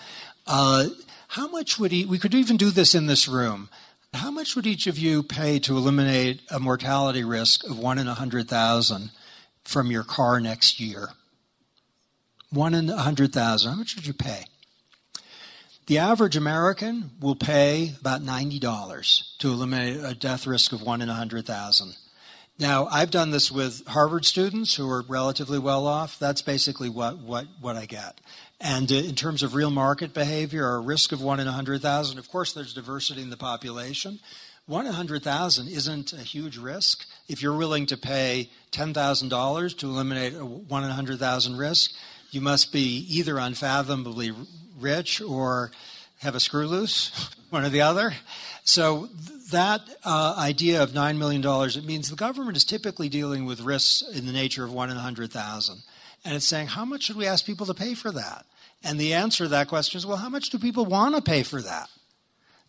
Uh, 0.47 0.87
how 1.29 1.49
much 1.49 1.79
would 1.79 1.91
he, 1.91 2.05
we 2.05 2.19
could 2.19 2.35
even 2.35 2.57
do 2.57 2.71
this 2.71 2.95
in 2.95 3.07
this 3.07 3.27
room. 3.27 3.69
How 4.15 4.31
much 4.31 4.55
would 4.55 4.67
each 4.67 4.87
of 4.87 4.97
you 4.97 5.25
pay 5.25 5.59
to 5.61 5.77
eliminate 5.77 6.41
a 6.49 6.61
mortality 6.61 7.25
risk 7.25 7.65
of 7.65 7.77
one 7.77 7.99
in 7.99 8.07
a 8.07 8.15
hundred 8.15 8.49
thousand 8.49 9.11
from 9.65 9.91
your 9.91 10.05
car 10.05 10.39
next 10.39 10.79
year? 10.79 11.09
One 12.51 12.75
in 12.75 12.89
a 12.89 12.99
hundred 12.99 13.33
thousand. 13.33 13.73
How 13.73 13.79
much 13.79 13.97
would 13.97 14.07
you 14.07 14.15
pay? 14.15 14.45
The 15.87 15.99
average 15.99 16.37
American 16.37 17.11
will 17.21 17.35
pay 17.35 17.93
about 18.01 18.23
$90 18.23 19.39
to 19.39 19.49
eliminate 19.49 20.05
a 20.05 20.15
death 20.15 20.47
risk 20.47 20.73
of 20.73 20.81
one 20.81 21.03
in 21.03 21.09
a 21.09 21.15
hundred 21.15 21.45
thousand. 21.45 21.97
Now, 22.57 22.87
I've 22.87 23.11
done 23.11 23.33
this 23.33 23.51
with 23.51 23.85
Harvard 23.89 24.25
students 24.25 24.77
who 24.77 24.89
are 24.89 25.03
relatively 25.09 25.59
well 25.59 25.89
off. 25.89 26.21
That's 26.21 26.41
basically 26.41 26.89
what, 26.89 27.19
what, 27.19 27.47
what 27.61 27.75
I 27.75 27.87
get. 27.87 28.21
And 28.65 28.91
uh, 28.91 28.95
in 28.95 29.15
terms 29.15 29.43
of 29.43 29.55
real 29.55 29.71
market 29.71 30.15
behavior, 30.15 30.67
or 30.67 30.81
risk 30.81 31.13
of 31.13 31.21
one 31.21 31.39
in 31.39 31.45
100,000, 31.45 32.19
of 32.19 32.31
course, 32.31 32.55
there's 32.55 32.73
diversity 32.73 33.21
in 33.21 33.29
the 33.29 33.37
population. 33.37 34.21
One 34.65 34.87
in 34.87 34.93
100,000 34.93 35.69
isn't 35.69 36.15
a 36.15 36.23
huge 36.23 36.57
risk. 36.57 37.05
If 37.29 37.43
you're 37.43 37.59
willing 37.59 37.85
to 37.87 37.99
pay 37.99 38.49
$10,000 38.73 39.79
to 39.79 39.87
eliminate 39.87 40.35
a 40.35 40.47
one 40.47 40.83
in 40.83 40.89
100,000 40.89 41.59
risk, 41.59 41.93
you 42.31 42.41
must 42.41 42.73
be 42.73 43.07
either 43.11 43.37
unfathomably 43.37 44.33
rich 44.81 45.21
or 45.21 45.71
have 46.21 46.35
a 46.35 46.41
screw 46.41 46.67
loose, 46.67 47.31
one 47.51 47.67
or 47.67 47.69
the 47.69 47.83
other. 47.83 48.15
So 48.65 49.11
that 49.51 49.83
uh, 50.05 50.37
idea 50.39 50.83
of 50.83 50.93
$9 50.93 51.19
million, 51.19 51.45
it 51.45 51.85
means 51.85 52.09
the 52.09 52.17
government 52.17 52.57
is 52.57 52.65
typically 52.65 53.11
dealing 53.11 53.45
with 53.45 53.61
risks 53.61 54.03
in 54.17 54.25
the 54.25 54.33
nature 54.33 54.65
of 54.65 54.73
one 54.73 54.89
in 54.89 54.97
100,000. 54.97 55.83
And 56.25 56.35
it's 56.35 56.47
saying, 56.47 56.69
how 56.69 56.87
much 56.87 57.03
should 57.03 57.17
we 57.17 57.27
ask 57.27 57.45
people 57.45 57.67
to 57.67 57.75
pay 57.75 57.93
for 57.93 58.11
that? 58.11 58.47
And 58.85 59.01
the 59.01 59.15
answer 59.15 59.45
to 59.45 59.49
that 59.49 59.69
question 59.69 59.99
is, 59.99 60.07
well, 60.07 60.19
how 60.19 60.29
much 60.29 60.51
do 60.51 60.59
people 60.59 60.85
want 60.85 61.15
to 61.17 61.23
pay 61.23 61.43
for 61.43 61.63
that? 61.63 61.89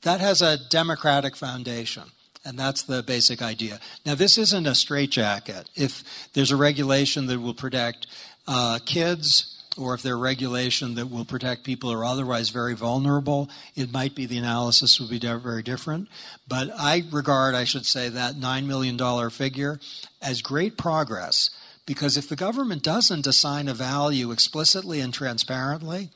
That 0.03 0.22
has 0.22 0.41
a 0.41 0.57
democratic 0.70 1.36
foundation. 1.36 2.03
And 2.45 2.57
that's 2.57 2.84
the 2.84 3.03
basic 3.03 3.41
idea. 3.41 3.80
Now, 4.05 4.16
this 4.16 4.38
isn't 4.38 4.68
a 4.68 4.76
straitjacket. 4.76 5.70
If 5.76 6.03
there's 6.34 6.51
a 6.51 6.55
regulation 6.55 7.26
that 7.28 7.39
will 7.39 7.55
protect 7.55 8.07
uh, 8.47 8.80
kids, 8.86 9.63
or 9.78 9.95
if 9.95 10.03
there's 10.03 10.13
a 10.13 10.18
regulation 10.18 10.95
that 10.95 11.09
will 11.09 11.26
protect 11.26 11.63
people 11.63 11.91
who 11.91 11.97
are 11.97 12.05
otherwise 12.05 12.49
very 12.49 12.76
vulnerable, 12.76 13.49
it 13.76 13.91
might 13.91 14.16
be 14.16 14.26
the 14.26 14.38
analysis 14.38 14.99
would 14.99 15.09
be 15.09 15.20
very 15.20 15.63
different. 15.63 16.07
But 16.47 16.70
I 16.78 17.03
regard, 17.11 17.55
I 17.55 17.63
should 17.63 17.86
say, 17.86 18.09
that 18.09 18.36
$9 18.36 18.66
million 18.66 19.30
figure 19.32 19.80
as 20.22 20.41
great 20.41 20.78
progress 20.78 21.49
because 21.86 22.17
if 22.17 22.27
the 22.27 22.36
government 22.36 22.83
doesn't 22.83 23.27
assign 23.27 23.67
a 23.67 23.73
value 23.73 24.31
explicitly 24.31 24.99
and 24.99 25.13
transparently, 25.13 26.09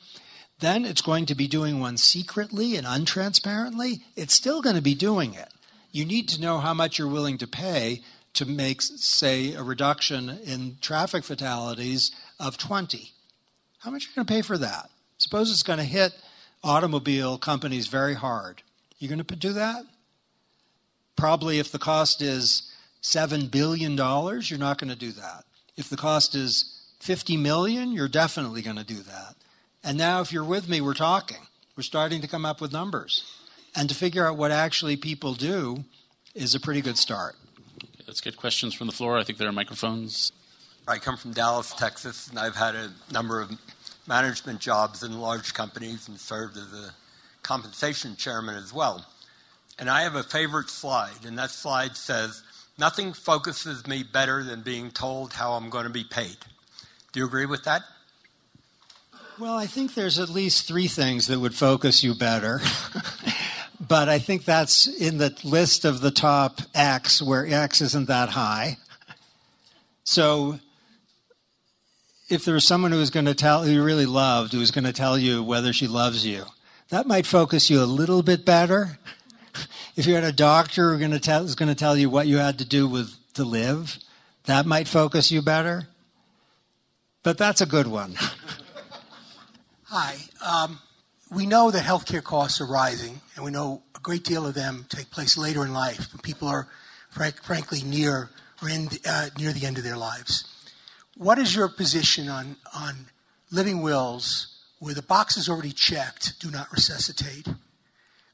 then 0.58 0.84
it's 0.84 1.02
going 1.02 1.26
to 1.26 1.34
be 1.34 1.46
doing 1.46 1.80
one 1.80 1.96
secretly 1.96 2.76
and 2.76 2.86
untransparently. 2.86 4.02
It's 4.16 4.34
still 4.34 4.62
going 4.62 4.76
to 4.76 4.82
be 4.82 4.94
doing 4.94 5.34
it. 5.34 5.48
You 5.92 6.04
need 6.04 6.28
to 6.30 6.40
know 6.40 6.58
how 6.58 6.74
much 6.74 6.98
you're 6.98 7.08
willing 7.08 7.38
to 7.38 7.46
pay 7.46 8.02
to 8.34 8.46
make, 8.46 8.80
say, 8.82 9.54
a 9.54 9.62
reduction 9.62 10.28
in 10.44 10.76
traffic 10.80 11.24
fatalities 11.24 12.12
of 12.38 12.58
20 12.58 13.12
how 13.80 13.90
much 13.90 14.04
are 14.04 14.10
you 14.10 14.14
going 14.14 14.26
to 14.26 14.32
pay 14.32 14.42
for 14.42 14.58
that? 14.58 14.90
Suppose 15.16 15.50
it's 15.50 15.62
going 15.62 15.78
to 15.78 15.84
hit 15.84 16.12
automobile 16.62 17.38
companies 17.38 17.86
very 17.86 18.14
hard. 18.14 18.62
You 18.98 19.08
going 19.08 19.24
to 19.24 19.36
do 19.36 19.54
that? 19.54 19.84
Probably 21.16 21.58
if 21.58 21.72
the 21.72 21.78
cost 21.78 22.20
is 22.20 22.70
$7 23.02 23.50
billion, 23.50 23.96
you're 23.96 24.58
not 24.58 24.78
going 24.78 24.90
to 24.90 24.96
do 24.96 25.12
that. 25.12 25.44
If 25.80 25.88
the 25.88 25.96
cost 25.96 26.34
is 26.34 26.78
50 27.00 27.38
million, 27.38 27.92
you're 27.92 28.06
definitely 28.06 28.60
going 28.60 28.76
to 28.76 28.84
do 28.84 28.96
that. 28.96 29.34
And 29.82 29.96
now 29.96 30.20
if 30.20 30.30
you're 30.30 30.44
with 30.44 30.68
me, 30.68 30.82
we're 30.82 30.92
talking. 30.92 31.38
We're 31.74 31.84
starting 31.84 32.20
to 32.20 32.28
come 32.28 32.44
up 32.44 32.60
with 32.60 32.70
numbers. 32.70 33.24
And 33.74 33.88
to 33.88 33.94
figure 33.94 34.26
out 34.26 34.36
what 34.36 34.50
actually 34.50 34.96
people 34.96 35.32
do 35.32 35.84
is 36.34 36.54
a 36.54 36.60
pretty 36.60 36.82
good 36.82 36.98
start. 36.98 37.34
let's 38.06 38.20
get 38.20 38.36
questions 38.36 38.74
from 38.74 38.88
the 38.88 38.92
floor. 38.92 39.16
I 39.16 39.24
think 39.24 39.38
there 39.38 39.48
are 39.48 39.52
microphones. 39.52 40.32
I 40.86 40.98
come 40.98 41.16
from 41.16 41.32
Dallas, 41.32 41.72
Texas, 41.72 42.28
and 42.28 42.38
I've 42.38 42.56
had 42.56 42.74
a 42.74 42.92
number 43.10 43.40
of 43.40 43.50
management 44.06 44.60
jobs 44.60 45.02
in 45.02 45.18
large 45.18 45.54
companies 45.54 46.08
and 46.08 46.20
served 46.20 46.58
as 46.58 46.74
a 46.74 46.94
compensation 47.42 48.16
chairman 48.16 48.56
as 48.56 48.74
well. 48.74 49.06
And 49.78 49.88
I 49.88 50.02
have 50.02 50.14
a 50.14 50.22
favorite 50.22 50.68
slide, 50.68 51.24
and 51.24 51.38
that 51.38 51.50
slide 51.50 51.96
says, 51.96 52.42
Nothing 52.80 53.12
focuses 53.12 53.86
me 53.86 54.02
better 54.02 54.42
than 54.42 54.62
being 54.62 54.90
told 54.90 55.34
how 55.34 55.52
I'm 55.52 55.68
going 55.68 55.84
to 55.84 55.90
be 55.90 56.02
paid. 56.02 56.38
Do 57.12 57.20
you 57.20 57.26
agree 57.26 57.44
with 57.44 57.64
that? 57.64 57.82
Well, 59.38 59.54
I 59.54 59.66
think 59.66 59.92
there's 59.92 60.18
at 60.18 60.30
least 60.30 60.66
three 60.66 60.88
things 60.88 61.26
that 61.26 61.38
would 61.38 61.54
focus 61.54 62.02
you 62.02 62.14
better. 62.14 62.62
but 63.86 64.08
I 64.08 64.18
think 64.18 64.46
that's 64.46 64.86
in 64.86 65.18
the 65.18 65.38
list 65.44 65.84
of 65.84 66.00
the 66.00 66.10
top 66.10 66.62
X, 66.74 67.20
where 67.20 67.46
X 67.46 67.82
isn't 67.82 68.08
that 68.08 68.30
high. 68.30 68.78
So 70.04 70.58
if 72.30 72.46
there 72.46 72.54
was 72.54 72.66
someone 72.66 72.92
who 72.92 72.98
was 72.98 73.10
going 73.10 73.26
to 73.26 73.34
tell, 73.34 73.62
who 73.62 73.72
you 73.72 73.84
really 73.84 74.06
loved, 74.06 74.54
who 74.54 74.58
was 74.58 74.70
going 74.70 74.84
to 74.84 74.94
tell 74.94 75.18
you 75.18 75.42
whether 75.42 75.74
she 75.74 75.86
loves 75.86 76.24
you, 76.24 76.46
that 76.88 77.06
might 77.06 77.26
focus 77.26 77.68
you 77.68 77.82
a 77.82 77.84
little 77.84 78.22
bit 78.22 78.46
better. 78.46 78.98
If 79.96 80.06
you 80.06 80.14
had 80.14 80.24
a 80.24 80.32
doctor 80.32 80.92
who 80.92 80.98
going 80.98 81.10
to 81.10 81.20
tell, 81.20 81.42
was 81.42 81.54
going 81.54 81.68
to 81.68 81.74
tell 81.74 81.96
you 81.96 82.08
what 82.10 82.26
you 82.26 82.38
had 82.38 82.58
to 82.58 82.64
do 82.64 82.86
with 82.88 83.14
to 83.34 83.44
live, 83.44 83.98
that 84.44 84.66
might 84.66 84.88
focus 84.88 85.30
you 85.30 85.42
better. 85.42 85.88
But 87.22 87.38
that's 87.38 87.60
a 87.60 87.66
good 87.66 87.86
one. 87.86 88.16
Hi. 89.84 90.16
Um, 90.44 90.78
we 91.30 91.46
know 91.46 91.70
that 91.70 91.84
healthcare 91.84 92.22
costs 92.22 92.60
are 92.60 92.66
rising, 92.66 93.20
and 93.36 93.44
we 93.44 93.50
know 93.50 93.82
a 93.94 94.00
great 94.00 94.24
deal 94.24 94.46
of 94.46 94.54
them 94.54 94.86
take 94.88 95.10
place 95.10 95.36
later 95.36 95.64
in 95.64 95.72
life 95.72 96.12
when 96.12 96.20
people 96.22 96.48
are, 96.48 96.68
frank, 97.10 97.42
frankly, 97.42 97.82
near 97.82 98.30
or 98.62 98.68
in, 98.68 98.88
uh, 99.06 99.30
near 99.38 99.52
the 99.52 99.66
end 99.66 99.78
of 99.78 99.84
their 99.84 99.96
lives. 99.96 100.44
What 101.16 101.38
is 101.38 101.54
your 101.54 101.68
position 101.68 102.28
on, 102.28 102.56
on 102.74 103.06
living 103.50 103.82
wills 103.82 104.58
where 104.78 104.94
the 104.94 105.02
box 105.02 105.36
is 105.36 105.48
already 105.48 105.72
checked, 105.72 106.40
do 106.40 106.50
not 106.50 106.72
resuscitate? 106.72 107.46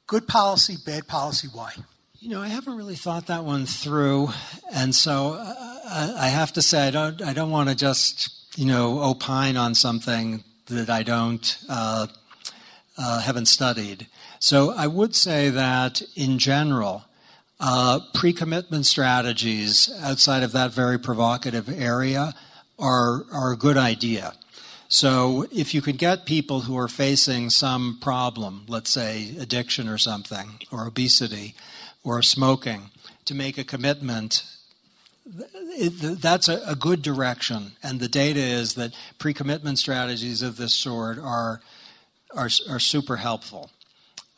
Good 0.07 0.25
policy, 0.25 0.77
bad 0.85 1.05
policy, 1.05 1.49
why? 1.51 1.73
You 2.21 2.29
know, 2.29 2.41
I 2.41 2.47
haven't 2.47 2.77
really 2.77 2.95
thought 2.95 3.27
that 3.27 3.43
one 3.43 3.65
through, 3.65 4.29
and 4.73 4.95
so 4.95 5.33
uh, 5.33 6.15
I 6.17 6.29
have 6.29 6.53
to 6.53 6.61
say 6.61 6.87
I 6.87 6.91
don't. 6.91 7.21
I 7.21 7.33
don't 7.33 7.51
want 7.51 7.67
to 7.67 7.75
just 7.75 8.57
you 8.57 8.65
know 8.65 9.01
opine 9.03 9.57
on 9.57 9.75
something 9.75 10.45
that 10.67 10.89
I 10.89 11.03
don't 11.03 11.57
uh, 11.67 12.07
uh, 12.97 13.19
haven't 13.19 13.47
studied. 13.47 14.07
So 14.39 14.71
I 14.71 14.87
would 14.87 15.13
say 15.13 15.49
that 15.49 16.01
in 16.15 16.39
general, 16.39 17.03
uh, 17.59 17.99
pre-commitment 18.13 18.85
strategies 18.85 19.93
outside 20.01 20.43
of 20.43 20.53
that 20.53 20.71
very 20.71 20.97
provocative 20.97 21.67
area 21.67 22.33
are, 22.79 23.25
are 23.33 23.51
a 23.51 23.57
good 23.57 23.77
idea. 23.77 24.33
So 24.89 25.45
if 25.51 25.73
you 25.73 25.81
could 25.81 25.97
get 25.97 26.25
people 26.25 26.61
who 26.61 26.77
are 26.77 26.87
facing 26.87 27.49
some 27.49 27.97
problem, 28.01 28.63
let's 28.67 28.89
say 28.89 29.35
addiction 29.37 29.89
or 29.89 29.97
something, 29.97 30.59
or 30.71 30.87
obesity, 30.87 31.55
or 32.03 32.21
smoking, 32.21 32.89
to 33.25 33.35
make 33.35 33.57
a 33.57 33.65
commitment, 33.65 34.43
it, 35.25 36.21
that's 36.21 36.47
a, 36.47 36.61
a, 36.65 36.75
good 36.75 37.01
direction. 37.01 37.73
And 37.83 37.99
the 37.99 38.07
data 38.07 38.39
is 38.39 38.75
that 38.75 38.93
pre-commitment 39.19 39.77
strategies 39.77 40.41
of 40.41 40.55
this 40.55 40.73
sort 40.73 41.19
are, 41.19 41.59
are, 42.33 42.49
are 42.69 42.79
super 42.79 43.17
helpful. 43.17 43.69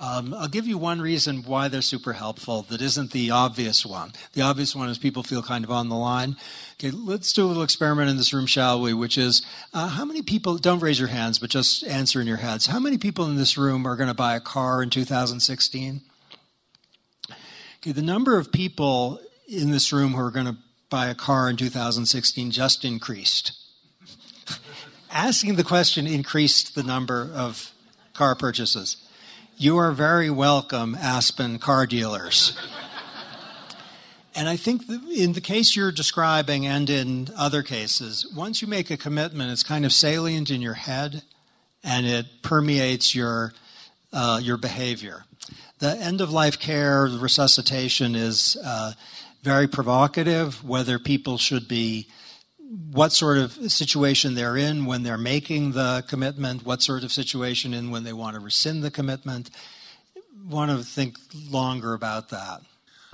Um, 0.02 0.34
I'll 0.34 0.48
give 0.48 0.66
you 0.66 0.78
one 0.78 1.02
reason 1.02 1.44
why 1.44 1.68
they're 1.68 1.82
super 1.82 2.14
helpful 2.14 2.62
that 2.70 2.82
isn't 2.82 3.12
the 3.12 3.32
obvious 3.32 3.86
one. 3.86 4.14
The 4.32 4.42
obvious 4.42 4.74
one 4.74 4.88
is 4.88 4.98
people 4.98 5.24
feel 5.24 5.44
kind 5.44 5.66
of 5.66 5.72
on 5.72 5.90
the 5.90 5.98
line. 5.98 6.38
Okay, 6.76 6.92
let's 6.92 7.34
do 7.34 7.44
a 7.44 7.48
little 7.48 7.64
experiment 7.64 8.10
in 8.10 8.16
this 8.16 8.34
room, 8.34 8.46
shall 8.46 8.80
we? 8.80 8.94
Which 8.94 9.18
is, 9.18 9.46
uh, 9.74 9.90
how 9.90 10.06
many 10.06 10.22
people, 10.22 10.58
don't 10.58 10.80
raise 10.80 11.00
your 11.00 11.10
hands, 11.10 11.38
but 11.38 11.50
just 11.50 11.84
answer 11.84 12.22
in 12.22 12.28
your 12.28 12.38
heads. 12.38 12.68
How 12.68 12.80
many 12.80 12.98
people 12.98 13.26
in 13.26 13.36
this 13.36 13.58
room 13.58 13.86
are 13.86 13.98
going 13.98 14.08
to 14.08 14.14
buy 14.14 14.38
a 14.38 14.40
car 14.40 14.82
in 14.82 14.90
2016? 14.90 16.02
Okay, 17.82 17.92
the 17.92 18.02
number 18.02 18.38
of 18.38 18.54
people 18.54 19.20
in 19.50 19.72
this 19.72 19.92
room 19.92 20.14
who 20.14 20.22
are 20.22 20.32
going 20.32 20.46
to 20.46 20.56
buy 20.90 21.08
a 21.08 21.16
car 21.16 21.50
in 21.50 21.58
2016 21.58 22.52
just 22.52 22.86
increased. 22.86 23.52
Asking 25.12 25.56
the 25.56 25.64
question 25.66 26.08
increased 26.08 26.74
the 26.76 26.84
number 26.84 27.30
of 27.34 27.74
car 28.14 28.36
purchases. 28.36 28.96
You 29.62 29.76
are 29.80 29.92
very 29.92 30.30
welcome, 30.30 30.96
Aspen 30.96 31.60
car 31.60 31.86
dealers. 31.86 32.58
and 34.34 34.48
I 34.48 34.56
think 34.56 34.84
in 35.14 35.34
the 35.34 35.42
case 35.42 35.76
you're 35.76 35.92
describing 35.92 36.66
and 36.66 36.90
in 36.90 37.28
other 37.38 37.62
cases, 37.62 38.26
once 38.34 38.62
you 38.62 38.70
make 38.70 38.90
a 38.90 38.96
commitment, 38.96 39.52
it's 39.52 39.64
kind 39.64 39.84
of 39.84 39.92
salient 39.92 40.50
in 40.50 40.62
your 40.62 40.76
head 40.76 41.24
and 41.84 42.06
it 42.06 42.42
permeates 42.42 43.14
your, 43.14 43.52
uh, 44.14 44.40
your 44.42 44.56
behavior. 44.56 45.26
The 45.80 45.90
end 45.98 46.22
of 46.22 46.32
life 46.32 46.58
care, 46.58 47.08
resuscitation 47.08 48.16
is 48.16 48.56
uh, 48.64 48.94
very 49.44 49.68
provocative, 49.68 50.64
whether 50.64 50.98
people 51.00 51.38
should 51.38 51.68
be 51.68 52.08
what 52.70 53.12
sort 53.12 53.40
of 53.40 53.52
situation 53.72 54.36
they're 54.36 54.58
in 54.58 54.86
when 54.86 55.02
they're 55.02 55.18
making 55.18 55.72
the 55.72 56.04
commitment, 56.08 56.64
what 56.64 56.84
sort 56.84 57.04
of 57.04 57.12
situation 57.12 57.74
in 57.74 57.90
when 57.90 58.04
they 58.04 58.14
want 58.14 58.36
to 58.36 58.40
rescind 58.40 58.84
the 58.84 58.92
commitment. 58.92 59.50
Want 60.48 60.70
to 60.70 60.84
think 60.84 61.18
longer 61.50 61.96
about 61.96 62.30
that. 62.30 62.62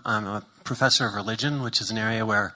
I'm 0.04 0.28
a 0.28 0.46
professor 0.66 1.08
of 1.08 1.14
religion, 1.14 1.64
which 1.64 1.80
is 1.80 1.90
an 1.90 1.98
area 1.98 2.26
where 2.26 2.54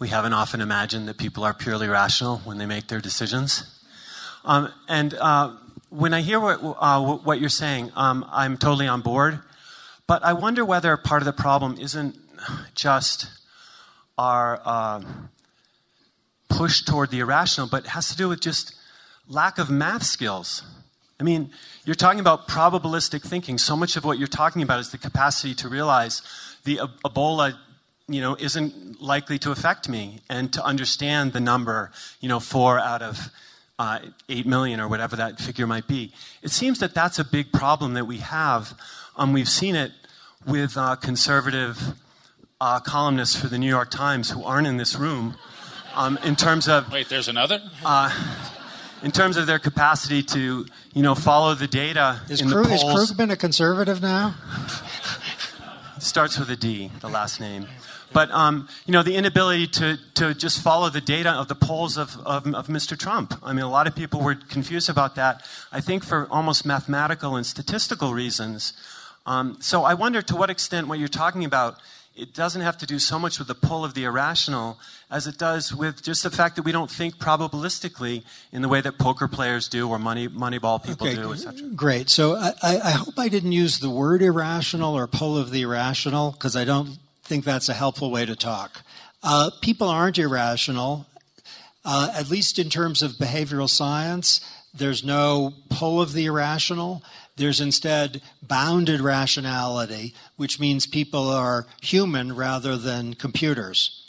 we 0.00 0.08
haven't 0.08 0.32
often 0.32 0.60
imagined 0.60 1.06
that 1.06 1.18
people 1.18 1.44
are 1.44 1.54
purely 1.54 1.86
rational 1.86 2.38
when 2.38 2.58
they 2.58 2.66
make 2.66 2.88
their 2.88 3.00
decisions. 3.00 3.80
Um, 4.44 4.72
and 4.88 5.14
uh, 5.14 5.52
when 5.90 6.12
I 6.12 6.20
hear 6.20 6.40
what, 6.40 6.58
uh, 6.80 7.16
what 7.18 7.38
you're 7.38 7.48
saying, 7.48 7.92
um, 7.94 8.26
I'm 8.28 8.56
totally 8.58 8.88
on 8.88 9.02
board. 9.02 9.38
But 10.08 10.24
I 10.24 10.32
wonder 10.32 10.64
whether 10.64 10.96
part 10.96 11.22
of 11.22 11.26
the 11.26 11.32
problem 11.32 11.78
isn't 11.78 12.16
just 12.74 13.28
our. 14.18 14.60
Uh, 14.64 15.02
push 16.54 16.82
toward 16.82 17.10
the 17.10 17.18
irrational, 17.18 17.66
but 17.66 17.84
it 17.84 17.88
has 17.88 18.08
to 18.10 18.16
do 18.16 18.28
with 18.28 18.40
just 18.40 18.74
lack 19.28 19.58
of 19.58 19.70
math 19.70 20.04
skills. 20.04 20.62
I 21.18 21.24
mean, 21.24 21.50
you're 21.84 21.94
talking 21.94 22.20
about 22.20 22.46
probabilistic 22.46 23.22
thinking. 23.22 23.58
So 23.58 23.76
much 23.76 23.96
of 23.96 24.04
what 24.04 24.18
you're 24.18 24.28
talking 24.28 24.62
about 24.62 24.78
is 24.78 24.90
the 24.90 24.98
capacity 24.98 25.54
to 25.56 25.68
realize 25.68 26.22
the 26.64 26.80
Ebola, 27.04 27.56
you 28.08 28.20
know, 28.20 28.36
isn't 28.38 29.00
likely 29.02 29.38
to 29.40 29.50
affect 29.50 29.88
me, 29.88 30.20
and 30.30 30.52
to 30.52 30.64
understand 30.64 31.32
the 31.32 31.40
number, 31.40 31.90
you 32.20 32.28
know, 32.28 32.40
four 32.40 32.78
out 32.78 33.02
of 33.02 33.30
uh, 33.78 33.98
8 34.28 34.46
million 34.46 34.78
or 34.78 34.86
whatever 34.86 35.16
that 35.16 35.40
figure 35.40 35.66
might 35.66 35.88
be. 35.88 36.12
It 36.42 36.50
seems 36.50 36.78
that 36.78 36.94
that's 36.94 37.18
a 37.18 37.24
big 37.24 37.52
problem 37.52 37.94
that 37.94 38.06
we 38.06 38.18
have. 38.18 38.74
Um, 39.16 39.32
we've 39.32 39.48
seen 39.48 39.74
it 39.74 39.90
with 40.46 40.76
uh, 40.76 40.94
conservative 40.96 41.94
uh, 42.60 42.78
columnists 42.78 43.34
for 43.34 43.48
the 43.48 43.58
New 43.58 43.68
York 43.68 43.90
Times 43.90 44.30
who 44.30 44.44
aren't 44.44 44.68
in 44.68 44.76
this 44.76 44.94
room 44.94 45.36
um, 45.94 46.18
in 46.24 46.36
terms 46.36 46.68
of. 46.68 46.90
Wait, 46.92 47.08
there's 47.08 47.28
another? 47.28 47.62
Uh, 47.84 48.10
in 49.02 49.10
terms 49.10 49.36
of 49.36 49.46
their 49.46 49.58
capacity 49.58 50.22
to, 50.22 50.66
you 50.94 51.02
know, 51.02 51.14
follow 51.14 51.54
the 51.54 51.66
data 51.66 52.20
is 52.28 52.40
in 52.40 52.50
Krug, 52.50 52.64
the 52.64 52.76
polls. 52.76 53.10
Is 53.10 53.16
Krugman 53.16 53.30
a 53.30 53.36
conservative 53.36 54.00
now? 54.00 54.34
Starts 55.98 56.38
with 56.38 56.50
a 56.50 56.56
D, 56.56 56.90
the 57.00 57.08
last 57.08 57.40
name. 57.40 57.66
But 58.12 58.30
um, 58.30 58.68
you 58.86 58.92
know, 58.92 59.02
the 59.02 59.16
inability 59.16 59.66
to, 59.66 59.98
to 60.14 60.34
just 60.34 60.62
follow 60.62 60.88
the 60.88 61.00
data 61.00 61.30
of 61.30 61.48
the 61.48 61.56
polls 61.56 61.98
of, 61.98 62.16
of, 62.24 62.46
of, 62.54 62.68
Mr. 62.68 62.96
Trump. 62.96 63.34
I 63.42 63.52
mean, 63.52 63.64
a 63.64 63.70
lot 63.70 63.88
of 63.88 63.96
people 63.96 64.20
were 64.20 64.36
confused 64.36 64.88
about 64.88 65.16
that. 65.16 65.44
I 65.72 65.80
think 65.80 66.04
for 66.04 66.28
almost 66.30 66.64
mathematical 66.64 67.34
and 67.34 67.44
statistical 67.44 68.14
reasons. 68.14 68.72
Um, 69.26 69.56
so 69.60 69.82
I 69.82 69.94
wonder 69.94 70.22
to 70.22 70.36
what 70.36 70.48
extent 70.48 70.86
what 70.86 70.98
you're 71.00 71.08
talking 71.08 71.44
about 71.44 71.78
it 72.16 72.32
doesn't 72.32 72.62
have 72.62 72.78
to 72.78 72.86
do 72.86 72.98
so 72.98 73.18
much 73.18 73.38
with 73.38 73.48
the 73.48 73.54
pull 73.54 73.84
of 73.84 73.94
the 73.94 74.04
irrational 74.04 74.78
as 75.10 75.26
it 75.26 75.36
does 75.36 75.74
with 75.74 76.02
just 76.02 76.22
the 76.22 76.30
fact 76.30 76.56
that 76.56 76.62
we 76.62 76.72
don't 76.72 76.90
think 76.90 77.16
probabilistically 77.16 78.22
in 78.52 78.62
the 78.62 78.68
way 78.68 78.80
that 78.80 78.98
poker 78.98 79.26
players 79.26 79.68
do 79.68 79.88
or 79.88 79.98
money 79.98 80.28
moneyball 80.28 80.82
people 80.82 81.06
okay, 81.06 81.16
do, 81.16 81.32
etc. 81.32 81.68
Great. 81.70 82.08
So 82.08 82.36
I, 82.36 82.52
I, 82.62 82.90
hope 82.92 83.18
I 83.18 83.28
didn't 83.28 83.52
use 83.52 83.80
the 83.80 83.90
word 83.90 84.22
irrational 84.22 84.96
or 84.96 85.06
pull 85.06 85.36
of 85.36 85.50
the 85.50 85.62
irrational 85.62 86.32
because 86.32 86.56
I 86.56 86.64
don't 86.64 86.98
think 87.24 87.44
that's 87.44 87.68
a 87.68 87.74
helpful 87.74 88.10
way 88.10 88.24
to 88.26 88.36
talk. 88.36 88.82
Uh, 89.22 89.50
people 89.60 89.88
aren't 89.88 90.18
irrational, 90.18 91.06
uh, 91.84 92.12
at 92.14 92.30
least 92.30 92.58
in 92.58 92.68
terms 92.68 93.02
of 93.02 93.12
behavioral 93.12 93.68
science. 93.68 94.40
There's 94.72 95.02
no 95.04 95.54
pull 95.70 96.00
of 96.00 96.12
the 96.12 96.26
irrational. 96.26 97.02
There's 97.36 97.60
instead 97.60 98.22
bounded 98.42 99.00
rationality, 99.00 100.14
which 100.36 100.60
means 100.60 100.86
people 100.86 101.28
are 101.28 101.66
human 101.82 102.36
rather 102.36 102.76
than 102.76 103.14
computers. 103.14 104.00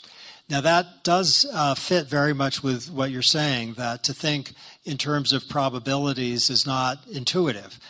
Now, 0.48 0.60
that 0.60 1.02
does 1.02 1.44
uh, 1.52 1.74
fit 1.74 2.06
very 2.06 2.32
much 2.32 2.62
with 2.62 2.88
what 2.88 3.10
you're 3.10 3.22
saying, 3.22 3.74
that 3.74 4.04
to 4.04 4.14
think 4.14 4.52
in 4.84 4.96
terms 4.96 5.32
of 5.32 5.48
probabilities 5.48 6.50
is 6.50 6.64
not 6.64 6.98
intuitive. 7.10 7.80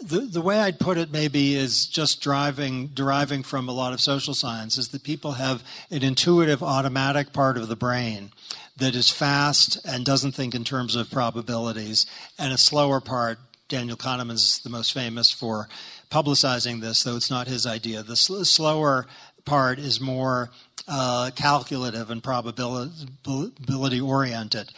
The, 0.00 0.18
the 0.20 0.42
way 0.42 0.58
I'd 0.58 0.80
put 0.80 0.98
it 0.98 1.12
maybe 1.12 1.54
is 1.54 1.86
just 1.86 2.20
driving, 2.20 2.88
deriving 2.88 3.44
from 3.44 3.68
a 3.68 3.72
lot 3.72 3.92
of 3.92 4.00
social 4.00 4.34
science 4.34 4.76
is 4.76 4.88
that 4.88 5.04
people 5.04 5.32
have 5.32 5.62
an 5.92 6.02
intuitive 6.02 6.60
automatic 6.60 7.32
part 7.32 7.56
of 7.56 7.68
the 7.68 7.76
brain 7.76 8.32
that 8.76 8.96
is 8.96 9.08
fast 9.08 9.78
and 9.86 10.04
doesn't 10.04 10.32
think 10.32 10.56
in 10.56 10.64
terms 10.64 10.96
of 10.96 11.08
probabilities, 11.08 12.04
and 12.36 12.52
a 12.52 12.58
slower 12.58 13.00
part 13.00 13.38
Daniel 13.72 13.96
Kahneman 13.96 14.32
is 14.32 14.60
the 14.64 14.68
most 14.68 14.92
famous 14.92 15.30
for 15.30 15.66
publicizing 16.10 16.82
this, 16.82 17.02
though 17.04 17.16
it's 17.16 17.30
not 17.30 17.48
his 17.48 17.64
idea. 17.64 18.02
The 18.02 18.16
sl- 18.16 18.42
slower 18.42 19.06
part 19.46 19.78
is 19.78 19.98
more 19.98 20.50
uh, 20.86 21.30
calculative 21.34 22.10
and 22.10 22.22
probability 22.22 24.00
oriented. 24.00 24.72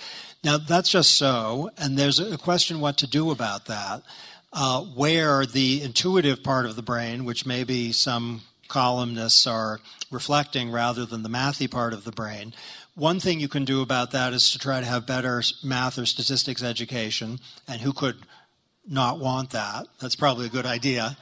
Now, 0.45 0.59
that's 0.59 0.91
just 0.91 1.17
so, 1.17 1.71
and 1.77 1.99
there's 1.99 2.21
a 2.21 2.39
question 2.39 2.79
what 2.79 2.97
to 2.99 3.09
do 3.09 3.33
about 3.33 3.67
that. 3.67 4.05
Uh, 4.53 4.83
where 4.83 5.45
the 5.45 5.83
intuitive 5.83 6.45
part 6.45 6.65
of 6.65 6.77
the 6.77 6.83
brain, 6.83 7.25
which 7.25 7.45
maybe 7.45 7.91
some 7.91 8.43
columnists 8.69 9.45
are 9.45 9.81
reflecting 10.13 10.71
rather 10.71 11.05
than 11.05 11.25
the 11.25 11.29
mathy 11.29 11.69
part 11.69 11.93
of 11.93 12.05
the 12.05 12.13
brain. 12.13 12.55
One 12.95 13.19
thing 13.19 13.41
you 13.41 13.49
can 13.49 13.65
do 13.65 13.83
about 13.83 14.13
that 14.13 14.33
is 14.33 14.53
to 14.53 14.59
try 14.61 14.79
to 14.79 14.87
have 14.87 15.05
better 15.05 15.43
math 15.65 15.99
or 15.99 16.07
statistics 16.07 16.63
education, 16.63 17.41
and 17.67 17.81
who 17.81 17.93
could 17.93 18.19
not 18.87 19.19
want 19.19 19.51
that. 19.51 19.87
That's 20.01 20.17
probably 20.17 20.47
a 20.47 20.51
good 20.51 20.67
idea. 20.67 21.17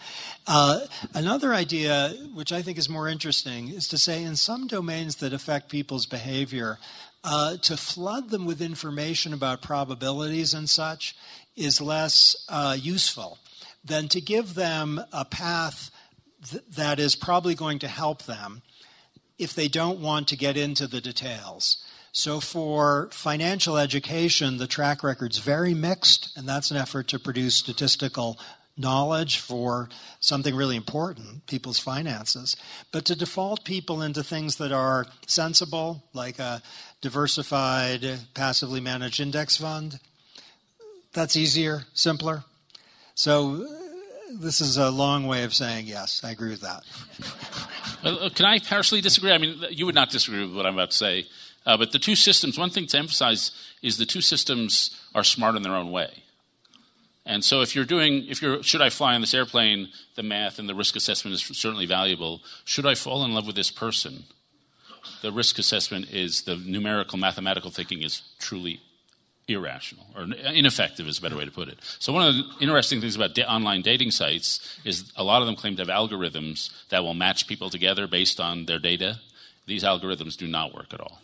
Uh, 0.47 0.81
another 1.15 1.55
idea, 1.55 2.13
which 2.35 2.53
I 2.53 2.63
think 2.63 2.79
is 2.79 2.89
more 2.89 3.09
interesting, 3.09 3.69
is 3.69 3.89
to 3.89 3.99
say 3.99 4.23
in 4.23 4.37
some 4.37 4.67
domains 4.67 5.17
that 5.17 5.33
affect 5.33 5.69
people's 5.69 6.07
behavior, 6.07 6.79
uh, 7.25 7.57
to 7.59 7.77
flood 7.77 8.31
them 8.31 8.47
with 8.47 8.61
information 8.61 9.33
about 9.33 9.63
probabilities 9.63 10.55
and 10.55 10.69
such 10.69 11.17
is 11.57 11.81
less 11.81 12.35
uh, 12.49 12.77
useful 12.79 13.39
than 13.85 14.09
to 14.09 14.21
give 14.21 14.55
them 14.55 15.01
a 15.13 15.25
path 15.25 15.91
th- 16.51 16.63
that 16.75 16.99
is 16.99 17.15
probably 17.15 17.55
going 17.55 17.79
to 17.79 17.89
help 17.89 18.25
them 18.25 18.63
if 19.39 19.55
they 19.55 19.69
don't 19.69 20.01
want 20.01 20.29
to 20.29 20.37
get 20.37 20.57
into 20.57 20.87
the 20.87 21.01
details. 21.01 21.85
So 22.13 22.41
for 22.41 23.09
financial 23.11 23.79
education, 23.79 24.59
the 24.59 24.67
track 24.67 25.03
record's 25.03 25.39
very 25.39 25.73
mixed, 25.73 26.37
and 26.37 26.47
that's 26.47 26.71
an 26.71 26.77
effort 26.77 27.09
to 27.09 27.19
produce 27.19 27.55
statistical 27.55 28.39
knowledge 28.77 29.39
for 29.39 29.89
something 30.21 30.55
really 30.55 30.77
important, 30.77 31.47
people's 31.47 31.79
finances. 31.79 32.55
But 32.91 33.07
to 33.07 33.17
default 33.17 33.65
people 33.65 34.03
into 34.03 34.23
things 34.23 34.57
that 34.57 34.73
are 34.73 35.07
sensible, 35.27 36.05
like 36.13 36.39
a 36.39 36.63
diversified, 37.01 38.05
passively 38.35 38.81
managed 38.81 39.21
index 39.21 39.57
fund, 39.57 39.99
that's 41.15 41.37
easier, 41.37 41.85
simpler. 41.95 42.45
So 43.15 43.67
this 44.39 44.61
is 44.61 44.77
a 44.77 44.91
long 44.91 45.27
way 45.27 45.45
of 45.45 45.55
saying 45.55 45.87
yes, 45.87 46.23
I 46.25 46.31
agree 46.31 46.51
with 46.51 46.63
that. 46.63 46.83
Uh, 48.05 48.29
can 48.35 48.47
I 48.47 48.59
partially 48.59 49.01
disagree? 49.01 49.31
I 49.31 49.39
mean, 49.39 49.65
you 49.71 49.87
would 49.87 49.95
not 49.95 50.11
disagree 50.11 50.45
with 50.45 50.57
what 50.57 50.67
I'm 50.67 50.75
about 50.75 50.91
to 50.91 50.97
say. 50.97 51.25
Uh, 51.65 51.77
but 51.77 51.93
the 51.93 51.99
two 51.99 52.17
systems, 52.17 52.59
one 52.59 52.71
thing 52.71 52.87
to 52.87 52.99
emphasize 52.99 53.53
is 53.83 53.97
the 53.97 54.07
two 54.07 54.21
systems 54.21 55.01
are 55.15 55.25
smart 55.25 55.57
in 55.57 55.63
their 55.63 55.75
own 55.75 55.91
way. 55.91 56.23
And 57.25 57.45
so 57.45 57.61
if 57.61 57.77
you're 57.77 57.85
doing, 57.85 58.27
if 58.27 58.43
you're, 58.43 58.63
should 58.63 58.83
I 58.83 58.91
fly 58.91 59.15
on 59.15 59.21
this 59.21 59.35
airplane, 59.35 59.89
the 60.17 60.25
math 60.25 60.59
and 60.59 60.69
the 60.69 60.75
risk 60.75 60.97
assessment 60.97 61.35
is 61.35 61.43
certainly 61.43 61.87
valuable. 61.87 62.41
Should 62.65 62.87
I 62.87 62.97
fall 62.97 63.25
in 63.25 63.33
love 63.33 63.47
with 63.47 63.55
this 63.55 63.71
person? 63.71 64.25
The 65.21 65.31
risk 65.31 65.59
assessment 65.59 66.13
is, 66.13 66.43
the 66.43 66.57
numerical 66.57 67.19
mathematical 67.19 67.71
thinking 67.71 68.03
is 68.03 68.23
truly 68.41 68.81
irrational 69.49 70.07
or 70.17 70.25
ineffective 70.25 71.07
is 71.07 71.19
a 71.19 71.23
better 71.23 71.37
way 71.37 71.45
to 71.45 71.51
put 71.51 71.69
it. 71.69 71.79
So 71.99 72.13
one 72.13 72.27
of 72.27 72.35
the 72.35 72.45
interesting 72.61 73.01
things 73.01 73.17
about 73.17 73.35
da- 73.35 73.45
online 73.45 73.83
dating 73.83 74.13
sites 74.13 74.79
is 74.85 75.13
a 75.17 75.25
lot 75.25 75.43
of 75.43 75.47
them 75.47 75.57
claim 75.57 75.77
to 75.77 75.83
have 75.83 75.89
algorithms 75.89 76.71
that 76.91 77.03
will 77.03 77.15
match 77.15 77.47
people 77.47 77.69
together 77.69 78.07
based 78.07 78.41
on 78.41 78.67
their 78.67 78.79
data. 78.79 79.21
These 79.67 79.85
algorithms 79.85 80.37
do 80.37 80.47
not 80.47 80.75
work 80.75 80.93
at 80.93 81.01
all 81.01 81.21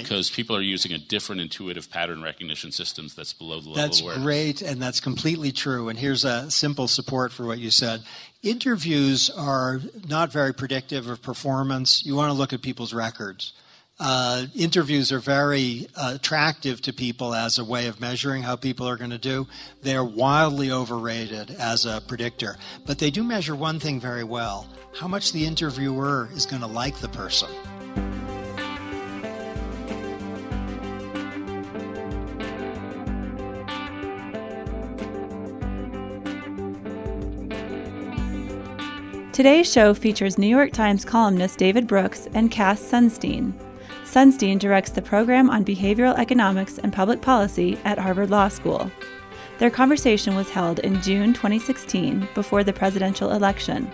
because 0.00 0.30
right. 0.30 0.36
people 0.36 0.56
are 0.56 0.62
using 0.62 0.92
a 0.92 0.98
different 0.98 1.40
intuitive 1.40 1.90
pattern 1.90 2.22
recognition 2.22 2.72
systems 2.72 3.14
that's 3.14 3.32
below 3.32 3.60
the 3.60 3.68
level 3.68 3.74
that's 3.74 4.00
of 4.00 4.06
awareness. 4.06 4.24
great 4.24 4.62
and 4.62 4.80
that's 4.80 5.00
completely 5.00 5.52
true 5.52 5.88
and 5.88 5.98
here's 5.98 6.24
a 6.24 6.50
simple 6.50 6.88
support 6.88 7.32
for 7.32 7.46
what 7.46 7.58
you 7.58 7.70
said 7.70 8.02
interviews 8.42 9.30
are 9.30 9.80
not 10.08 10.32
very 10.32 10.52
predictive 10.52 11.08
of 11.08 11.22
performance 11.22 12.04
you 12.04 12.14
want 12.14 12.30
to 12.30 12.36
look 12.36 12.52
at 12.52 12.62
people's 12.62 12.94
records 12.94 13.52
uh, 14.00 14.46
interviews 14.56 15.12
are 15.12 15.20
very 15.20 15.86
uh, 15.94 16.12
attractive 16.16 16.80
to 16.82 16.92
people 16.92 17.34
as 17.34 17.58
a 17.58 17.64
way 17.64 17.86
of 17.86 18.00
measuring 18.00 18.42
how 18.42 18.56
people 18.56 18.88
are 18.88 18.96
going 18.96 19.10
to 19.10 19.18
do. 19.18 19.46
They're 19.82 20.02
wildly 20.02 20.72
overrated 20.72 21.52
as 21.52 21.86
a 21.86 22.00
predictor, 22.00 22.56
but 22.84 22.98
they 22.98 23.10
do 23.10 23.22
measure 23.22 23.54
one 23.54 23.78
thing 23.78 24.00
very 24.00 24.24
well 24.24 24.66
how 24.94 25.08
much 25.08 25.32
the 25.32 25.46
interviewer 25.46 26.28
is 26.34 26.46
going 26.46 26.60
to 26.60 26.68
like 26.68 26.96
the 26.98 27.08
person. 27.08 27.48
Today's 39.32 39.72
show 39.72 39.94
features 39.94 40.36
New 40.36 40.46
York 40.46 40.72
Times 40.72 41.06
columnist 41.06 41.58
David 41.58 41.86
Brooks 41.86 42.28
and 42.34 42.50
Cass 42.50 42.82
Sunstein. 42.82 43.54
Sunstein 44.04 44.58
directs 44.58 44.90
the 44.90 45.00
program 45.00 45.48
on 45.48 45.64
behavioral 45.64 46.18
economics 46.18 46.76
and 46.76 46.92
public 46.92 47.22
policy 47.22 47.78
at 47.84 47.98
Harvard 47.98 48.28
Law 48.28 48.48
School. 48.48 48.90
Their 49.56 49.70
conversation 49.70 50.36
was 50.36 50.50
held 50.50 50.80
in 50.80 51.00
June 51.00 51.32
2016 51.32 52.28
before 52.34 52.62
the 52.62 52.74
presidential 52.74 53.32
election. 53.32 53.90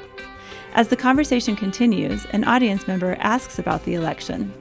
As 0.75 0.89
the 0.89 0.97
conversation 0.97 1.55
continues, 1.55 2.27
an 2.33 2.43
audience 2.43 2.89
member 2.89 3.17
asks 3.21 3.61
about 3.61 3.85
the 3.85 3.95
election. 3.95 4.53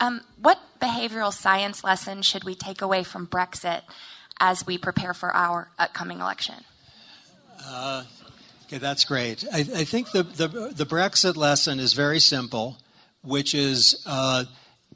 Um, 0.00 0.22
what 0.40 0.58
behavioral 0.80 1.34
science 1.34 1.84
lesson 1.84 2.22
should 2.22 2.44
we 2.44 2.54
take 2.54 2.80
away 2.80 3.02
from 3.02 3.26
Brexit 3.26 3.82
as 4.40 4.66
we 4.66 4.78
prepare 4.78 5.12
for 5.12 5.36
our 5.36 5.70
upcoming 5.78 6.20
election? 6.20 6.64
Okay, 8.68 8.78
that's 8.78 9.04
great. 9.04 9.44
I, 9.50 9.60
I, 9.60 9.84
think 9.84 10.10
the, 10.10 10.22
the, 10.22 10.48
the 10.48 10.84
Brexit 10.84 11.36
lesson 11.36 11.80
is 11.80 11.94
very 11.94 12.20
simple, 12.20 12.76
which 13.22 13.54
is 13.54 14.02
uh, 14.04 14.44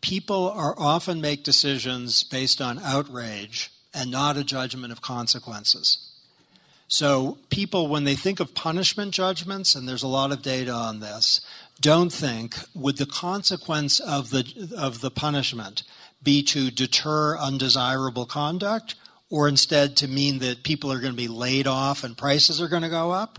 people 0.03 0.51
are 0.51 0.75
often 0.79 1.23
make 1.23 1.43
decisions 1.43 2.23
based 2.23 2.61
on 2.61 2.79
outrage 2.81 3.71
and 3.95 4.11
not 4.11 4.37
a 4.37 4.45
judgment 4.45 4.93
of 4.93 5.01
consequences. 5.01 6.13
So 6.89 7.39
people, 7.49 7.89
when 7.89 8.05
they 8.05 8.15
think 8.15 8.41
of 8.41 8.55
punishment 8.55 9.15
judgments, 9.15 9.75
and 9.75 9.89
there's 9.89 10.03
a 10.03 10.09
lot 10.09 10.31
of 10.31 10.43
data 10.43 10.73
on 10.73 11.01
this, 11.01 11.41
don't 11.81 12.13
think 12.13 12.55
would 12.75 12.99
the 12.99 13.07
consequence 13.07 13.99
of 14.01 14.29
the 14.29 14.75
of 14.77 15.01
the 15.01 15.11
punishment 15.11 15.83
be 16.23 16.43
to 16.43 16.71
deter 16.71 17.39
undesirable 17.39 18.27
conduct, 18.27 18.95
or 19.33 19.49
instead 19.49 19.97
to 19.97 20.07
mean 20.07 20.41
that 20.41 20.63
people 20.63 20.93
are 20.93 21.01
going 21.01 21.15
to 21.15 21.17
be 21.17 21.27
laid 21.27 21.67
off 21.67 22.05
and 22.05 22.19
prices 22.19 22.61
are 22.61 22.69
going 22.69 22.83
to 22.83 22.91
go 22.91 23.11
up? 23.11 23.39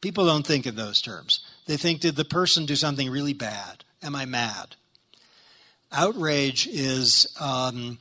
People 0.00 0.26
don't 0.26 0.44
think 0.44 0.66
in 0.66 0.74
those 0.74 1.00
terms. 1.00 1.46
They 1.66 1.76
think, 1.76 2.00
did 2.00 2.16
the 2.16 2.24
person 2.24 2.66
do 2.66 2.74
something 2.74 3.08
really 3.08 3.32
bad? 3.32 3.84
Am 4.02 4.16
I 4.16 4.24
mad? 4.24 4.74
Outrage 5.92 6.66
is 6.66 7.32
um, 7.40 7.98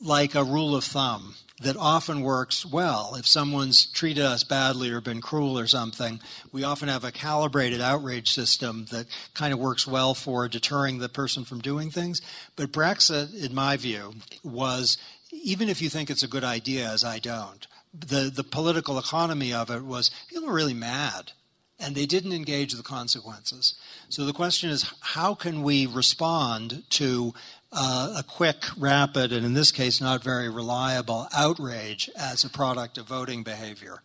like 0.00 0.34
a 0.34 0.42
rule 0.42 0.74
of 0.74 0.84
thumb 0.84 1.34
that 1.62 1.76
often 1.76 2.22
works 2.22 2.64
well. 2.64 3.14
If 3.14 3.26
someone's 3.26 3.84
treated 3.84 4.24
us 4.24 4.42
badly 4.42 4.88
or 4.88 5.02
been 5.02 5.20
cruel 5.20 5.58
or 5.58 5.66
something, 5.66 6.18
we 6.50 6.64
often 6.64 6.88
have 6.88 7.04
a 7.04 7.12
calibrated 7.12 7.82
outrage 7.82 8.30
system 8.30 8.86
that 8.90 9.06
kind 9.34 9.52
of 9.52 9.58
works 9.58 9.86
well 9.86 10.14
for 10.14 10.48
deterring 10.48 10.96
the 10.96 11.10
person 11.10 11.44
from 11.44 11.60
doing 11.60 11.90
things. 11.90 12.22
But 12.56 12.72
Brexit, 12.72 13.34
in 13.34 13.54
my 13.54 13.76
view, 13.76 14.14
was 14.42 14.96
even 15.32 15.68
if 15.68 15.82
you 15.82 15.88
think 15.88 16.10
it's 16.10 16.22
a 16.22 16.28
good 16.28 16.44
idea, 16.44 16.88
as 16.88 17.02
I 17.02 17.18
don't, 17.18 17.66
the, 17.92 18.30
the 18.34 18.44
political 18.44 18.98
economy 18.98 19.52
of 19.52 19.70
it 19.70 19.82
was 19.82 20.10
people 20.28 20.46
were 20.46 20.54
really 20.54 20.74
mad 20.74 21.32
and 21.78 21.94
they 21.94 22.06
didn't 22.06 22.32
engage 22.32 22.72
the 22.72 22.82
consequences. 22.82 23.74
So 24.08 24.24
the 24.24 24.32
question 24.32 24.70
is 24.70 24.92
how 25.00 25.34
can 25.34 25.62
we 25.62 25.86
respond 25.86 26.84
to 26.90 27.34
uh, 27.72 28.14
a 28.18 28.22
quick, 28.22 28.64
rapid, 28.78 29.32
and 29.32 29.44
in 29.44 29.54
this 29.54 29.72
case, 29.72 30.00
not 30.00 30.22
very 30.22 30.48
reliable 30.48 31.26
outrage 31.34 32.08
as 32.16 32.44
a 32.44 32.50
product 32.50 32.98
of 32.98 33.06
voting 33.06 33.42
behavior? 33.42 34.02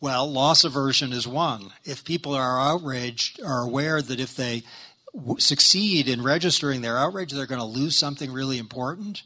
Well, 0.00 0.30
loss 0.30 0.64
aversion 0.64 1.12
is 1.12 1.28
one. 1.28 1.72
If 1.84 2.04
people 2.04 2.34
are 2.34 2.60
outraged, 2.60 3.40
are 3.42 3.62
aware 3.62 4.00
that 4.02 4.18
if 4.18 4.34
they 4.34 4.62
w- 5.14 5.38
succeed 5.38 6.08
in 6.08 6.22
registering 6.22 6.80
their 6.80 6.98
outrage, 6.98 7.32
they're 7.32 7.46
going 7.46 7.60
to 7.60 7.64
lose 7.64 7.96
something 7.96 8.32
really 8.32 8.58
important. 8.58 9.22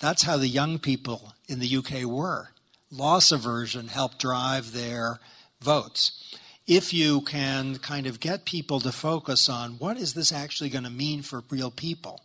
That's 0.00 0.22
how 0.22 0.38
the 0.38 0.48
young 0.48 0.78
people 0.78 1.34
in 1.48 1.60
the 1.60 1.76
UK 1.76 2.04
were. 2.04 2.48
Loss 2.90 3.32
aversion 3.32 3.88
helped 3.88 4.18
drive 4.18 4.72
their 4.72 5.20
votes. 5.60 6.36
If 6.66 6.94
you 6.94 7.20
can 7.20 7.76
kind 7.78 8.06
of 8.06 8.20
get 8.20 8.44
people 8.44 8.80
to 8.80 8.92
focus 8.92 9.48
on 9.48 9.72
what 9.72 9.96
is 9.96 10.14
this 10.14 10.32
actually 10.32 10.70
going 10.70 10.84
to 10.84 10.90
mean 10.90 11.22
for 11.22 11.42
real 11.50 11.70
people, 11.70 12.20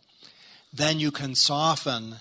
then 0.72 0.98
you 0.98 1.10
can 1.10 1.34
soften, 1.34 2.16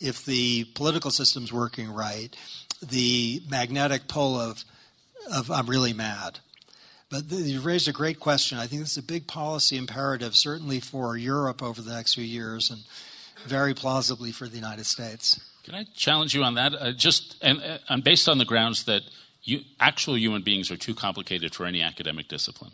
if 0.00 0.24
the 0.24 0.64
political 0.74 1.10
system's 1.10 1.52
working 1.52 1.90
right, 1.90 2.34
the 2.80 3.42
magnetic 3.48 4.08
pull 4.08 4.38
of, 4.38 4.64
of 5.32 5.50
I'm 5.50 5.66
really 5.66 5.92
mad. 5.92 6.38
But 7.10 7.24
you've 7.30 7.64
raised 7.64 7.88
a 7.88 7.92
great 7.92 8.20
question. 8.20 8.58
I 8.58 8.66
think 8.66 8.82
this 8.82 8.92
is 8.92 8.98
a 8.98 9.02
big 9.02 9.26
policy 9.26 9.76
imperative, 9.76 10.36
certainly 10.36 10.78
for 10.78 11.16
Europe 11.16 11.62
over 11.62 11.80
the 11.80 11.94
next 11.94 12.14
few 12.14 12.24
years, 12.24 12.70
and 12.70 12.80
very 13.46 13.74
plausibly 13.74 14.32
for 14.32 14.48
the 14.48 14.56
United 14.56 14.86
States. 14.86 15.40
Can 15.64 15.74
I 15.74 15.84
challenge 15.94 16.34
you 16.34 16.42
on 16.44 16.54
that? 16.54 16.74
Uh, 16.74 16.92
just 16.92 17.36
and, 17.42 17.62
uh, 17.62 17.78
and 17.88 18.02
based 18.02 18.28
on 18.28 18.38
the 18.38 18.44
grounds 18.44 18.84
that 18.84 19.02
you, 19.42 19.60
actual 19.80 20.16
human 20.16 20.42
beings 20.42 20.70
are 20.70 20.76
too 20.76 20.94
complicated 20.94 21.54
for 21.54 21.66
any 21.66 21.82
academic 21.82 22.28
discipline. 22.28 22.72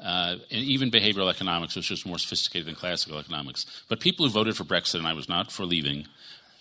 Uh, 0.00 0.36
and 0.52 0.62
even 0.62 0.92
behavioral 0.92 1.28
economics, 1.28 1.74
which 1.74 1.90
is 1.90 2.06
more 2.06 2.18
sophisticated 2.18 2.68
than 2.68 2.76
classical 2.76 3.18
economics. 3.18 3.66
But 3.88 3.98
people 3.98 4.24
who 4.24 4.30
voted 4.30 4.56
for 4.56 4.62
Brexit, 4.62 4.94
and 4.96 5.08
I 5.08 5.12
was 5.12 5.28
not 5.28 5.50
for 5.50 5.64
leaving, 5.64 6.06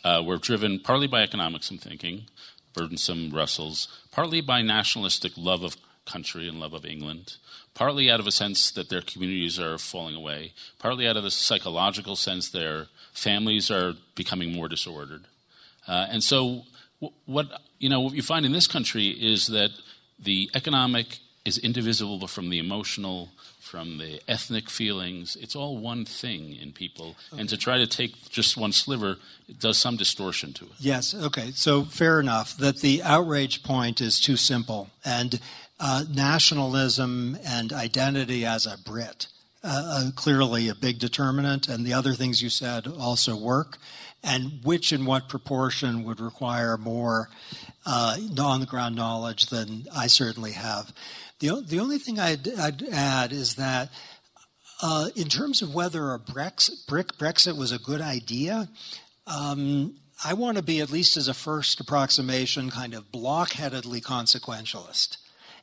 uh, 0.04 0.24
were 0.26 0.38
driven 0.38 0.80
partly 0.80 1.06
by 1.06 1.22
economics, 1.22 1.70
I'm 1.70 1.78
thinking, 1.78 2.26
burdensome 2.74 3.30
Brussels, 3.30 3.88
partly 4.12 4.42
by 4.42 4.64
nationalistic 4.64 5.34
love 5.38 5.62
of 5.62 5.78
country 6.06 6.48
and 6.48 6.60
love 6.60 6.74
of 6.74 6.86
England, 6.86 7.36
partly 7.76 8.10
out 8.10 8.20
of 8.20 8.26
a 8.26 8.32
sense 8.32 8.72
that 8.72 8.90
their 8.90 9.02
communities 9.02 9.60
are 9.60 9.78
falling 9.78 10.16
away, 10.16 10.54
partly 10.80 11.08
out 11.08 11.18
of 11.18 11.24
the 11.24 11.32
psychological 11.32 12.16
sense 12.16 12.50
their 12.50 12.88
families 13.18 13.72
are 13.72 13.94
becoming 14.16 14.54
more 14.54 14.68
disordered. 14.68 15.26
Uh, 15.88 16.06
and 16.10 16.24
so, 16.24 16.64
what 17.26 17.48
you 17.80 17.90
know, 17.90 18.02
what 18.02 18.14
you 18.14 18.22
find 18.22 18.46
in 18.46 18.52
this 18.52 18.68
country 18.68 19.08
is 19.08 19.48
that 19.48 19.72
the 20.20 20.50
economic 20.54 21.20
is 21.46 21.58
indivisible 21.58 22.28
from 22.28 22.50
the 22.50 22.60
emotional, 22.60 23.30
from 23.62 23.98
the 24.00 24.20
ethnic 24.28 24.70
feelings. 24.70 25.38
It's 25.40 25.56
all 25.56 25.78
one 25.78 26.04
thing 26.04 26.56
in 26.56 26.74
people. 26.74 27.16
Okay. 27.32 27.40
And 27.40 27.50
to 27.50 27.58
try 27.58 27.78
to 27.78 27.88
take 27.88 28.30
just 28.30 28.58
one 28.58 28.74
sliver 28.74 29.18
does 29.60 29.78
some 29.78 29.96
distortion 29.96 30.52
to 30.54 30.66
it. 30.66 30.72
Yes, 30.80 31.16
okay. 31.16 31.52
So 31.52 31.84
fair 31.86 32.20
enough 32.20 32.58
that 32.58 32.82
the 32.82 33.02
outrage 33.04 33.64
point 33.64 34.02
is 34.02 34.20
too 34.20 34.36
simple. 34.36 34.90
And 35.06 35.40
uh, 35.80 36.04
nationalism 36.14 37.38
and 37.46 37.72
identity 37.72 38.46
as 38.46 38.66
a 38.66 38.78
Brit. 38.78 39.28
Uh, 39.70 39.84
uh, 39.86 40.12
clearly 40.16 40.70
a 40.70 40.76
big 40.76 40.98
determinant, 40.98 41.68
and 41.68 41.86
the 41.86 41.92
other 41.92 42.14
things 42.14 42.42
you 42.42 42.50
said 42.50 42.88
also 42.88 43.36
work. 43.36 43.78
And 44.24 44.64
which 44.64 44.94
and 44.94 45.06
what 45.06 45.28
proportion 45.28 46.06
would 46.06 46.22
require 46.22 46.78
more 46.78 47.28
uh, 47.86 48.18
on 48.40 48.62
the 48.62 48.66
ground 48.66 48.96
knowledge 48.96 49.48
than 49.48 49.86
I 49.94 50.08
certainly 50.08 50.54
have. 50.54 50.94
The, 51.40 51.62
the 51.68 51.82
only 51.82 51.98
thing 51.98 52.18
I'd, 52.18 52.48
I'd 52.58 52.82
add 52.94 53.34
is 53.34 53.56
that 53.56 53.90
uh, 54.82 55.10
in 55.18 55.28
terms 55.28 55.62
of 55.62 55.76
whether 55.76 56.14
a 56.14 56.20
Brexit, 56.20 56.86
Brexit 56.88 57.58
was 57.58 57.74
a 57.74 57.80
good 57.80 58.02
idea, 58.02 58.70
um, 59.28 59.96
I 60.24 60.34
want 60.34 60.56
to 60.56 60.64
be, 60.64 60.80
at 60.80 60.90
least 60.90 61.18
as 61.18 61.28
a 61.28 61.34
first 61.34 61.82
approximation, 61.82 62.70
kind 62.70 62.94
of 62.94 63.12
blockheadedly 63.12 64.00
consequentialist 64.00 65.18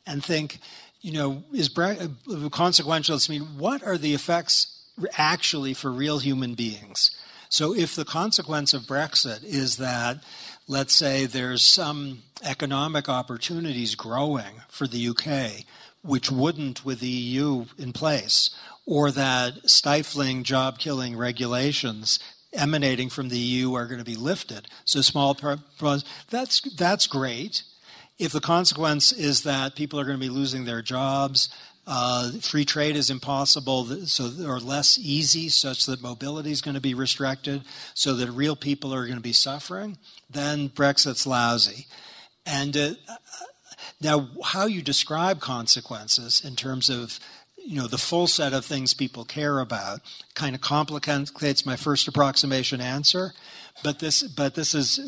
and 0.07 0.23
think, 0.23 0.59
you 1.05 1.13
know, 1.13 1.45
is 1.53 1.69
bre- 1.69 2.01
uh, 2.01 2.09
consequentialist 2.49 3.29
mean 3.29 3.43
what 3.59 3.83
are 3.83 3.99
the 3.99 4.15
effects 4.15 4.89
actually 5.19 5.75
for 5.75 5.93
real 5.93 6.19
human 6.19 6.55
beings? 6.55 7.11
So 7.51 7.75
if 7.75 7.95
the 7.95 8.07
consequence 8.07 8.73
of 8.73 8.85
Brexit 8.85 9.45
is 9.45 9.77
that, 9.77 10.25
let's 10.67 10.95
say, 10.95 11.27
there's 11.27 11.67
some 11.67 12.23
economic 12.43 13.11
opportunities 13.11 13.95
growing 13.95 14.63
for 14.69 14.87
the 14.87 15.09
UK, 15.09 15.67
which 16.03 16.31
wouldn't 16.31 16.87
with 16.87 17.01
the 17.01 17.07
EU 17.07 17.67
in 17.77 17.93
place, 17.93 18.49
or 18.87 19.11
that 19.11 19.69
stifling 19.69 20.43
job 20.43 20.79
killing 20.79 21.19
regulations 21.19 22.19
emanating 22.55 23.11
from 23.11 23.29
the 23.29 23.39
EU 23.39 23.75
are 23.75 23.87
going 23.87 23.99
to 23.99 24.05
be 24.05 24.17
lifted. 24.17 24.69
So 24.87 25.03
small, 25.03 25.37
that's 26.31 26.61
that's 26.77 27.07
great. 27.07 27.63
If 28.19 28.33
the 28.33 28.41
consequence 28.41 29.13
is 29.13 29.43
that 29.43 29.75
people 29.75 29.99
are 29.99 30.05
going 30.05 30.19
to 30.19 30.25
be 30.25 30.31
losing 30.31 30.65
their 30.65 30.83
jobs, 30.83 31.49
uh, 31.87 32.31
free 32.41 32.65
trade 32.65 32.97
is 32.97 33.11
impossible, 33.11 33.85
so 34.07 34.31
or 34.47 34.61
less 34.61 34.97
easy, 34.99 35.49
such 35.49 35.87
that 35.87 36.01
mobility 36.01 36.51
is 36.51 36.63
going 36.63 36.77
to 36.77 36.81
be 36.81 36.95
restricted, 36.95 37.63
so 37.93 38.15
that 38.15 38.31
real 38.31 38.57
people 38.57 38.95
are 38.95 39.05
going 39.05 39.17
to 39.17 39.23
be 39.23 39.33
suffering. 39.33 39.99
Then 40.31 40.69
Brexit's 40.69 41.27
lousy. 41.27 41.87
And 42.47 42.77
uh, 42.77 42.91
now, 44.01 44.29
how 44.45 44.67
you 44.67 44.83
describe 44.83 45.41
consequences 45.41 46.43
in 46.45 46.57
terms 46.57 46.89
of 46.89 47.19
you 47.57 47.77
know 47.77 47.89
the 47.89 47.99
full 47.99 48.27
set 48.27 48.53
of 48.53 48.65
things 48.65 48.93
people 48.93 49.25
care 49.25 49.59
about 49.59 50.01
kind 50.35 50.55
of 50.55 50.61
complicates 50.61 51.65
my 51.65 51.77
first 51.77 52.07
approximation 52.07 52.79
answer 52.79 53.33
but 53.83 54.01
this 54.01 54.23
but 54.23 54.55
this 54.55 54.75
is 54.75 55.01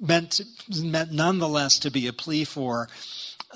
meant 0.00 0.40
meant 0.82 1.12
nonetheless 1.12 1.78
to 1.78 1.90
be 1.90 2.06
a 2.06 2.12
plea 2.12 2.44
for 2.44 2.88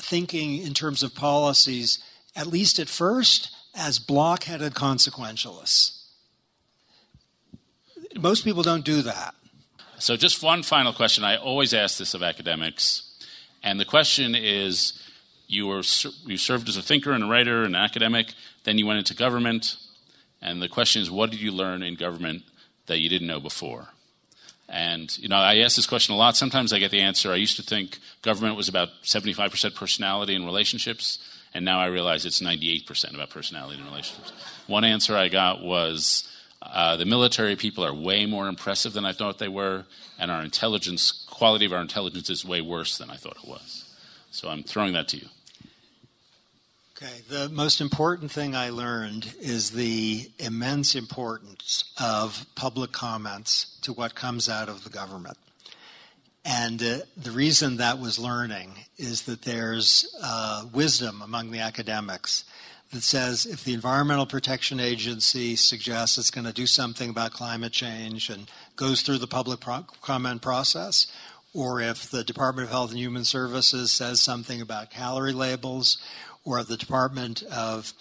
thinking 0.00 0.58
in 0.58 0.74
terms 0.74 1.02
of 1.02 1.14
policies 1.14 2.02
at 2.34 2.46
least 2.46 2.78
at 2.78 2.88
first 2.88 3.50
as 3.74 3.98
blockheaded 3.98 4.74
consequentialists 4.74 6.04
most 8.18 8.44
people 8.44 8.62
don't 8.62 8.84
do 8.84 9.02
that 9.02 9.34
so 9.98 10.16
just 10.16 10.42
one 10.42 10.62
final 10.62 10.92
question 10.92 11.24
i 11.24 11.36
always 11.36 11.74
ask 11.74 11.98
this 11.98 12.14
of 12.14 12.22
academics 12.22 13.10
and 13.62 13.78
the 13.78 13.84
question 13.84 14.34
is 14.34 15.00
you 15.50 15.66
were 15.66 15.82
you 16.26 16.36
served 16.36 16.68
as 16.68 16.76
a 16.76 16.82
thinker 16.82 17.12
and 17.12 17.24
a 17.24 17.26
writer 17.26 17.64
and 17.64 17.74
an 17.74 17.82
academic. 17.82 18.34
Then 18.64 18.78
you 18.78 18.86
went 18.86 18.98
into 18.98 19.14
government, 19.14 19.76
and 20.40 20.62
the 20.62 20.68
question 20.68 21.02
is, 21.02 21.10
what 21.10 21.30
did 21.30 21.40
you 21.40 21.50
learn 21.50 21.82
in 21.82 21.96
government 21.96 22.44
that 22.86 23.00
you 23.00 23.08
didn't 23.08 23.26
know 23.26 23.40
before? 23.40 23.88
And 24.70 25.16
you 25.18 25.28
know, 25.28 25.36
I 25.36 25.58
ask 25.58 25.74
this 25.74 25.86
question 25.86 26.14
a 26.14 26.18
lot. 26.18 26.36
Sometimes 26.36 26.72
I 26.72 26.78
get 26.78 26.92
the 26.92 27.00
answer. 27.00 27.32
I 27.32 27.36
used 27.36 27.56
to 27.56 27.62
think 27.62 27.98
government 28.22 28.56
was 28.56 28.68
about 28.68 28.88
75% 29.02 29.74
personality 29.74 30.34
and 30.36 30.46
relationships, 30.46 31.18
and 31.52 31.64
now 31.64 31.80
I 31.80 31.86
realize 31.86 32.24
it's 32.24 32.40
98% 32.40 33.12
about 33.14 33.30
personality 33.30 33.78
and 33.78 33.86
relationships. 33.86 34.32
One 34.68 34.84
answer 34.84 35.16
I 35.16 35.28
got 35.28 35.60
was 35.60 36.28
uh, 36.62 36.96
the 36.96 37.04
military 37.04 37.56
people 37.56 37.84
are 37.84 37.92
way 37.92 38.26
more 38.26 38.46
impressive 38.46 38.92
than 38.92 39.04
I 39.04 39.12
thought 39.12 39.38
they 39.38 39.48
were, 39.48 39.86
and 40.20 40.30
our 40.30 40.42
intelligence 40.42 41.26
quality 41.28 41.64
of 41.64 41.72
our 41.72 41.80
intelligence 41.80 42.30
is 42.30 42.44
way 42.44 42.60
worse 42.60 42.96
than 42.98 43.10
I 43.10 43.16
thought 43.16 43.38
it 43.42 43.48
was. 43.48 43.84
So 44.30 44.48
I'm 44.48 44.62
throwing 44.62 44.92
that 44.92 45.08
to 45.08 45.16
you 45.16 45.26
Okay, 47.02 47.22
the 47.30 47.48
most 47.48 47.80
important 47.80 48.30
thing 48.30 48.54
I 48.54 48.68
learned 48.68 49.32
is 49.40 49.70
the 49.70 50.30
immense 50.38 50.94
importance 50.94 51.94
of 51.98 52.44
public 52.56 52.92
comments 52.92 53.78
to 53.82 53.94
what 53.94 54.14
comes 54.14 54.50
out 54.50 54.68
of 54.68 54.84
the 54.84 54.90
government. 54.90 55.38
And 56.44 56.82
uh, 56.82 56.98
the 57.16 57.30
reason 57.30 57.78
that 57.78 58.00
was 58.00 58.18
learning 58.18 58.72
is 58.98 59.22
that 59.22 59.42
there's 59.42 60.14
uh, 60.22 60.66
wisdom 60.74 61.22
among 61.22 61.52
the 61.52 61.60
academics 61.60 62.44
that 62.92 63.02
says 63.02 63.46
if 63.46 63.64
the 63.64 63.72
Environmental 63.72 64.26
Protection 64.26 64.78
Agency 64.78 65.56
suggests 65.56 66.18
it's 66.18 66.30
going 66.30 66.46
to 66.46 66.52
do 66.52 66.66
something 66.66 67.08
about 67.08 67.32
climate 67.32 67.72
change 67.72 68.28
and 68.28 68.50
goes 68.76 69.00
through 69.00 69.18
the 69.18 69.26
public 69.26 69.60
pro- 69.60 69.86
comment 70.02 70.42
process, 70.42 71.06
or 71.54 71.80
if 71.80 72.10
the 72.10 72.24
Department 72.24 72.66
of 72.66 72.70
Health 72.70 72.90
and 72.90 72.98
Human 72.98 73.24
Services 73.24 73.90
says 73.90 74.20
something 74.20 74.60
about 74.60 74.90
calorie 74.90 75.32
labels, 75.32 75.98
or 76.44 76.62
the 76.62 76.76
Department 76.76 77.42
of 77.44 77.92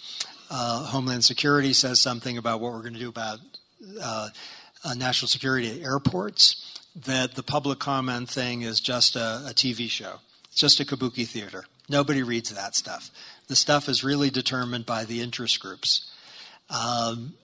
uh, 0.50 0.84
Homeland 0.84 1.24
Security 1.24 1.72
says 1.72 2.00
something 2.00 2.36
about 2.38 2.60
what 2.60 2.72
we're 2.72 2.82
going 2.82 2.94
to 2.94 3.00
do 3.00 3.08
about 3.08 3.38
uh, 4.02 4.28
uh, 4.84 4.94
national 4.94 5.28
security 5.28 5.70
at 5.70 5.86
airports, 5.86 6.78
that 7.06 7.34
the 7.34 7.42
public 7.42 7.78
comment 7.78 8.28
thing 8.28 8.62
is 8.62 8.80
just 8.80 9.16
a, 9.16 9.42
a 9.46 9.52
TV 9.54 9.88
show. 9.88 10.16
It's 10.46 10.60
just 10.60 10.80
a 10.80 10.84
kabuki 10.84 11.26
theater. 11.26 11.64
Nobody 11.88 12.22
reads 12.22 12.50
that 12.50 12.74
stuff. 12.74 13.10
The 13.48 13.56
stuff 13.56 13.88
is 13.88 14.02
really 14.02 14.30
determined 14.30 14.86
by 14.86 15.04
the 15.04 15.20
interest 15.20 15.60
groups. 15.60 16.10
Um, 16.68 17.34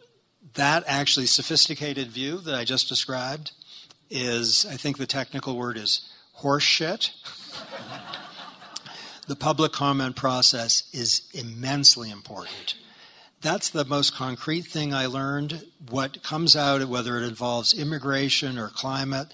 that 0.54 0.84
actually 0.86 1.26
sophisticated 1.26 2.08
view 2.08 2.38
that 2.38 2.54
I 2.54 2.64
just 2.64 2.88
described 2.88 3.52
is, 4.10 4.66
I 4.66 4.76
think 4.76 4.98
the 4.98 5.06
technical 5.06 5.56
word 5.56 5.76
is 5.76 6.08
horseshit 6.40 7.10
the 9.26 9.36
public 9.36 9.72
comment 9.72 10.16
process 10.16 10.88
is 10.92 11.28
immensely 11.32 12.10
important. 12.10 12.74
That's 13.42 13.70
the 13.70 13.84
most 13.84 14.14
concrete 14.14 14.62
thing 14.62 14.94
I 14.94 15.06
learned. 15.06 15.64
What 15.90 16.22
comes 16.22 16.56
out, 16.56 16.84
whether 16.88 17.18
it 17.18 17.26
involves 17.26 17.74
immigration 17.74 18.58
or 18.58 18.68
climate, 18.68 19.32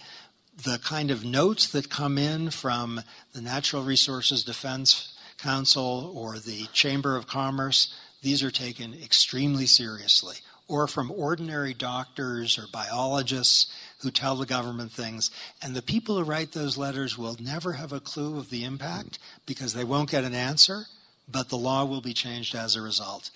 the 0.64 0.78
kind 0.78 1.10
of 1.10 1.24
notes 1.24 1.68
that 1.68 1.88
come 1.88 2.18
in 2.18 2.50
from 2.50 3.02
the 3.32 3.40
Natural 3.40 3.82
Resources 3.82 4.44
Defense 4.44 5.16
Council 5.38 6.12
or 6.14 6.38
the 6.38 6.66
Chamber 6.72 7.16
of 7.16 7.26
Commerce, 7.26 7.94
these 8.22 8.42
are 8.42 8.50
taken 8.50 8.94
extremely 8.94 9.66
seriously 9.66 10.36
or 10.68 10.86
from 10.86 11.10
ordinary 11.10 11.74
doctors 11.74 12.58
or 12.58 12.66
biologists 12.72 13.72
who 14.02 14.10
tell 14.10 14.36
the 14.36 14.46
government 14.46 14.92
things. 14.92 15.30
And 15.62 15.74
the 15.74 15.82
people 15.82 16.16
who 16.16 16.24
write 16.24 16.52
those 16.52 16.76
letters 16.76 17.16
will 17.16 17.36
never 17.40 17.72
have 17.74 17.92
a 17.92 18.00
clue 18.00 18.38
of 18.38 18.50
the 18.50 18.64
impact 18.64 19.18
because 19.46 19.74
they 19.74 19.84
won't 19.84 20.10
get 20.10 20.24
an 20.24 20.34
answer, 20.34 20.86
but 21.30 21.48
the 21.48 21.56
law 21.56 21.84
will 21.84 22.00
be 22.00 22.12
changed 22.12 22.54
as 22.54 22.74
a 22.74 22.82
result. 22.82 23.30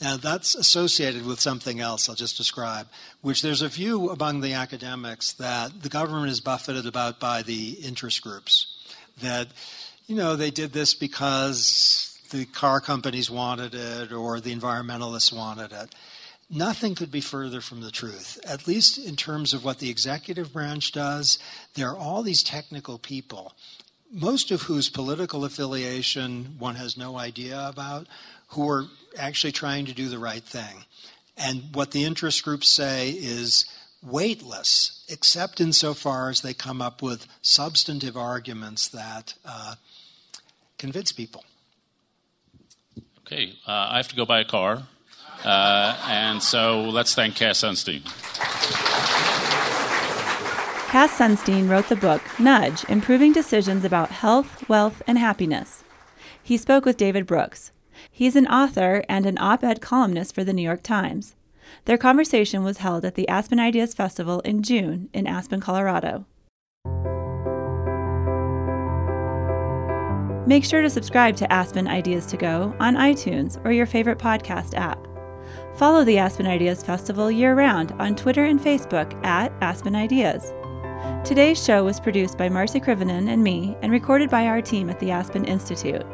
Now, 0.00 0.16
that's 0.16 0.54
associated 0.54 1.26
with 1.26 1.40
something 1.40 1.80
else 1.80 2.08
I'll 2.08 2.14
just 2.14 2.36
describe, 2.36 2.88
which 3.20 3.42
there's 3.42 3.62
a 3.62 3.68
view 3.68 4.10
among 4.10 4.40
the 4.40 4.54
academics 4.54 5.32
that 5.34 5.82
the 5.82 5.88
government 5.88 6.30
is 6.30 6.40
buffeted 6.40 6.86
about 6.86 7.20
by 7.20 7.42
the 7.42 7.70
interest 7.82 8.22
groups. 8.22 8.78
That, 9.20 9.48
you 10.06 10.16
know, 10.16 10.36
they 10.36 10.50
did 10.50 10.72
this 10.72 10.94
because 10.94 12.18
the 12.30 12.46
car 12.46 12.80
companies 12.80 13.30
wanted 13.30 13.74
it 13.74 14.12
or 14.12 14.40
the 14.40 14.54
environmentalists 14.54 15.32
wanted 15.32 15.70
it. 15.72 15.94
Nothing 16.54 16.94
could 16.94 17.10
be 17.10 17.22
further 17.22 17.62
from 17.62 17.80
the 17.80 17.90
truth, 17.90 18.38
at 18.46 18.68
least 18.68 18.98
in 18.98 19.16
terms 19.16 19.54
of 19.54 19.64
what 19.64 19.78
the 19.78 19.88
executive 19.88 20.52
branch 20.52 20.92
does. 20.92 21.38
There 21.74 21.88
are 21.88 21.96
all 21.96 22.22
these 22.22 22.42
technical 22.42 22.98
people, 22.98 23.54
most 24.12 24.50
of 24.50 24.60
whose 24.62 24.90
political 24.90 25.46
affiliation 25.46 26.56
one 26.58 26.74
has 26.74 26.98
no 26.98 27.16
idea 27.16 27.66
about, 27.66 28.06
who 28.48 28.68
are 28.68 28.84
actually 29.16 29.52
trying 29.52 29.86
to 29.86 29.94
do 29.94 30.10
the 30.10 30.18
right 30.18 30.42
thing. 30.42 30.84
And 31.38 31.74
what 31.74 31.92
the 31.92 32.04
interest 32.04 32.42
groups 32.44 32.68
say 32.68 33.08
is 33.08 33.64
weightless, 34.02 35.06
except 35.08 35.58
insofar 35.58 36.28
as 36.28 36.42
they 36.42 36.52
come 36.52 36.82
up 36.82 37.00
with 37.00 37.26
substantive 37.40 38.14
arguments 38.14 38.88
that 38.88 39.32
uh, 39.46 39.76
convince 40.76 41.12
people. 41.12 41.44
Okay, 43.20 43.54
uh, 43.66 43.88
I 43.90 43.96
have 43.96 44.08
to 44.08 44.16
go 44.16 44.26
buy 44.26 44.40
a 44.40 44.44
car. 44.44 44.82
Uh, 45.44 45.96
and 46.08 46.42
so 46.42 46.82
let's 46.84 47.14
thank 47.14 47.34
Cass 47.34 47.62
Sunstein. 47.62 48.04
Cass 50.88 51.18
Sunstein 51.18 51.68
wrote 51.68 51.88
the 51.88 51.96
book 51.96 52.22
Nudge 52.38 52.84
Improving 52.88 53.32
Decisions 53.32 53.84
About 53.84 54.10
Health, 54.10 54.68
Wealth, 54.68 55.02
and 55.06 55.18
Happiness. 55.18 55.82
He 56.42 56.56
spoke 56.56 56.84
with 56.84 56.96
David 56.96 57.26
Brooks. 57.26 57.72
He's 58.10 58.36
an 58.36 58.46
author 58.46 59.04
and 59.08 59.24
an 59.26 59.38
op 59.38 59.64
ed 59.64 59.80
columnist 59.80 60.34
for 60.34 60.44
the 60.44 60.52
New 60.52 60.62
York 60.62 60.82
Times. 60.82 61.34
Their 61.84 61.96
conversation 61.96 62.62
was 62.62 62.78
held 62.78 63.04
at 63.04 63.14
the 63.14 63.28
Aspen 63.28 63.58
Ideas 63.58 63.94
Festival 63.94 64.40
in 64.40 64.62
June 64.62 65.08
in 65.12 65.26
Aspen, 65.26 65.60
Colorado. 65.60 66.26
Make 70.46 70.64
sure 70.64 70.82
to 70.82 70.90
subscribe 70.90 71.36
to 71.36 71.50
Aspen 71.52 71.86
Ideas 71.86 72.26
to 72.26 72.36
Go 72.36 72.74
on 72.80 72.96
iTunes 72.96 73.64
or 73.64 73.72
your 73.72 73.86
favorite 73.86 74.18
podcast 74.18 74.74
app. 74.74 75.06
Follow 75.76 76.04
the 76.04 76.18
Aspen 76.18 76.46
Ideas 76.46 76.82
Festival 76.82 77.30
year 77.30 77.54
round 77.54 77.92
on 77.92 78.14
Twitter 78.14 78.44
and 78.44 78.60
Facebook 78.60 79.12
at 79.24 79.52
Aspen 79.62 79.96
Ideas. 79.96 80.52
Today's 81.24 81.62
show 81.62 81.82
was 81.82 81.98
produced 81.98 82.36
by 82.36 82.48
Marcy 82.48 82.78
Krivonen 82.78 83.28
and 83.28 83.42
me 83.42 83.76
and 83.80 83.90
recorded 83.90 84.28
by 84.28 84.46
our 84.46 84.60
team 84.60 84.90
at 84.90 85.00
the 85.00 85.10
Aspen 85.10 85.46
Institute. 85.46 86.04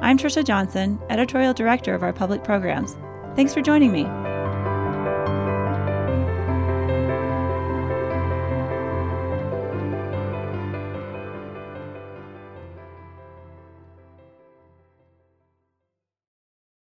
I'm 0.00 0.18
Trisha 0.18 0.44
Johnson, 0.44 1.00
editorial 1.08 1.54
director 1.54 1.94
of 1.94 2.02
our 2.02 2.12
public 2.12 2.44
programs. 2.44 2.96
Thanks 3.36 3.54
for 3.54 3.62
joining 3.62 3.90
me. 3.90 4.04